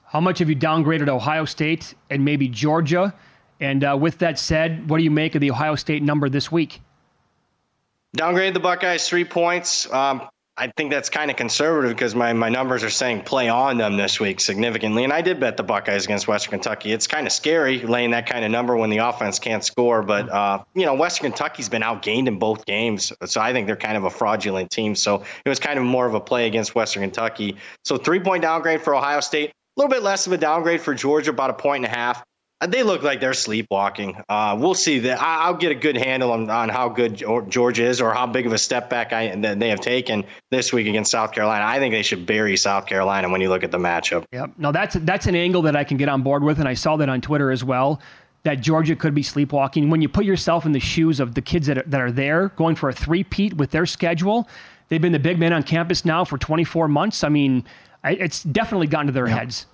How 0.04 0.20
much 0.20 0.40
have 0.40 0.48
you 0.48 0.56
downgraded 0.56 1.08
Ohio 1.08 1.44
State 1.44 1.94
and 2.10 2.24
maybe 2.24 2.48
Georgia? 2.48 3.14
And 3.60 3.84
uh, 3.84 3.96
with 4.00 4.18
that 4.18 4.38
said, 4.38 4.88
what 4.88 4.98
do 4.98 5.04
you 5.04 5.10
make 5.10 5.34
of 5.34 5.40
the 5.40 5.50
Ohio 5.50 5.76
State 5.76 6.02
number 6.02 6.28
this 6.28 6.50
week? 6.50 6.80
Downgrade 8.16 8.54
the 8.54 8.60
Buckeyes 8.60 9.08
three 9.08 9.24
points. 9.24 9.90
Um, 9.92 10.22
I 10.60 10.70
think 10.76 10.90
that's 10.90 11.08
kind 11.08 11.30
of 11.30 11.38
conservative 11.38 11.96
because 11.96 12.14
my, 12.14 12.34
my 12.34 12.50
numbers 12.50 12.84
are 12.84 12.90
saying 12.90 13.22
play 13.22 13.48
on 13.48 13.78
them 13.78 13.96
this 13.96 14.20
week 14.20 14.40
significantly. 14.40 15.04
And 15.04 15.12
I 15.12 15.22
did 15.22 15.40
bet 15.40 15.56
the 15.56 15.62
Buckeyes 15.62 16.04
against 16.04 16.28
Western 16.28 16.50
Kentucky. 16.50 16.92
It's 16.92 17.06
kind 17.06 17.26
of 17.26 17.32
scary 17.32 17.80
laying 17.80 18.10
that 18.10 18.26
kind 18.26 18.44
of 18.44 18.50
number 18.50 18.76
when 18.76 18.90
the 18.90 18.98
offense 18.98 19.38
can't 19.38 19.64
score. 19.64 20.02
But, 20.02 20.28
uh, 20.28 20.62
you 20.74 20.84
know, 20.84 20.92
Western 20.92 21.30
Kentucky's 21.30 21.70
been 21.70 21.80
outgained 21.80 22.28
in 22.28 22.38
both 22.38 22.66
games. 22.66 23.10
So 23.24 23.40
I 23.40 23.54
think 23.54 23.68
they're 23.68 23.74
kind 23.74 23.96
of 23.96 24.04
a 24.04 24.10
fraudulent 24.10 24.70
team. 24.70 24.94
So 24.94 25.24
it 25.46 25.48
was 25.48 25.58
kind 25.58 25.78
of 25.78 25.84
more 25.86 26.04
of 26.04 26.12
a 26.12 26.20
play 26.20 26.46
against 26.46 26.74
Western 26.74 27.04
Kentucky. 27.04 27.56
So 27.86 27.96
three 27.96 28.20
point 28.20 28.42
downgrade 28.42 28.82
for 28.82 28.94
Ohio 28.94 29.20
State. 29.20 29.48
A 29.48 29.80
little 29.80 29.90
bit 29.90 30.02
less 30.02 30.26
of 30.26 30.34
a 30.34 30.36
downgrade 30.36 30.82
for 30.82 30.92
Georgia, 30.92 31.30
about 31.30 31.48
a 31.48 31.54
point 31.54 31.86
and 31.86 31.94
a 31.94 31.96
half. 31.96 32.22
Uh, 32.60 32.66
they 32.66 32.82
look 32.82 33.02
like 33.02 33.20
they're 33.20 33.32
sleepwalking. 33.32 34.22
Uh, 34.28 34.56
we'll 34.58 34.74
see 34.74 34.98
that. 35.00 35.20
I'll 35.20 35.56
get 35.56 35.72
a 35.72 35.74
good 35.74 35.96
handle 35.96 36.32
on, 36.32 36.50
on 36.50 36.68
how 36.68 36.90
good 36.90 37.16
Georgia 37.48 37.84
is 37.84 38.00
or 38.00 38.12
how 38.12 38.26
big 38.26 38.46
of 38.46 38.52
a 38.52 38.58
step 38.58 38.90
back 38.90 39.12
I, 39.12 39.34
that 39.36 39.58
they 39.58 39.70
have 39.70 39.80
taken 39.80 40.24
this 40.50 40.72
week 40.72 40.86
against 40.86 41.10
South 41.10 41.32
Carolina. 41.32 41.64
I 41.64 41.78
think 41.78 41.92
they 41.92 42.02
should 42.02 42.26
bury 42.26 42.56
South 42.56 42.86
Carolina 42.86 43.30
when 43.30 43.40
you 43.40 43.48
look 43.48 43.64
at 43.64 43.70
the 43.70 43.78
matchup. 43.78 44.26
Yep. 44.32 44.52
No, 44.58 44.72
that's 44.72 44.94
that's 45.00 45.26
an 45.26 45.34
angle 45.34 45.62
that 45.62 45.74
I 45.74 45.84
can 45.84 45.96
get 45.96 46.08
on 46.08 46.22
board 46.22 46.42
with, 46.42 46.58
and 46.58 46.68
I 46.68 46.74
saw 46.74 46.96
that 46.96 47.08
on 47.08 47.20
Twitter 47.20 47.50
as 47.50 47.64
well. 47.64 48.00
That 48.42 48.60
Georgia 48.60 48.96
could 48.96 49.14
be 49.14 49.22
sleepwalking. 49.22 49.90
When 49.90 50.00
you 50.00 50.08
put 50.08 50.24
yourself 50.24 50.64
in 50.64 50.72
the 50.72 50.80
shoes 50.80 51.20
of 51.20 51.34
the 51.34 51.42
kids 51.42 51.66
that 51.66 51.78
are, 51.78 51.84
that 51.86 52.00
are 52.00 52.10
there, 52.10 52.48
going 52.48 52.74
for 52.74 52.88
a 52.88 52.92
three-peat 52.92 53.54
with 53.54 53.70
their 53.70 53.84
schedule, 53.84 54.48
they've 54.88 55.00
been 55.00 55.12
the 55.12 55.18
big 55.18 55.38
man 55.38 55.52
on 55.52 55.62
campus 55.62 56.06
now 56.06 56.24
for 56.24 56.38
24 56.38 56.88
months. 56.88 57.22
I 57.22 57.28
mean, 57.28 57.64
it's 58.02 58.42
definitely 58.42 58.86
gotten 58.86 59.08
to 59.08 59.12
their 59.12 59.28
yep. 59.28 59.38
heads. 59.38 59.66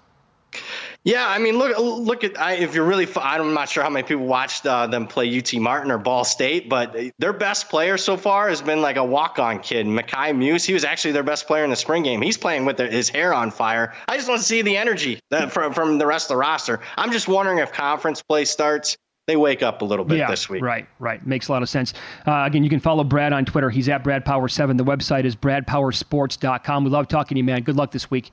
Yeah, 1.04 1.26
I 1.26 1.38
mean, 1.38 1.56
look, 1.56 1.78
look 1.78 2.24
at 2.24 2.38
I, 2.40 2.54
if 2.54 2.74
you're 2.74 2.84
really. 2.84 3.06
I'm 3.16 3.54
not 3.54 3.68
sure 3.68 3.82
how 3.82 3.90
many 3.90 4.06
people 4.06 4.26
watched 4.26 4.66
uh, 4.66 4.88
them 4.88 5.06
play 5.06 5.38
UT 5.38 5.54
Martin 5.54 5.90
or 5.90 5.98
Ball 5.98 6.24
State, 6.24 6.68
but 6.68 6.96
their 7.18 7.32
best 7.32 7.68
player 7.68 7.96
so 7.96 8.16
far 8.16 8.48
has 8.48 8.60
been 8.60 8.82
like 8.82 8.96
a 8.96 9.04
walk-on 9.04 9.60
kid, 9.60 9.86
Mekhi 9.86 10.36
Mews. 10.36 10.64
He 10.64 10.74
was 10.74 10.84
actually 10.84 11.12
their 11.12 11.22
best 11.22 11.46
player 11.46 11.62
in 11.62 11.70
the 11.70 11.76
spring 11.76 12.02
game. 12.02 12.22
He's 12.22 12.36
playing 12.36 12.64
with 12.64 12.78
his 12.78 13.08
hair 13.08 13.32
on 13.32 13.50
fire. 13.50 13.94
I 14.08 14.16
just 14.16 14.28
want 14.28 14.40
to 14.40 14.46
see 14.46 14.62
the 14.62 14.76
energy 14.76 15.20
that, 15.30 15.52
from 15.52 15.72
from 15.72 15.98
the 15.98 16.06
rest 16.06 16.26
of 16.26 16.28
the 16.30 16.38
roster. 16.38 16.80
I'm 16.96 17.12
just 17.12 17.28
wondering 17.28 17.58
if 17.58 17.72
conference 17.72 18.22
play 18.22 18.44
starts 18.44 18.96
they 19.26 19.36
wake 19.36 19.62
up 19.62 19.82
a 19.82 19.84
little 19.84 20.04
bit 20.04 20.18
yeah, 20.18 20.30
this 20.30 20.48
week. 20.48 20.62
Right, 20.62 20.86
right. 21.00 21.24
Makes 21.26 21.48
a 21.48 21.52
lot 21.52 21.62
of 21.62 21.68
sense. 21.68 21.92
Uh, 22.26 22.44
again, 22.46 22.62
you 22.62 22.70
can 22.70 22.78
follow 22.78 23.02
Brad 23.02 23.32
on 23.32 23.44
Twitter. 23.44 23.70
He's 23.70 23.88
at 23.88 24.04
BradPower7. 24.04 24.76
The 24.76 24.84
website 24.84 25.24
is 25.24 25.34
BradPowerSports.com. 25.34 26.84
We 26.84 26.90
love 26.90 27.08
talking 27.08 27.34
to 27.34 27.38
you, 27.38 27.44
man. 27.44 27.62
Good 27.62 27.76
luck 27.76 27.90
this 27.90 28.10
week. 28.10 28.30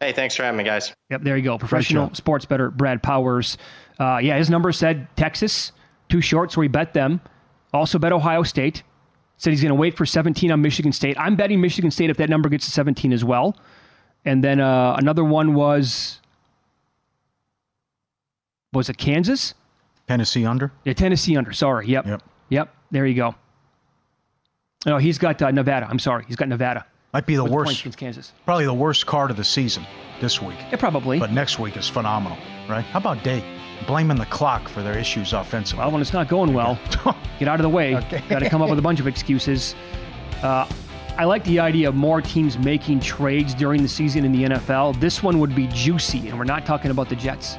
Hey, 0.00 0.12
thanks 0.12 0.34
for 0.34 0.42
having 0.42 0.58
me, 0.58 0.64
guys. 0.64 0.92
Yep, 1.10 1.22
there 1.22 1.36
you 1.36 1.42
go. 1.42 1.56
Professional 1.58 2.12
sports 2.14 2.44
better 2.44 2.70
Brad 2.70 3.02
Powers. 3.02 3.56
Uh, 3.98 4.18
yeah, 4.22 4.36
his 4.36 4.50
number 4.50 4.72
said 4.72 5.06
Texas, 5.16 5.72
too 6.08 6.20
short, 6.20 6.52
so 6.52 6.60
we 6.60 6.68
bet 6.68 6.92
them. 6.92 7.20
Also 7.72 7.98
bet 7.98 8.12
Ohio 8.12 8.42
State. 8.42 8.82
Said 9.36 9.50
he's 9.50 9.62
going 9.62 9.70
to 9.70 9.74
wait 9.74 9.96
for 9.96 10.06
17 10.06 10.50
on 10.52 10.62
Michigan 10.62 10.92
State. 10.92 11.18
I'm 11.18 11.36
betting 11.36 11.60
Michigan 11.60 11.90
State 11.90 12.08
if 12.10 12.16
that 12.18 12.30
number 12.30 12.48
gets 12.48 12.66
to 12.66 12.70
17 12.70 13.12
as 13.12 13.24
well. 13.24 13.56
And 14.24 14.42
then 14.42 14.60
uh, 14.60 14.96
another 14.98 15.24
one 15.24 15.54
was 15.54 16.20
was 18.72 18.88
it 18.88 18.96
Kansas? 18.96 19.54
Tennessee 20.08 20.44
under. 20.44 20.72
Yeah, 20.84 20.92
Tennessee 20.92 21.36
under. 21.36 21.52
Sorry. 21.52 21.86
Yep. 21.88 22.06
Yep. 22.06 22.22
Yep. 22.50 22.74
There 22.90 23.06
you 23.06 23.14
go. 23.14 23.34
No, 24.86 24.98
he's 24.98 25.18
got 25.18 25.40
uh, 25.40 25.50
Nevada. 25.50 25.86
I'm 25.88 25.98
sorry. 25.98 26.24
He's 26.26 26.36
got 26.36 26.48
Nevada. 26.48 26.84
Might 27.14 27.26
be 27.26 27.36
the 27.36 27.44
worst. 27.44 27.80
Against 27.80 27.96
Kansas. 27.96 28.32
Probably 28.44 28.64
the 28.64 28.74
worst 28.74 29.06
card 29.06 29.30
of 29.30 29.36
the 29.36 29.44
season 29.44 29.86
this 30.20 30.42
week. 30.42 30.56
Yeah, 30.58 30.76
probably. 30.76 31.20
But 31.20 31.30
next 31.30 31.60
week 31.60 31.76
is 31.76 31.88
phenomenal, 31.88 32.36
right? 32.68 32.84
How 32.86 32.98
about 32.98 33.22
Day? 33.22 33.44
Blaming 33.86 34.16
the 34.16 34.26
clock 34.26 34.68
for 34.68 34.82
their 34.82 34.98
issues 34.98 35.32
offensively. 35.32 35.84
Well, 35.84 35.92
when 35.92 36.00
it's 36.02 36.12
not 36.12 36.26
going 36.26 36.52
well, 36.52 36.76
get 37.38 37.46
out 37.46 37.60
of 37.60 37.62
the 37.62 37.68
way. 37.68 37.94
Okay. 37.96 38.20
Got 38.28 38.40
to 38.40 38.50
come 38.50 38.62
up 38.62 38.68
with 38.68 38.80
a 38.80 38.82
bunch 38.82 38.98
of 38.98 39.06
excuses. 39.06 39.76
Uh, 40.42 40.68
I 41.16 41.24
like 41.24 41.44
the 41.44 41.60
idea 41.60 41.88
of 41.88 41.94
more 41.94 42.20
teams 42.20 42.58
making 42.58 42.98
trades 42.98 43.54
during 43.54 43.80
the 43.80 43.88
season 43.88 44.24
in 44.24 44.32
the 44.32 44.44
NFL. 44.44 44.98
This 44.98 45.22
one 45.22 45.38
would 45.38 45.54
be 45.54 45.68
juicy, 45.68 46.28
and 46.28 46.36
we're 46.36 46.42
not 46.42 46.66
talking 46.66 46.90
about 46.90 47.08
the 47.08 47.14
Jets. 47.14 47.58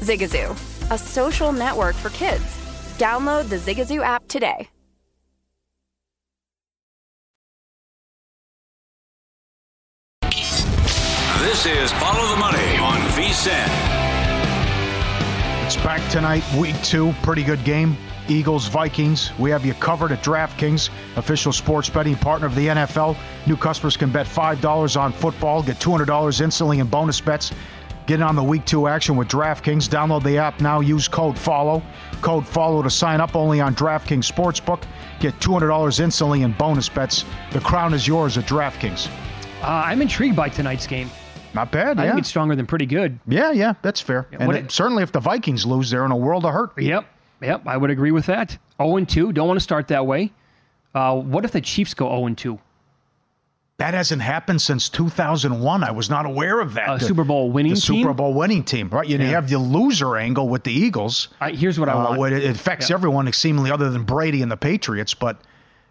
Zigazoo, 0.00 0.52
a 0.90 0.98
social 0.98 1.52
network 1.52 1.94
for 1.94 2.10
kids. 2.10 2.44
Download 2.98 3.48
the 3.48 3.56
Zigazoo 3.56 4.02
app 4.02 4.26
today. 4.28 4.68
This 11.40 11.66
is 11.66 11.92
Follow 11.92 12.28
the 12.34 12.36
Money 12.40 12.76
on 12.78 12.98
VSiN. 13.10 13.66
It's 15.64 15.76
back 15.76 16.10
tonight, 16.10 16.42
week 16.58 16.74
two. 16.82 17.12
Pretty 17.22 17.42
good 17.44 17.62
game. 17.64 17.96
Eagles, 18.28 18.68
Vikings. 18.68 19.36
We 19.38 19.50
have 19.50 19.64
you 19.64 19.74
covered 19.74 20.12
at 20.12 20.22
DraftKings, 20.22 20.90
official 21.16 21.52
sports 21.52 21.88
betting 21.88 22.16
partner 22.16 22.46
of 22.46 22.54
the 22.54 22.68
NFL. 22.68 23.16
New 23.46 23.56
customers 23.56 23.96
can 23.96 24.10
bet 24.10 24.26
$5 24.26 25.00
on 25.00 25.12
football, 25.12 25.62
get 25.62 25.76
$200 25.78 26.40
instantly 26.40 26.80
in 26.80 26.86
bonus 26.86 27.20
bets. 27.20 27.52
Get 28.06 28.22
on 28.22 28.36
the 28.36 28.42
week 28.42 28.64
two 28.64 28.86
action 28.86 29.16
with 29.16 29.26
DraftKings. 29.28 29.88
Download 29.88 30.22
the 30.22 30.38
app 30.38 30.60
now. 30.60 30.78
Use 30.80 31.08
code 31.08 31.36
FOLLOW. 31.36 31.82
Code 32.22 32.46
FOLLOW 32.46 32.82
to 32.82 32.90
sign 32.90 33.20
up 33.20 33.34
only 33.34 33.60
on 33.60 33.74
DraftKings 33.74 34.30
Sportsbook. 34.30 34.82
Get 35.18 35.34
$200 35.40 35.98
instantly 36.00 36.42
in 36.42 36.52
bonus 36.52 36.88
bets. 36.88 37.24
The 37.50 37.60
crown 37.60 37.94
is 37.94 38.06
yours 38.06 38.38
at 38.38 38.44
DraftKings. 38.44 39.08
Uh, 39.60 39.66
I'm 39.66 40.00
intrigued 40.02 40.36
by 40.36 40.48
tonight's 40.48 40.86
game. 40.86 41.10
Not 41.52 41.72
bad. 41.72 41.98
I 41.98 42.04
yeah. 42.04 42.10
think 42.10 42.20
it's 42.20 42.28
stronger 42.28 42.54
than 42.54 42.66
pretty 42.66 42.86
good. 42.86 43.18
Yeah, 43.26 43.50
yeah, 43.50 43.74
that's 43.82 44.00
fair. 44.00 44.28
Yeah, 44.30 44.38
and 44.40 44.52
it- 44.52 44.64
it- 44.66 44.70
certainly, 44.70 45.02
if 45.02 45.10
the 45.10 45.20
Vikings 45.20 45.66
lose, 45.66 45.90
they're 45.90 46.04
in 46.04 46.12
a 46.12 46.16
world 46.16 46.44
of 46.44 46.52
hurt. 46.52 46.78
Yep. 46.80 47.06
Yep. 47.42 47.62
I 47.66 47.76
would 47.76 47.90
agree 47.90 48.12
with 48.12 48.26
that. 48.26 48.56
0 48.80 48.96
and 48.98 49.08
2. 49.08 49.32
Don't 49.32 49.48
want 49.48 49.56
to 49.56 49.62
start 49.64 49.88
that 49.88 50.06
way. 50.06 50.32
Uh, 50.94 51.16
what 51.16 51.44
if 51.44 51.50
the 51.52 51.60
Chiefs 51.60 51.92
go 51.94 52.08
0 52.08 52.26
and 52.26 52.38
2? 52.38 52.58
That 53.78 53.92
hasn't 53.92 54.22
happened 54.22 54.62
since 54.62 54.88
2001. 54.88 55.84
I 55.84 55.90
was 55.90 56.08
not 56.08 56.24
aware 56.24 56.60
of 56.60 56.74
that. 56.74 56.88
A 56.88 56.98
The- 56.98 57.04
Super 57.04 57.24
Bowl 57.24 57.50
winning 57.50 57.74
the 57.74 57.80
team? 57.80 58.02
Super 58.02 58.14
Bowl 58.14 58.32
winning 58.32 58.64
team, 58.64 58.88
right? 58.88 59.06
You, 59.06 59.18
know, 59.18 59.24
you 59.26 59.30
have 59.34 59.50
the 59.50 59.58
loser 59.58 60.16
angle 60.16 60.48
with 60.48 60.64
the 60.64 60.72
Eagles. 60.72 61.28
Uh, 61.42 61.50
here's 61.50 61.78
what 61.78 61.90
I 61.90 61.92
uh, 61.92 62.16
want. 62.16 62.32
it, 62.32 62.44
it 62.44 62.56
affects 62.56 62.88
Yeah. 62.88 62.94
everyone, 62.96 63.30
seemingly 63.34 63.70
other 63.70 63.90
than 63.90 64.04
Brady 64.04 64.40
and 64.40 64.50
the 64.50 64.56
Patriots. 64.56 65.12
But 65.12 65.42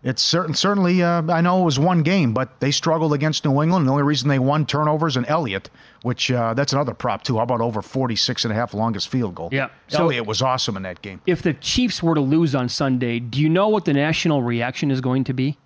it's 0.02 0.24
certain, 0.24 0.56
certainly, 0.56 1.04
uh, 1.04 1.22
I 1.30 1.42
know 1.42 1.62
it 1.62 1.66
was 1.66 1.78
one 1.78 2.02
game, 2.02 2.34
but 2.34 2.60
they 2.60 2.72
struggled 2.72 3.14
against 3.14 3.46
New 3.46 3.62
England. 3.62 3.86
The 3.86 3.92
only 3.92 4.02
reason 4.04 4.30
they 4.30 4.40
won 4.40 4.66
turnovers 4.66 5.16
and 5.16 5.28
Elliott, 5.28 5.70
which 6.02 6.32
uh, 6.32 6.56
that's 6.56 6.74
another 6.74 6.96
prop 6.96 7.22
too. 7.24 7.38
How 7.38 7.44
about 7.44 7.62
over 7.62 7.84
46 7.84 8.46
and 8.46 8.52
a 8.52 8.56
half 8.56 8.74
longest 8.74 9.10
field 9.10 9.36
goal? 9.36 9.50
Yeah. 9.52 9.68
So- 9.90 10.06
Elliott 10.06 10.26
was 10.26 10.42
awesome 10.42 10.76
in 10.76 10.82
that 10.84 11.04
game. 11.04 11.22
If 11.28 11.44
the 11.44 11.54
Chiefs 11.54 12.02
were 12.02 12.16
to 12.16 12.22
lose 12.22 12.56
on 12.56 12.68
Sunday, 12.68 13.20
do 13.20 13.40
you 13.40 13.48
know 13.50 13.68
what 13.70 13.86
the 13.86 13.94
national 13.94 14.42
reaction 14.42 14.90
is 14.90 15.02
going 15.02 15.24
to 15.26 15.34
be? 15.34 15.60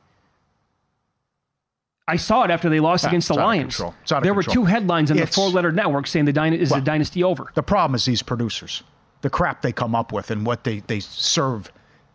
I 2.09 2.15
saw 2.17 2.43
it 2.43 2.51
after 2.51 2.69
they 2.69 2.79
lost 2.79 3.05
Ah, 3.05 3.09
against 3.09 3.27
the 3.29 3.33
it's 3.35 3.39
out 3.39 3.43
of 3.43 3.47
Lions. 3.47 3.75
control. 3.75 3.95
It's 4.03 4.11
out 4.11 4.17
of 4.17 4.23
there 4.23 4.33
were 4.33 4.43
two 4.43 4.65
headlines 4.65 5.11
on 5.11 5.17
It's- 5.17 5.29
the 5.29 5.35
four-letter 5.41 5.71
network 5.71 6.07
saying 6.07 6.25
the 6.25 6.33
dyna- 6.33 6.55
is 6.57 6.71
Well- 6.71 6.79
the 6.79 6.85
dynasty 6.85 7.23
over. 7.23 7.51
The 7.53 7.63
problem 7.63 7.95
is 7.95 8.05
these 8.05 8.21
producers, 8.23 8.83
the 9.21 9.29
crap 9.29 9.61
they 9.61 9.71
come 9.71 9.95
up 9.95 10.11
with, 10.11 10.31
and 10.31 10.45
what 10.45 10.63
they 10.63 10.81
they 10.87 10.99
serve, 10.99 11.71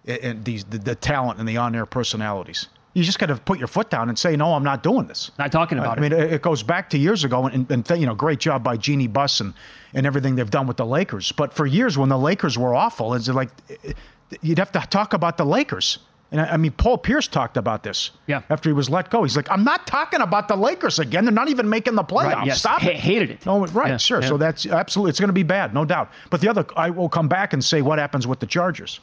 and 0.07 0.45
these 0.45 0.65
the, 0.65 0.79
the 0.79 0.95
talent 0.95 1.39
and 1.39 1.49
the 1.49 1.57
on-air 1.57 1.87
personalities. 1.87 2.69
You 2.97 3.03
just 3.03 3.19
got 3.19 3.27
to 3.27 3.35
put 3.37 3.59
your 3.59 3.67
foot 3.67 3.91
down 3.91 4.09
and 4.09 4.17
say, 4.17 4.37
no, 4.37 4.55
I'm 4.55 4.63
not 4.63 4.85
doing 4.85 5.09
this. 5.09 5.33
Not 5.37 5.51
talking 5.51 5.79
about 5.79 5.99
I 5.99 6.01
mean, 6.01 6.13
it. 6.13 6.21
it, 6.21 6.33
it 6.35 6.43
goes 6.43 6.63
back 6.63 6.91
to 6.91 6.99
years 6.99 7.25
ago, 7.25 7.45
and, 7.47 7.69
and 7.69 7.85
th- 7.85 7.99
you 7.99 8.07
know, 8.07 8.15
great 8.15 8.39
job 8.39 8.63
by 8.63 8.77
Jeanie 8.77 9.09
Buss 9.09 9.41
and, 9.41 9.53
and 9.95 10.07
everything 10.07 10.37
they've 10.37 10.49
done 10.49 10.69
with 10.69 10.77
the 10.77 10.87
Lakers. 10.87 11.33
But 11.33 11.53
for 11.53 11.67
years, 11.67 11.99
when 11.99 12.09
the 12.09 12.17
Lakers 12.19 12.57
were 12.57 12.73
awful, 12.73 13.15
it's 13.15 13.27
like 13.29 13.51
eh, 13.85 13.95
you'd 14.43 14.61
have 14.61 14.71
to 14.73 14.81
talk 14.91 15.13
about 15.13 15.39
the 15.39 15.45
Lakers. 15.45 15.99
And 16.35 16.41
I, 16.43 16.55
I 16.55 16.57
mean, 16.57 16.73
Paul 16.73 16.99
Pierce 16.99 17.29
talked 17.29 17.57
about 17.57 17.85
this. 17.85 18.11
Yeah. 18.27 18.43
After 18.51 18.69
he 18.69 18.73
was 18.73 18.91
let 18.91 19.09
go, 19.09 19.23
he's 19.23 19.37
like, 19.37 19.49
I'm 19.53 19.63
not 19.63 19.87
talking 19.87 20.21
about 20.21 20.49
the 20.49 20.57
Lakers 20.57 20.99
again. 20.99 21.25
They're 21.25 21.33
not 21.33 21.49
even 21.49 21.69
making 21.69 21.95
the 21.95 22.03
playoffs. 22.03 22.35
Right, 22.35 22.47
yes. 22.47 22.59
Stop 22.59 22.81
Ha- 22.83 22.89
it. 22.91 22.97
hated 22.97 23.31
it. 23.31 23.47
No, 23.47 23.65
right, 23.67 23.91
Yeah, 23.91 23.97
sure. 23.99 24.21
yeah. 24.21 24.27
So 24.29 24.37
that's 24.37 24.67
absolutely, 24.67 25.11
it's 25.11 25.21
going 25.21 25.29
to 25.29 25.33
be 25.33 25.45
bad, 25.45 25.73
no 25.73 25.85
doubt. 25.85 26.11
But 26.31 26.41
the 26.41 26.49
other, 26.49 26.67
I 26.77 26.91
will 26.91 27.09
come 27.09 27.29
back 27.29 27.53
and 27.53 27.65
say 27.65 27.83
what 27.83 28.01
happens 28.01 28.27
with 28.27 28.41
the 28.41 28.47
Chargers. 28.47 28.99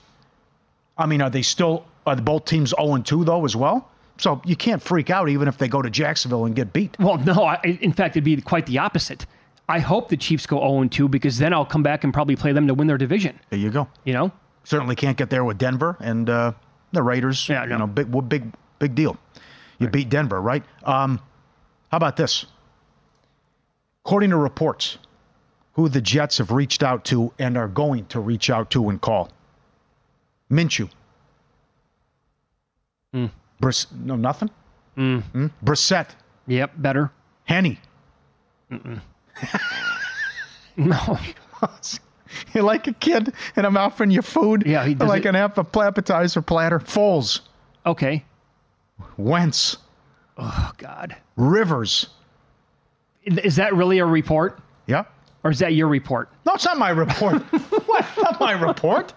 I 0.97 1.05
mean, 1.05 1.21
are 1.21 1.29
they 1.29 1.41
still, 1.41 1.86
are 2.05 2.17
both 2.17 2.43
teams 2.45 2.73
0 2.79 2.97
2, 2.97 3.23
though, 3.23 3.45
as 3.45 3.55
well? 3.55 3.89
So 4.17 4.41
you 4.45 4.57
can't 4.57 4.82
freak 4.82 5.09
out 5.09 5.29
even 5.29 5.47
if 5.47 5.57
they 5.57 5.69
go 5.69 5.82
to 5.82 5.89
Jacksonville 5.89 6.45
and 6.45 6.53
get 6.55 6.73
beat. 6.73 6.95
Well, 6.99 7.17
no. 7.17 7.43
I, 7.45 7.59
in 7.82 7.93
fact, 7.93 8.17
it'd 8.17 8.25
be 8.25 8.39
quite 8.41 8.65
the 8.65 8.77
opposite. 8.79 9.25
I 9.69 9.79
hope 9.79 10.09
the 10.09 10.17
Chiefs 10.17 10.45
go 10.45 10.59
0 10.59 10.89
2 10.89 11.07
because 11.07 11.38
then 11.38 11.53
I'll 11.53 11.65
come 11.65 11.82
back 11.82 12.03
and 12.03 12.13
probably 12.13 12.36
play 12.36 12.51
them 12.51 12.67
to 12.67 12.73
win 12.73 12.88
their 12.88 12.97
division. 12.97 13.39
There 13.49 13.57
you 13.59 13.69
go. 13.71 13.88
You 14.03 14.11
know? 14.13 14.32
Certainly 14.65 14.95
can't 14.97 15.15
get 15.17 15.29
there 15.29 15.45
with 15.45 15.57
Denver 15.57 15.95
and 16.01 16.29
uh, 16.29 16.51
the 16.91 17.03
Raiders. 17.03 17.47
Yeah, 17.47 17.63
you 17.63 17.77
know, 17.77 17.87
big, 17.87 18.29
big, 18.29 18.53
big 18.79 18.95
deal. 18.95 19.17
You 19.79 19.87
beat 19.87 20.09
Denver, 20.09 20.41
right? 20.41 20.63
Um, 20.83 21.19
how 21.89 21.97
about 21.97 22.15
this? 22.17 22.45
According 24.05 24.31
to 24.31 24.37
reports, 24.37 24.97
who 25.73 25.89
the 25.89 26.01
Jets 26.01 26.37
have 26.37 26.51
reached 26.51 26.83
out 26.83 27.03
to 27.05 27.33
and 27.39 27.57
are 27.57 27.67
going 27.67 28.05
to 28.07 28.19
reach 28.19 28.49
out 28.49 28.69
to 28.71 28.89
and 28.89 28.99
call. 29.01 29.29
Minshew. 30.51 30.89
Hmm. 33.13 33.27
Briss, 33.59 33.87
no, 33.91 34.15
nothing? 34.15 34.49
Mm. 34.97 35.23
Hmm? 35.23 35.47
Brissett. 35.63 36.09
Yep, 36.47 36.73
better. 36.77 37.11
Henne. 37.45 37.77
No. 40.77 41.19
You're 42.53 42.63
like 42.63 42.88
a 42.88 42.93
kid, 42.93 43.34
and 43.55 43.65
I'm 43.65 43.77
offering 43.77 44.11
you 44.11 44.21
food. 44.21 44.63
Yeah, 44.65 44.86
he 44.86 44.93
does 44.93 45.07
like 45.09 45.25
it- 45.25 45.29
an 45.29 45.36
app- 45.36 45.57
appetizer 45.75 46.41
platter. 46.41 46.79
Foles. 46.79 47.41
Okay. 47.86 48.23
Wentz. 49.17 49.77
Oh, 50.38 50.71
God. 50.77 51.15
Rivers. 51.36 52.07
Is 53.23 53.55
that 53.57 53.73
really 53.75 53.99
a 53.99 54.05
report? 54.05 54.59
Yeah. 54.88 55.03
Or 55.43 55.51
is 55.51 55.59
that 55.59 55.73
your 55.73 55.88
report? 55.88 56.29
No, 56.45 56.53
it's 56.53 56.65
not 56.65 56.77
my 56.77 56.89
report. 56.89 57.41
what? 57.88 58.05
Not 58.17 58.39
my 58.39 58.51
report. 58.53 59.13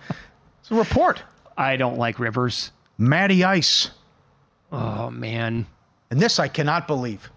It's 0.60 0.70
a 0.70 0.74
report. 0.74 1.22
I 1.56 1.76
don't 1.76 1.98
like 1.98 2.18
Rivers. 2.18 2.72
Matty 2.98 3.44
Ice. 3.44 3.90
Oh 4.72 5.10
man. 5.10 5.66
And 6.10 6.20
this 6.20 6.38
I 6.38 6.48
cannot 6.48 6.86
believe. 6.86 7.30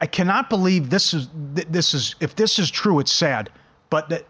I 0.00 0.06
cannot 0.06 0.48
believe 0.48 0.90
this 0.90 1.12
is 1.12 1.28
this 1.34 1.92
is 1.92 2.14
if 2.20 2.36
this 2.36 2.58
is 2.58 2.70
true, 2.70 2.98
it's 3.00 3.12
sad. 3.12 3.50
But 3.90 4.08
that 4.10 4.24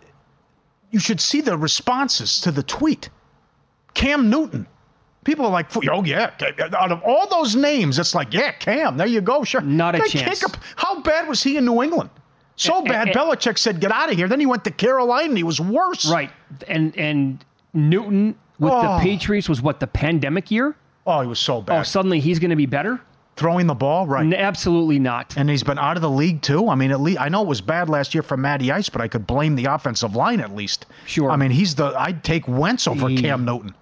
you 0.90 0.98
should 1.00 1.20
see 1.20 1.40
the 1.40 1.56
responses 1.58 2.40
to 2.42 2.50
the 2.50 2.62
tweet. 2.62 3.10
Cam 3.94 4.30
Newton. 4.30 4.66
People 5.24 5.44
are 5.46 5.50
like, 5.52 5.66
oh 5.88 6.04
yeah, 6.04 6.30
out 6.78 6.92
of 6.92 7.02
all 7.02 7.28
those 7.28 7.54
names, 7.54 7.98
it's 7.98 8.14
like, 8.14 8.32
yeah, 8.32 8.52
Cam, 8.52 8.96
there 8.96 9.06
you 9.06 9.20
go, 9.20 9.44
sure. 9.44 9.60
Not 9.60 9.94
a 9.94 9.98
They 9.98 10.08
chance. 10.08 10.42
How 10.76 11.00
bad 11.02 11.28
was 11.28 11.42
he 11.42 11.56
in 11.58 11.66
New 11.66 11.82
England? 11.82 12.08
So 12.56 12.82
Eh, 12.84 12.88
bad, 12.88 13.08
eh. 13.08 13.12
Belichick 13.12 13.58
said, 13.58 13.80
get 13.80 13.92
out 13.92 14.10
of 14.10 14.16
here. 14.16 14.26
Then 14.28 14.40
he 14.40 14.46
went 14.46 14.64
to 14.64 14.70
Carolina 14.70 15.28
and 15.28 15.36
he 15.36 15.44
was 15.44 15.60
worse. 15.60 16.10
Right. 16.10 16.30
And 16.66 16.96
and 16.96 17.44
Newton 17.74 18.36
with 18.58 18.72
Oh. 18.72 18.96
the 18.96 19.02
Patriots 19.02 19.48
was 19.48 19.60
what 19.60 19.80
the 19.80 19.86
pandemic 19.86 20.50
year? 20.50 20.74
Oh, 21.06 21.20
he 21.20 21.26
was 21.28 21.38
so 21.38 21.60
bad. 21.62 21.80
Oh, 21.80 21.82
suddenly 21.82 22.20
he's 22.20 22.38
going 22.38 22.50
to 22.50 22.56
be 22.56 22.66
better? 22.66 23.00
Throwing 23.38 23.68
the 23.68 23.74
ball, 23.74 24.06
right. 24.06 24.26
N- 24.26 24.34
absolutely 24.34 24.98
not. 24.98 25.36
And 25.36 25.48
he's 25.48 25.62
been 25.62 25.78
out 25.78 25.96
of 25.96 26.02
the 26.02 26.10
league 26.10 26.42
too. 26.42 26.68
I 26.68 26.74
mean, 26.74 26.90
at 26.90 27.00
least 27.00 27.20
I 27.20 27.28
know 27.28 27.40
it 27.42 27.46
was 27.46 27.60
bad 27.60 27.88
last 27.88 28.12
year 28.12 28.22
for 28.22 28.36
Matty 28.36 28.72
Ice, 28.72 28.88
but 28.88 29.00
I 29.00 29.06
could 29.06 29.26
blame 29.28 29.54
the 29.54 29.66
offensive 29.66 30.16
line 30.16 30.40
at 30.40 30.54
least. 30.54 30.86
Sure. 31.06 31.30
I 31.30 31.36
mean, 31.36 31.52
he's 31.52 31.76
the 31.76 31.94
I'd 31.96 32.24
take 32.24 32.48
Wentz 32.48 32.88
over 32.88 33.08
Yeah. 33.08 33.20
Cam 33.20 33.44
Newton. 33.44 33.74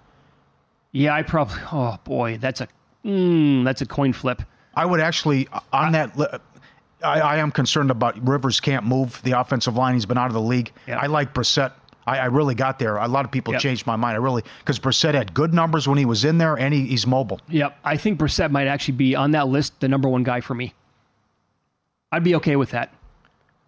Yeah, 0.91 1.13
I 1.15 1.23
probably. 1.23 1.55
Oh 1.71 1.97
boy, 2.03 2.37
that's 2.37 2.61
a 2.61 2.67
mm, 3.03 3.63
that's 3.65 3.81
a 3.81 3.85
coin 3.87 4.13
flip. 4.13 4.43
I 4.75 4.85
would 4.85 4.99
actually 4.99 5.47
on 5.73 5.91
that. 5.93 6.41
I, 7.03 7.19
I 7.19 7.37
am 7.37 7.51
concerned 7.51 7.89
about 7.91 8.27
Rivers 8.27 8.59
can't 8.59 8.85
move 8.85 9.21
the 9.23 9.31
offensive 9.31 9.75
line. 9.75 9.95
He's 9.95 10.05
been 10.05 10.17
out 10.19 10.27
of 10.27 10.33
the 10.33 10.41
league. 10.41 10.71
Yeah. 10.87 10.99
I 10.99 11.07
like 11.07 11.33
Brissett. 11.33 11.71
I, 12.07 12.19
I 12.19 12.25
really 12.25 12.55
got 12.55 12.79
there. 12.79 12.95
A 12.95 13.07
lot 13.07 13.25
of 13.25 13.31
people 13.31 13.53
Yep. 13.53 13.61
changed 13.61 13.85
my 13.85 13.95
mind. 13.95 14.15
I 14.15 14.19
really 14.19 14.43
because 14.59 14.79
Brissett 14.79 15.13
had 15.13 15.33
good 15.33 15.53
numbers 15.53 15.87
when 15.87 15.97
he 15.97 16.05
was 16.05 16.23
in 16.25 16.37
there, 16.37 16.55
and 16.57 16.73
he, 16.73 16.85
he's 16.87 17.05
mobile. 17.05 17.39
Yep, 17.49 17.77
I 17.83 17.97
think 17.97 18.17
Brissett 18.19 18.49
might 18.49 18.67
actually 18.67 18.95
be 18.95 19.15
on 19.15 19.31
that 19.31 19.49
list, 19.49 19.79
the 19.81 19.87
number 19.87 20.07
one 20.09 20.23
guy 20.23 20.39
for 20.41 20.55
me. 20.55 20.73
I'd 22.11 22.23
be 22.23 22.35
okay 22.35 22.55
with 22.55 22.71
that. 22.71 22.93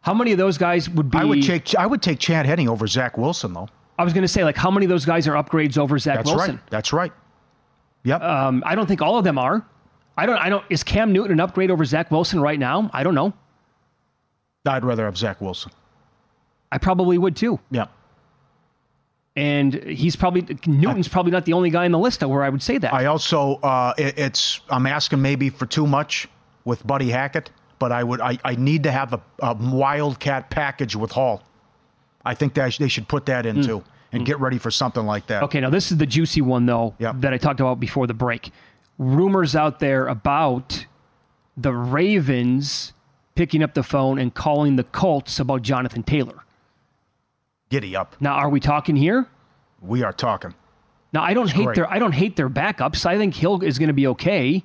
How 0.01 0.13
many 0.13 0.31
of 0.31 0.37
those 0.37 0.57
guys 0.57 0.89
would 0.89 1.11
be? 1.11 1.17
I 1.17 1.25
would 1.25 1.43
take 1.43 1.75
I 1.75 1.85
would 1.85 2.01
take 2.01 2.19
Chad 2.19 2.45
Henne 2.45 2.67
over 2.69 2.87
Zach 2.87 3.17
Wilson 3.17 3.53
though. 3.53 3.67
I 3.97 4.03
was 4.05 4.13
going 4.13 4.21
to 4.21 4.29
say, 4.29 4.45
like, 4.45 4.55
how 4.55 4.71
many 4.71 4.85
of 4.85 4.89
those 4.89 5.03
guys 5.03 5.27
are 5.27 5.33
upgrades 5.33 5.77
over 5.77 5.99
Zach 5.99 6.23
Wilson? 6.23 6.37
That's 6.37 6.37
Wilson? 6.37 6.55
right. 6.55 6.69
That's 6.71 6.93
right. 6.93 7.11
Yep. 8.05 8.21
Um, 8.21 8.63
I 8.65 8.75
don't 8.75 8.85
think 8.87 9.01
all 9.01 9.17
of 9.17 9.25
them 9.25 9.37
are. 9.37 9.65
I 10.17 10.25
don't. 10.25 10.37
I 10.37 10.47
don't. 10.47 10.63
Is 10.69 10.83
Cam 10.83 11.11
Newton 11.11 11.33
an 11.33 11.39
upgrade 11.41 11.69
over 11.69 11.83
Zach 11.83 12.09
Wilson 12.09 12.39
right 12.39 12.57
now? 12.57 12.89
I 12.93 13.03
don't 13.03 13.15
know. 13.15 13.33
I'd 14.65 14.85
rather 14.85 15.03
have 15.03 15.17
Zach 15.17 15.41
Wilson. 15.41 15.71
I 16.71 16.77
probably 16.77 17.17
would 17.17 17.35
too. 17.35 17.59
Yeah. 17.71 17.87
And 19.39 19.73
he's 19.85 20.17
probably 20.17 20.41
Newton's 20.67 21.07
probably 21.07 21.31
not 21.31 21.45
the 21.45 21.53
only 21.53 21.69
guy 21.69 21.85
in 21.85 21.93
the 21.93 21.97
list 21.97 22.21
where 22.21 22.43
I 22.43 22.49
would 22.49 22.61
say 22.61 22.77
that. 22.77 22.93
I 22.93 23.05
also 23.05 23.55
uh, 23.63 23.93
it, 23.97 24.19
it's 24.19 24.59
I'm 24.69 24.85
asking 24.85 25.21
maybe 25.21 25.49
for 25.49 25.65
too 25.65 25.87
much 25.87 26.27
with 26.65 26.85
Buddy 26.85 27.09
Hackett, 27.09 27.49
but 27.79 27.93
I 27.93 28.03
would 28.03 28.19
I, 28.19 28.37
I 28.43 28.55
need 28.55 28.83
to 28.83 28.91
have 28.91 29.13
a, 29.13 29.21
a 29.39 29.53
wildcat 29.55 30.49
package 30.49 30.97
with 30.97 31.11
Hall. 31.11 31.41
I 32.25 32.35
think 32.35 32.53
that 32.55 32.75
they 32.79 32.89
should 32.89 33.07
put 33.07 33.27
that 33.27 33.45
in 33.45 33.63
too 33.63 33.81
and 34.11 34.25
get 34.25 34.41
ready 34.41 34.57
for 34.57 34.71
something 34.71 35.05
like 35.05 35.27
that. 35.27 35.43
Okay, 35.43 35.61
now 35.61 35.69
this 35.69 35.89
is 35.89 35.97
the 35.97 36.05
juicy 36.05 36.41
one 36.41 36.65
though 36.65 36.95
that 36.99 37.33
I 37.33 37.37
talked 37.37 37.61
about 37.61 37.79
before 37.79 38.07
the 38.07 38.13
break. 38.13 38.51
Rumors 38.97 39.55
out 39.55 39.79
there 39.79 40.07
about 40.07 40.85
the 41.55 41.73
Ravens 41.73 42.91
picking 43.35 43.63
up 43.63 43.73
the 43.73 43.83
phone 43.83 44.19
and 44.19 44.33
calling 44.33 44.75
the 44.75 44.83
Colts 44.83 45.39
about 45.39 45.61
Jonathan 45.61 46.03
Taylor. 46.03 46.43
Giddy 47.69 47.95
up. 47.95 48.15
Now, 48.19 48.33
are 48.33 48.49
we 48.49 48.59
talking 48.59 48.95
here? 48.95 49.27
We 49.81 50.03
are 50.03 50.13
talking. 50.13 50.53
Now, 51.13 51.23
I 51.23 51.33
don't 51.33 51.45
It's 51.45 51.53
hate 51.53 51.65
great. 51.65 51.75
their 51.75 51.91
I 51.91 51.99
don't 51.99 52.11
hate 52.13 52.35
their 52.35 52.49
backups. 52.49 53.05
I 53.05 53.17
think 53.17 53.35
Hill 53.35 53.61
is 53.63 53.79
going 53.79 53.87
to 53.87 53.93
be 53.93 54.07
okay. 54.07 54.63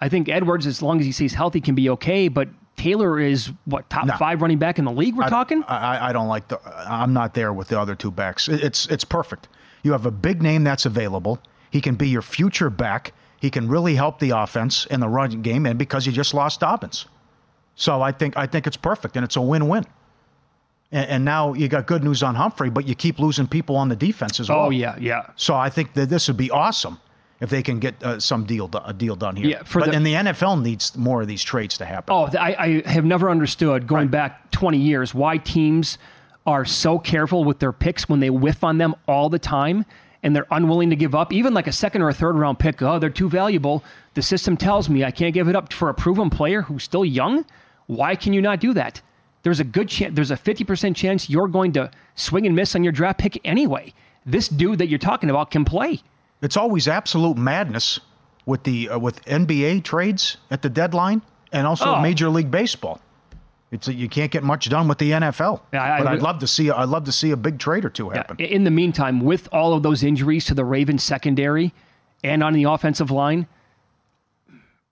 I 0.00 0.08
think 0.08 0.28
Edwards, 0.28 0.66
as 0.66 0.82
long 0.82 1.00
as 1.00 1.06
he 1.06 1.12
stays 1.12 1.32
healthy, 1.34 1.60
can 1.60 1.74
be 1.74 1.88
okay. 1.90 2.28
But 2.28 2.48
Taylor 2.76 3.18
is 3.20 3.50
what 3.64 3.88
top 3.88 4.06
No. 4.06 4.16
five 4.16 4.42
running 4.42 4.58
back 4.58 4.78
in 4.78 4.84
the 4.84 4.92
league. 4.92 5.16
We're 5.16 5.24
I- 5.24 5.30
talking. 5.30 5.62
I, 5.64 6.08
I 6.10 6.12
don't 6.12 6.28
like 6.28 6.48
the. 6.48 6.60
I'm 6.88 7.12
not 7.12 7.34
there 7.34 7.52
with 7.52 7.68
the 7.68 7.80
other 7.80 7.94
two 7.94 8.10
backs. 8.10 8.48
It's 8.48 8.86
it's 8.86 9.04
perfect. 9.04 9.48
You 9.82 9.92
have 9.92 10.06
a 10.06 10.10
big 10.10 10.42
name 10.42 10.64
that's 10.64 10.86
available. 10.86 11.38
He 11.70 11.80
can 11.80 11.94
be 11.94 12.08
your 12.08 12.22
future 12.22 12.70
back. 12.70 13.12
He 13.40 13.50
can 13.50 13.68
really 13.68 13.94
help 13.94 14.18
the 14.20 14.30
offense 14.30 14.86
in 14.86 15.00
the 15.00 15.08
running 15.08 15.42
game, 15.42 15.66
and 15.66 15.78
because 15.78 16.06
you 16.06 16.12
just 16.12 16.32
lost 16.34 16.60
Dobbins, 16.60 17.06
so 17.76 18.00
I 18.00 18.10
think 18.12 18.36
I 18.36 18.46
think 18.46 18.66
it's 18.66 18.76
perfect, 18.76 19.16
and 19.16 19.24
it's 19.24 19.36
a 19.36 19.42
win-win. 19.42 19.84
And, 20.92 21.08
and 21.10 21.24
now 21.24 21.54
you 21.54 21.68
got 21.68 21.86
good 21.86 22.04
news 22.04 22.22
on 22.22 22.34
Humphrey, 22.34 22.70
but 22.70 22.86
you 22.86 22.94
keep 22.94 23.18
losing 23.18 23.46
people 23.46 23.76
on 23.76 23.88
the 23.88 23.96
defense 23.96 24.40
as 24.40 24.48
well. 24.48 24.66
Oh 24.66 24.70
yeah, 24.70 24.96
yeah. 25.00 25.26
So 25.36 25.54
I 25.54 25.70
think 25.70 25.94
that 25.94 26.08
this 26.08 26.28
would 26.28 26.36
be 26.36 26.50
awesome 26.50 27.00
if 27.40 27.50
they 27.50 27.62
can 27.62 27.78
get 27.80 28.02
uh, 28.02 28.20
some 28.20 28.44
deal 28.44 28.70
a 28.84 28.92
deal 28.92 29.16
done 29.16 29.36
here. 29.36 29.46
Yeah, 29.46 29.62
for 29.64 29.80
but 29.80 29.90
the- 29.90 29.96
and 29.96 30.06
the 30.06 30.14
NFL 30.14 30.62
needs 30.62 30.96
more 30.96 31.22
of 31.22 31.28
these 31.28 31.42
trades 31.42 31.76
to 31.78 31.84
happen. 31.84 32.14
Oh, 32.14 32.28
I, 32.38 32.82
I 32.84 32.88
have 32.88 33.04
never 33.04 33.28
understood 33.30 33.86
going 33.86 34.08
back 34.08 34.50
20 34.52 34.78
years 34.78 35.14
why 35.14 35.38
teams 35.38 35.98
are 36.46 36.64
so 36.64 36.98
careful 36.98 37.42
with 37.44 37.58
their 37.58 37.72
picks 37.72 38.08
when 38.08 38.20
they 38.20 38.30
whiff 38.30 38.62
on 38.62 38.78
them 38.78 38.94
all 39.08 39.28
the 39.30 39.38
time 39.38 39.84
and 40.22 40.34
they're 40.34 40.46
unwilling 40.50 40.90
to 40.90 40.96
give 40.96 41.14
up, 41.14 41.32
even 41.32 41.52
like 41.54 41.66
a 41.66 41.72
second 41.72 42.02
or 42.02 42.08
a 42.08 42.14
third 42.14 42.36
round 42.36 42.58
pick. 42.58 42.80
Oh, 42.82 42.98
they're 42.98 43.10
too 43.10 43.28
valuable. 43.28 43.82
The 44.14 44.22
system 44.22 44.56
tells 44.56 44.88
me 44.88 45.04
I 45.04 45.10
can't 45.10 45.34
give 45.34 45.48
it 45.48 45.56
up 45.56 45.72
for 45.72 45.88
a 45.88 45.94
proven 45.94 46.30
player 46.30 46.62
who's 46.62 46.82
still 46.84 47.04
young. 47.04 47.44
Why 47.86 48.14
can 48.14 48.32
you 48.32 48.40
not 48.40 48.60
do 48.60 48.72
that? 48.74 49.02
There's 49.44 49.60
a 49.60 49.64
good 49.64 49.88
chance, 49.88 50.14
there's 50.14 50.30
a 50.32 50.36
50% 50.36 50.96
chance 50.96 51.30
you're 51.30 51.46
going 51.48 51.72
to 51.74 51.90
swing 52.16 52.46
and 52.46 52.56
miss 52.56 52.74
on 52.74 52.82
your 52.82 52.92
draft 52.92 53.18
pick 53.20 53.40
anyway. 53.44 53.92
This 54.26 54.48
dude 54.48 54.78
that 54.78 54.88
you're 54.88 54.98
talking 54.98 55.30
about 55.30 55.50
can 55.52 55.64
play. 55.64 56.00
It's 56.42 56.56
always 56.56 56.88
absolute 56.88 57.36
madness 57.36 58.00
with 58.46 58.64
the 58.64 58.88
uh, 58.90 58.98
with 58.98 59.24
NBA 59.26 59.84
trades 59.84 60.38
at 60.50 60.62
the 60.62 60.68
deadline 60.68 61.22
and 61.52 61.66
also 61.66 61.94
Oh. 61.96 62.00
Major 62.02 62.28
League 62.28 62.50
Baseball. 62.50 63.00
It's 63.70 63.88
you 63.88 64.08
can't 64.08 64.30
get 64.30 64.42
much 64.44 64.68
done 64.68 64.88
with 64.88 64.98
the 64.98 65.10
NFL. 65.12 65.60
Yeah, 65.72 65.82
I- 65.82 65.98
but 65.98 66.06
I- 66.08 66.12
I'd 66.14 66.22
love 66.22 66.38
to 66.40 66.46
see 66.46 66.70
I'd 66.70 66.88
love 66.88 67.04
to 67.04 67.12
see 67.12 67.30
a 67.30 67.36
big 67.36 67.58
trade 67.58 67.84
or 67.84 67.90
two 67.90 68.10
happen. 68.10 68.36
In 68.38 68.64
the 68.64 68.70
meantime, 68.70 69.20
with 69.20 69.48
all 69.52 69.74
of 69.74 69.82
those 69.82 70.02
injuries 70.02 70.44
to 70.46 70.54
the 70.54 70.64
Ravens 70.64 71.02
secondary 71.02 71.72
and 72.22 72.42
on 72.42 72.52
the 72.54 72.64
offensive 72.64 73.10
line, 73.10 73.46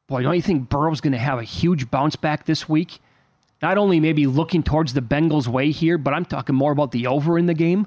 boy, 0.09 0.22
don't 0.22 0.34
you 0.36 0.42
think 0.42 0.68
Burrow's 0.68 1.00
going 1.00 1.12
to 1.12 1.18
have 1.18 1.38
a 1.38 1.44
huge 1.44 1.90
bounce 1.90 2.16
back 2.16 2.44
this 2.44 2.68
week? 2.68 2.98
Not 3.62 3.78
only 3.78 4.00
maybe 4.00 4.26
looking 4.26 4.64
towards 4.64 4.92
the 4.92 5.00
Bengals' 5.00 5.46
way 5.46 5.70
here, 5.70 5.96
but 5.96 6.12
I'm 6.12 6.24
talking 6.24 6.56
more 6.56 6.72
about 6.72 6.90
the 6.90 7.06
over 7.06 7.38
in 7.38 7.46
the 7.46 7.54
game. 7.54 7.86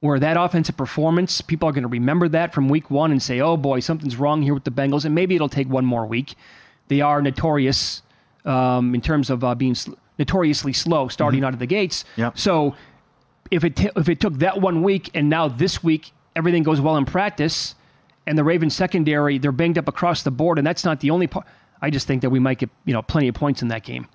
Where 0.00 0.18
that 0.18 0.36
offensive 0.36 0.76
performance, 0.76 1.40
people 1.40 1.68
are 1.68 1.72
going 1.72 1.82
to 1.82 1.88
remember 1.88 2.28
that 2.28 2.52
from 2.52 2.68
week 2.68 2.90
one 2.90 3.10
and 3.10 3.22
say, 3.22 3.40
oh 3.40 3.56
boy, 3.56 3.80
something's 3.80 4.16
wrong 4.16 4.42
here 4.42 4.54
with 4.54 4.64
the 4.64 4.70
Bengals. 4.70 5.04
And 5.04 5.14
maybe 5.14 5.34
it'll 5.34 5.48
take 5.48 5.68
one 5.68 5.84
more 5.84 6.06
week. 6.06 6.34
They 6.88 7.00
are 7.00 7.22
notorious 7.22 8.02
um, 8.44 8.94
in 8.94 9.00
terms 9.00 9.30
of 9.30 9.42
uh, 9.42 9.54
being 9.54 9.74
sl- 9.74 9.94
notoriously 10.18 10.72
slow 10.72 11.08
starting 11.08 11.44
out 11.44 11.52
of 11.52 11.58
the 11.58 11.66
gates. 11.66 12.04
Yep. 12.16 12.38
So 12.38 12.76
if 13.50 13.64
it 13.64 13.76
t- 13.76 13.90
if 13.96 14.08
it 14.08 14.20
took 14.20 14.34
that 14.34 14.60
one 14.60 14.82
week 14.82 15.10
and 15.14 15.28
now 15.28 15.48
this 15.48 15.82
week 15.82 16.12
everything 16.36 16.62
goes 16.62 16.80
well 16.80 16.96
in 16.96 17.04
practice, 17.04 17.74
and 18.26 18.38
the 18.38 18.44
Ravens 18.44 18.74
secondary 18.74 19.38
they're 19.38 19.52
banged 19.52 19.78
up 19.78 19.88
across 19.88 20.22
the 20.22 20.30
board, 20.30 20.58
and 20.58 20.66
that's 20.66 20.84
not 20.84 21.00
the 21.00 21.10
only 21.10 21.26
part. 21.26 21.46
I 21.82 21.90
just 21.90 22.06
think 22.06 22.22
that 22.22 22.30
we 22.30 22.38
might 22.38 22.58
get 22.58 22.70
you 22.84 22.92
know 22.92 23.02
plenty 23.02 23.28
of 23.28 23.34
points 23.34 23.62
in 23.62 23.68
that 23.68 23.84
game 23.84 24.08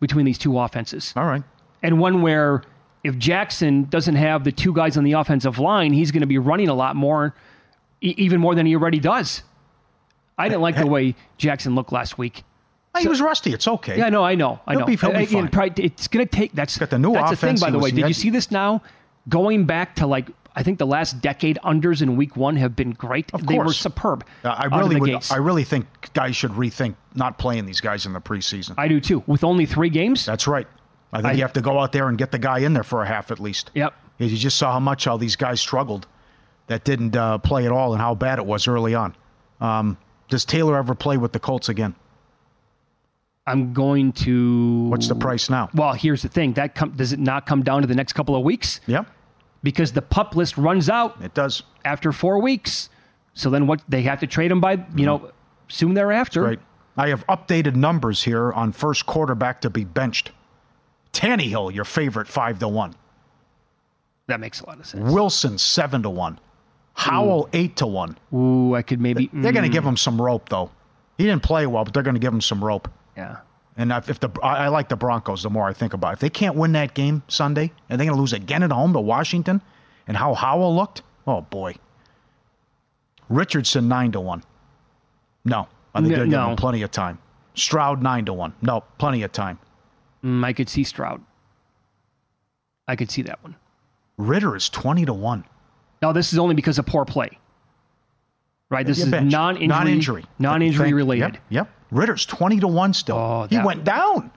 between 0.00 0.26
these 0.26 0.38
two 0.38 0.58
offenses. 0.58 1.12
All 1.16 1.24
right. 1.24 1.42
And 1.82 1.98
one 2.00 2.22
where 2.22 2.62
if 3.04 3.16
Jackson 3.18 3.84
doesn't 3.84 4.16
have 4.16 4.44
the 4.44 4.52
two 4.52 4.72
guys 4.72 4.96
on 4.96 5.04
the 5.04 5.12
offensive 5.12 5.58
line, 5.58 5.92
he's 5.92 6.10
going 6.10 6.20
to 6.22 6.26
be 6.26 6.38
running 6.38 6.68
a 6.68 6.74
lot 6.74 6.96
more, 6.96 7.34
e- 8.02 8.14
even 8.16 8.40
more 8.40 8.54
than 8.54 8.66
he 8.66 8.74
already 8.74 8.98
does. 8.98 9.42
I 10.36 10.48
didn't 10.48 10.62
like 10.62 10.76
the 10.76 10.86
way 10.86 11.14
Jackson 11.36 11.74
looked 11.74 11.92
last 11.92 12.18
week. 12.18 12.44
He 12.98 13.06
was 13.06 13.20
rusty. 13.20 13.52
It's 13.52 13.68
okay. 13.68 13.96
Yeah, 13.96 14.08
no, 14.08 14.24
I 14.24 14.34
know, 14.34 14.60
I 14.66 14.74
know. 14.74 14.84
be- 14.84 14.96
he'll 14.96 15.12
be 15.12 15.26
fine. 15.46 15.72
it's 15.76 16.08
going 16.08 16.26
to 16.26 16.36
take. 16.36 16.52
That's 16.52 16.76
Got 16.78 16.90
the 16.90 16.98
new 16.98 17.12
that's 17.12 17.32
offense. 17.32 17.60
the 17.60 17.66
thing, 17.66 17.72
by 17.72 17.76
the 17.76 17.78
way. 17.78 17.90
Did 17.92 18.08
you 18.08 18.14
see 18.14 18.30
this 18.30 18.50
now? 18.50 18.82
Going 19.28 19.66
back 19.66 19.96
to 19.96 20.06
like 20.06 20.30
I 20.58 20.64
think 20.64 20.78
the 20.80 20.86
last 20.88 21.20
decade 21.20 21.56
unders 21.64 22.02
in 22.02 22.16
week 22.16 22.36
one 22.36 22.56
have 22.56 22.74
been 22.74 22.90
great. 22.90 23.32
Of 23.32 23.46
they 23.46 23.60
were 23.60 23.72
superb. 23.72 24.24
Uh, 24.42 24.48
I 24.48 24.64
really 24.64 24.96
would. 24.98 25.08
gates. 25.08 25.30
I 25.30 25.36
really 25.36 25.62
think 25.62 25.86
guys 26.14 26.34
should 26.34 26.50
rethink 26.50 26.96
not 27.14 27.38
playing 27.38 27.64
these 27.64 27.80
guys 27.80 28.06
in 28.06 28.12
the 28.12 28.20
preseason. 28.20 28.74
I 28.76 28.88
do 28.88 28.98
too. 29.00 29.22
With 29.28 29.44
only 29.44 29.66
three 29.66 29.88
games. 29.88 30.26
That's 30.26 30.48
right. 30.48 30.66
I 31.12 31.18
think 31.18 31.26
I- 31.28 31.32
you 31.34 31.42
have 31.42 31.52
to 31.52 31.60
go 31.60 31.78
out 31.78 31.92
there 31.92 32.08
and 32.08 32.18
get 32.18 32.32
the 32.32 32.40
guy 32.40 32.58
in 32.58 32.72
there 32.72 32.82
for 32.82 33.04
a 33.04 33.06
half 33.06 33.30
at 33.30 33.38
least. 33.38 33.70
Yep. 33.74 33.94
You 34.18 34.36
just 34.36 34.56
saw 34.56 34.72
how 34.72 34.80
much 34.80 35.06
all 35.06 35.16
these 35.16 35.36
guys 35.36 35.60
struggled 35.60 36.08
that 36.66 36.82
didn't 36.82 37.14
uh, 37.14 37.38
play 37.38 37.64
at 37.64 37.70
all 37.70 37.92
and 37.92 38.02
how 38.02 38.16
bad 38.16 38.40
it 38.40 38.44
was 38.44 38.66
early 38.66 38.96
on. 38.96 39.14
Um, 39.60 39.96
does 40.28 40.44
Taylor 40.44 40.76
ever 40.76 40.96
play 40.96 41.18
with 41.18 41.32
the 41.32 41.38
Colts 41.38 41.68
again? 41.68 41.94
I'm 43.46 43.72
going 43.72 44.12
to. 44.12 44.88
What's 44.88 45.06
the 45.06 45.14
price 45.14 45.48
now? 45.48 45.70
Well, 45.72 45.92
here's 45.92 46.22
the 46.22 46.28
thing. 46.28 46.54
That 46.54 46.74
com- 46.74 46.90
does 46.96 47.12
it 47.12 47.20
not 47.20 47.46
come 47.46 47.62
down 47.62 47.80
to 47.82 47.86
the 47.86 47.94
next 47.94 48.12
couple 48.14 48.34
of 48.34 48.42
weeks? 48.42 48.80
Yep. 48.88 49.06
Because 49.62 49.92
the 49.92 50.02
pup 50.02 50.36
list 50.36 50.56
runs 50.56 50.88
out 50.88 51.20
It 51.22 51.34
does. 51.34 51.62
after 51.84 52.12
four 52.12 52.40
weeks. 52.40 52.88
So 53.34 53.50
then 53.50 53.66
what? 53.66 53.82
They 53.88 54.02
have 54.02 54.20
to 54.20 54.26
trade 54.26 54.50
him 54.50 54.60
by 54.60 54.84
you 54.94 55.06
know 55.06 55.30
soon 55.68 55.94
thereafter. 55.94 56.42
Right. 56.42 56.60
I 56.96 57.08
have 57.08 57.26
updated 57.28 57.76
numbers 57.76 58.24
here 58.24 58.52
on 58.52 58.72
first 58.72 59.06
quarterback 59.06 59.60
to 59.60 59.70
be 59.70 59.84
benched. 59.84 60.32
Tannehill, 61.12 61.72
your 61.72 61.84
favorite, 61.84 62.26
five 62.28 62.58
to 62.58 62.68
one. 62.68 62.94
That 64.26 64.40
makes 64.40 64.60
a 64.60 64.66
lot 64.66 64.78
of 64.78 64.86
sense. 64.86 65.10
Wilson, 65.12 65.58
seven 65.58 66.02
to 66.02 66.10
one. 66.10 66.38
Howell 66.94 67.48
eight 67.52 67.76
to 67.76 67.86
one. 67.86 68.18
Ooh, 68.34 68.74
I 68.74 68.82
could 68.82 69.00
maybe. 69.00 69.30
They're 69.32 69.52
going 69.52 69.64
to 69.64 69.70
mm, 69.70 69.72
give 69.72 69.84
him 69.84 69.96
some 69.96 70.20
rope 70.20 70.48
though. 70.48 70.70
He 71.16 71.24
didn't 71.24 71.42
play 71.42 71.66
well, 71.66 71.84
but 71.84 71.94
they're 71.94 72.02
going 72.02 72.14
to 72.16 72.20
give 72.20 72.32
him 72.32 72.40
some 72.40 72.62
rope. 72.62 72.88
Yeah. 73.16 73.38
And 73.78 73.92
if 73.92 74.18
the 74.18 74.28
I 74.42 74.64
I 74.64 74.68
like 74.68 74.88
the 74.88 74.96
Broncos, 74.96 75.44
the 75.44 75.50
more 75.50 75.66
I 75.68 75.72
think 75.72 75.94
about 75.94 76.10
it. 76.10 76.12
If 76.14 76.18
they 76.20 76.30
can't 76.30 76.56
win 76.56 76.72
that 76.72 76.94
game 76.94 77.22
Sunday, 77.28 77.70
and 77.88 77.98
they're 77.98 78.06
going 78.06 78.16
to 78.16 78.20
lose 78.20 78.32
again 78.32 78.62
at 78.64 78.72
home 78.72 78.92
to 78.92 79.00
Washington, 79.00 79.62
and 80.08 80.16
how 80.16 80.34
Howell 80.34 80.74
looked, 80.74 81.02
oh 81.26 81.42
boy. 81.42 81.74
Richardson 83.28 83.88
nine 83.88 84.10
to 84.12 84.20
one. 84.20 84.42
No, 85.44 85.68
I 85.94 86.00
think 86.00 86.10
No- 86.10 86.16
they're 86.16 86.26
giving 86.26 86.50
no. 86.50 86.56
plenty 86.56 86.82
of 86.82 86.90
time. 86.90 87.18
Stroud 87.54 88.02
nine 88.02 88.24
to 88.24 88.32
one. 88.32 88.52
No, 88.62 88.82
plenty 88.98 89.22
of 89.22 89.32
time. 89.32 89.58
Mm, 90.24 90.44
I 90.44 90.52
could 90.52 90.68
see 90.68 90.82
Stroud. 90.84 91.22
I 92.88 92.96
could 92.96 93.10
see 93.10 93.22
that 93.22 93.42
one. 93.44 93.54
Ridder 94.16 94.56
is 94.56 94.68
twenty 94.68 95.04
to 95.04 95.12
one. 95.12 95.44
Now, 96.02 96.12
this 96.12 96.32
is 96.32 96.38
only 96.38 96.54
because 96.54 96.78
of 96.78 96.86
poor 96.86 97.04
play. 97.04 97.38
Right? 98.70 98.86
This 98.86 98.98
is 98.98 99.06
non-injury, 99.10 99.66
non-injury, 99.66 100.24
non-injury 100.38 100.92
related. 100.92 101.34
Yep, 101.34 101.42
yep. 101.50 101.70
Ridder's 101.90 102.26
twenty 102.26 102.60
to 102.60 102.68
one 102.68 102.92
still. 102.92 103.16
Oh, 103.16 103.46
he 103.48 103.58
went 103.58 103.84
down. 103.84 104.30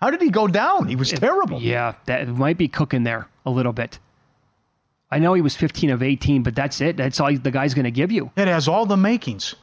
How 0.00 0.10
did 0.10 0.22
he 0.22 0.30
go 0.30 0.46
down? 0.46 0.88
He 0.88 0.96
was 0.96 1.10
terrible. 1.10 1.60
Yeah, 1.60 1.94
that 2.06 2.26
might 2.28 2.56
be 2.56 2.68
cooking 2.68 3.02
there 3.02 3.28
a 3.44 3.50
little 3.50 3.72
bit. 3.72 3.98
I 5.10 5.18
know 5.18 5.34
he 5.34 5.42
was 5.42 5.56
15 5.56 5.90
of 5.90 6.02
18, 6.02 6.42
but 6.42 6.54
that's 6.54 6.80
it. 6.80 6.96
That's 6.96 7.18
all 7.20 7.36
the 7.36 7.50
guy's 7.50 7.74
going 7.74 7.84
to 7.84 7.90
give 7.90 8.12
you. 8.12 8.30
It 8.36 8.46
has 8.48 8.68
all 8.68 8.86
the 8.86 8.96
makings. 8.96 9.56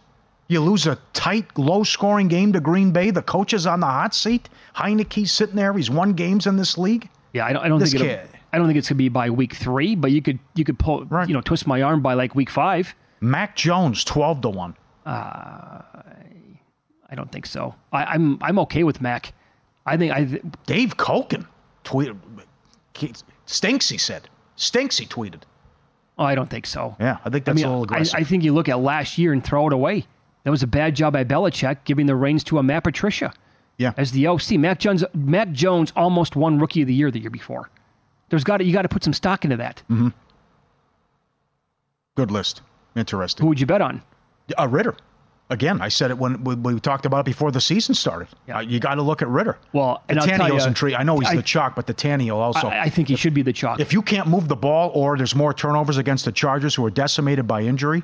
You 0.49 0.59
lose 0.61 0.85
a 0.85 0.97
tight, 1.13 1.57
low-scoring 1.57 2.27
game 2.27 2.53
to 2.53 2.59
Green 2.59 2.91
Bay. 2.91 3.11
The 3.11 3.21
coach 3.21 3.53
is 3.53 3.65
on 3.65 3.79
the 3.79 3.85
hot 3.87 4.13
seat. 4.13 4.49
Heineke's 4.75 5.31
sitting 5.31 5.55
there. 5.55 5.73
He's 5.73 5.89
won 5.89 6.13
games 6.13 6.47
in 6.47 6.55
this 6.57 6.77
league. 6.77 7.09
Yeah, 7.33 7.45
I 7.45 7.53
don't, 7.53 7.63
I 7.63 7.67
don't 7.67 7.79
think 7.79 7.97
kid. 7.97 8.29
I 8.53 8.57
don't 8.57 8.67
think 8.67 8.77
it's 8.77 8.87
going 8.87 8.97
to 8.97 9.03
be 9.03 9.09
by 9.09 9.29
week 9.29 9.53
three, 9.55 9.95
but 9.95 10.11
you 10.11 10.21
could 10.21 10.39
you 10.55 10.63
could 10.63 10.79
pull 10.79 11.05
you 11.27 11.33
know 11.33 11.41
twist 11.41 11.67
my 11.67 11.81
arm 11.81 12.01
by 12.01 12.13
like 12.13 12.33
week 12.33 12.49
five. 12.49 12.95
Mac 13.19 13.55
Jones, 13.57 14.03
twelve 14.05 14.39
to 14.41 14.49
one. 14.49 14.75
Uh, 15.05 15.81
I 17.09 17.15
don't 17.15 17.31
think 17.31 17.45
so. 17.45 17.75
I, 17.91 18.03
I'm 18.05 18.37
I'm 18.41 18.59
okay 18.59 18.83
with 18.83 19.01
Mac. 19.01 19.33
I 19.85 19.95
think 19.97 20.11
I 20.13 20.25
th- 20.25 20.43
Dave 20.65 20.97
Cokin 20.97 21.45
tweeted. 21.83 22.17
Stinks, 23.45 23.87
he 23.89 23.97
said. 23.97 24.27
Stinks, 24.55 24.97
he 24.97 25.05
tweeted. 25.05 25.43
oh, 26.17 26.23
I 26.25 26.35
don't 26.35 26.49
think 26.49 26.65
so. 26.65 26.95
Yeah, 26.99 27.17
I 27.23 27.29
think 27.29 27.45
that's 27.45 27.55
I 27.55 27.55
mean, 27.55 27.65
a 27.65 27.69
little 27.69 27.83
aggressive. 27.83 28.15
I, 28.15 28.19
I 28.19 28.23
think 28.23 28.43
you 28.43 28.53
look 28.53 28.67
at 28.69 28.79
last 28.79 29.17
year 29.17 29.31
and 29.33 29.43
throw 29.43 29.67
it 29.67 29.73
away. 29.73 30.05
That 30.43 30.51
was 30.51 30.63
a 30.63 30.67
bad 30.67 30.95
job 30.95 31.13
by 31.13 31.23
Belichick 31.23 31.77
giving 31.85 32.05
the 32.07 32.15
reins 32.15 32.43
to 32.45 32.57
a 32.57 32.63
Matt 32.63 32.83
Patricia. 32.83 33.31
Yeah. 33.77 33.93
As 33.97 34.11
the 34.11 34.25
OC, 34.27 34.51
Mac 34.53 34.79
Jones, 34.79 35.03
Mac 35.13 35.51
Jones 35.51 35.93
almost 35.95 36.35
won 36.35 36.57
Rookie 36.57 36.81
of 36.81 36.87
the 36.87 36.93
Year 36.93 37.11
the 37.11 37.19
year 37.19 37.29
before. 37.29 37.69
There's 38.29 38.43
got 38.43 38.57
to, 38.57 38.63
you 38.63 38.73
got 38.73 38.81
to 38.81 38.89
put 38.89 39.03
some 39.03 39.13
stock 39.13 39.43
into 39.43 39.57
that. 39.57 39.83
hmm 39.87 40.09
Good 42.15 42.31
list. 42.31 42.61
Interesting. 42.95 43.43
Who 43.43 43.49
would 43.49 43.59
you 43.59 43.65
bet 43.67 43.81
on? 43.81 44.01
Uh, 44.57 44.67
Ridder. 44.67 44.95
Again, 45.49 45.81
I 45.81 45.87
said 45.87 46.11
it 46.11 46.17
when 46.17 46.43
we, 46.43 46.55
we 46.55 46.77
talked 46.81 47.05
about 47.05 47.21
it 47.21 47.25
before 47.25 47.51
the 47.51 47.61
season 47.61 47.95
started. 47.95 48.27
Uh, 48.53 48.59
you 48.59 48.81
got 48.81 48.95
to 48.95 49.01
look 49.01 49.21
at 49.21 49.29
Ridder. 49.29 49.57
Well, 49.71 50.03
and 50.09 50.19
I'll 50.19 50.27
Tannehill's 50.27 50.65
intrigued. 50.65 50.97
I 50.97 51.03
know 51.03 51.19
he's 51.19 51.29
I- 51.29 51.35
the 51.37 51.41
chalk, 51.41 51.73
but 51.73 51.87
the 51.87 51.93
Tannehill 51.93 52.35
also. 52.35 52.67
I, 52.67 52.83
I 52.83 52.89
think 52.89 53.07
he 53.07 53.15
should 53.15 53.33
be 53.33 53.43
the 53.43 53.53
chalk. 53.53 53.79
if 53.79 53.93
you 53.93 54.01
can't 54.01 54.27
move 54.27 54.49
the 54.49 54.57
ball 54.57 54.91
or 54.93 55.15
there's 55.15 55.35
more 55.35 55.53
turnovers 55.53 55.95
against 55.97 56.25
the 56.25 56.33
Chargers 56.33 56.75
who 56.75 56.85
are 56.85 56.89
decimated 56.89 57.47
by 57.47 57.61
injury, 57.61 58.03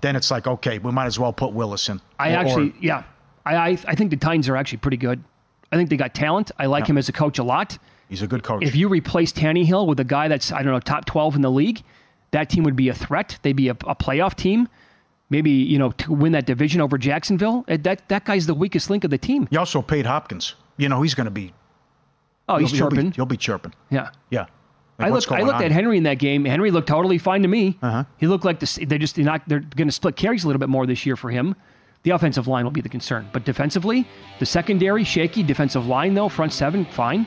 then 0.00 0.16
it's 0.16 0.30
like, 0.30 0.46
okay, 0.46 0.78
we 0.78 0.90
might 0.90 1.06
as 1.06 1.18
well 1.18 1.32
put 1.34 1.52
Willis 1.52 1.88
in. 1.90 2.00
I 2.18 2.32
or- 2.32 2.36
actually, 2.38 2.74
yeah, 2.80 3.02
I, 3.44 3.54
I 3.56 3.68
I 3.88 3.94
think 3.94 4.10
the 4.10 4.16
Titans 4.16 4.48
are 4.48 4.56
actually 4.56 4.78
pretty 4.78 4.96
good. 4.96 5.22
I 5.70 5.76
think 5.76 5.90
they 5.90 5.96
got 5.98 6.14
talent. 6.14 6.50
I 6.58 6.66
like 6.66 6.84
Yeah. 6.84 6.92
him 6.92 6.98
as 6.98 7.08
a 7.08 7.12
coach 7.12 7.38
a 7.38 7.44
lot. 7.44 7.76
he's 8.08 8.22
a 8.22 8.26
good 8.26 8.42
coach. 8.42 8.62
If 8.62 8.74
you 8.74 8.88
replace 8.88 9.32
Tannehill 9.32 9.86
with 9.86 10.00
a 10.00 10.04
guy 10.04 10.28
that's 10.28 10.50
I 10.50 10.62
don't 10.62 10.72
know 10.72 10.80
top 10.80 11.04
twelve 11.04 11.34
in 11.36 11.42
the 11.42 11.50
league, 11.50 11.82
that 12.30 12.48
team 12.48 12.64
would 12.64 12.76
be 12.76 12.88
a 12.88 12.94
threat. 12.94 13.38
They'd 13.42 13.52
be 13.56 13.68
a, 13.68 13.72
a 13.72 13.94
playoff 13.94 14.34
team. 14.34 14.68
Maybe 15.28 15.50
you 15.50 15.78
know 15.78 15.90
to 15.92 16.12
win 16.12 16.32
that 16.32 16.46
division 16.46 16.80
over 16.80 16.96
Jacksonville. 16.98 17.64
Uh, 17.68 17.76
That 17.82 18.08
that 18.08 18.24
guy's 18.24 18.46
the 18.46 18.54
weakest 18.54 18.90
link 18.90 19.04
of 19.04 19.10
the 19.10 19.18
team. 19.18 19.48
you 19.50 19.58
also 19.58 19.82
paid 19.82 20.06
Hopkins. 20.06 20.54
You 20.76 20.88
know, 20.88 21.02
he's 21.02 21.14
going 21.14 21.24
to 21.24 21.30
be. 21.30 21.52
Oh, 22.48 22.58
he's 22.58 22.70
be- 22.72 22.78
chirping. 22.78 23.12
He'll 23.12 23.26
be 23.26 23.36
chirping. 23.36 23.72
Yeah. 23.90 24.10
Yeah. 24.30 24.46
Like, 24.98 25.08
I 25.08 25.10
looked. 25.10 25.32
I 25.32 25.40
looked 25.42 25.56
on? 25.56 25.64
at 25.64 25.72
Henry 25.72 25.96
in 25.96 26.04
that 26.04 26.18
game. 26.18 26.44
Henry 26.44 26.70
looked 26.70 26.88
totally 26.88 27.18
fine 27.18 27.42
to 27.42 27.48
me. 27.48 27.76
Uh-huh. 27.82 28.04
He 28.18 28.26
looked 28.26 28.44
like 28.44 28.60
the, 28.60 28.84
they're 28.86 28.98
just 28.98 29.16
they're 29.16 29.24
not. 29.24 29.42
They're 29.48 29.60
going 29.60 29.88
to 29.88 29.92
split 29.92 30.16
carries 30.16 30.44
a 30.44 30.46
little 30.46 30.60
bit 30.60 30.68
more 30.68 30.86
this 30.86 31.04
year 31.04 31.16
for 31.16 31.30
him. 31.30 31.54
The 32.04 32.10
offensive 32.12 32.46
line 32.46 32.64
will 32.64 32.70
be 32.70 32.80
the 32.80 32.88
concern, 32.88 33.28
but 33.32 33.44
defensively, 33.44 34.06
the 34.38 34.46
secondary 34.46 35.02
shaky. 35.02 35.42
Defensive 35.42 35.86
line 35.86 36.14
though, 36.14 36.28
front 36.28 36.52
seven 36.52 36.84
fine. 36.84 37.26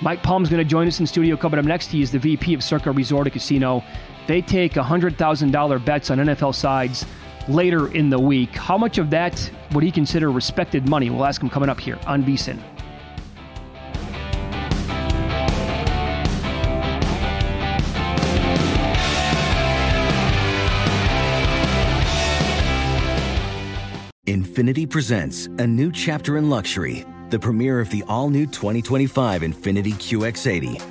Mike 0.00 0.22
Palm's 0.22 0.48
going 0.48 0.62
to 0.62 0.68
join 0.68 0.86
us 0.88 1.00
in 1.00 1.06
studio 1.06 1.36
coming 1.36 1.58
up 1.58 1.66
next. 1.66 1.88
He 1.88 2.00
is 2.00 2.10
the 2.12 2.18
VP 2.18 2.54
of 2.54 2.62
Circa 2.62 2.90
Resort 2.92 3.26
and 3.26 3.32
Casino. 3.34 3.82
They 4.30 4.42
take 4.42 4.76
hundred 4.76 5.18
thousand 5.18 5.50
dollar 5.50 5.80
bets 5.80 6.08
on 6.08 6.18
NFL 6.18 6.54
sides 6.54 7.04
later 7.48 7.92
in 7.92 8.10
the 8.10 8.18
week. 8.20 8.54
How 8.54 8.78
much 8.78 8.98
of 8.98 9.10
that 9.10 9.50
would 9.72 9.82
he 9.82 9.90
consider 9.90 10.30
respected 10.30 10.88
money? 10.88 11.10
We'll 11.10 11.24
ask 11.24 11.42
him 11.42 11.50
coming 11.50 11.68
up 11.68 11.80
here 11.80 11.98
on 12.06 12.22
VSiN. 12.22 12.62
Infiniti 24.28 24.88
presents 24.88 25.46
a 25.58 25.66
new 25.66 25.90
chapter 25.90 26.36
in 26.36 26.48
luxury, 26.48 27.04
the 27.30 27.38
premiere 27.40 27.80
of 27.80 27.90
the 27.90 28.04
all 28.06 28.30
new 28.30 28.46
2025 28.46 29.42
Infiniti 29.42 29.94
QX80, 29.94 30.89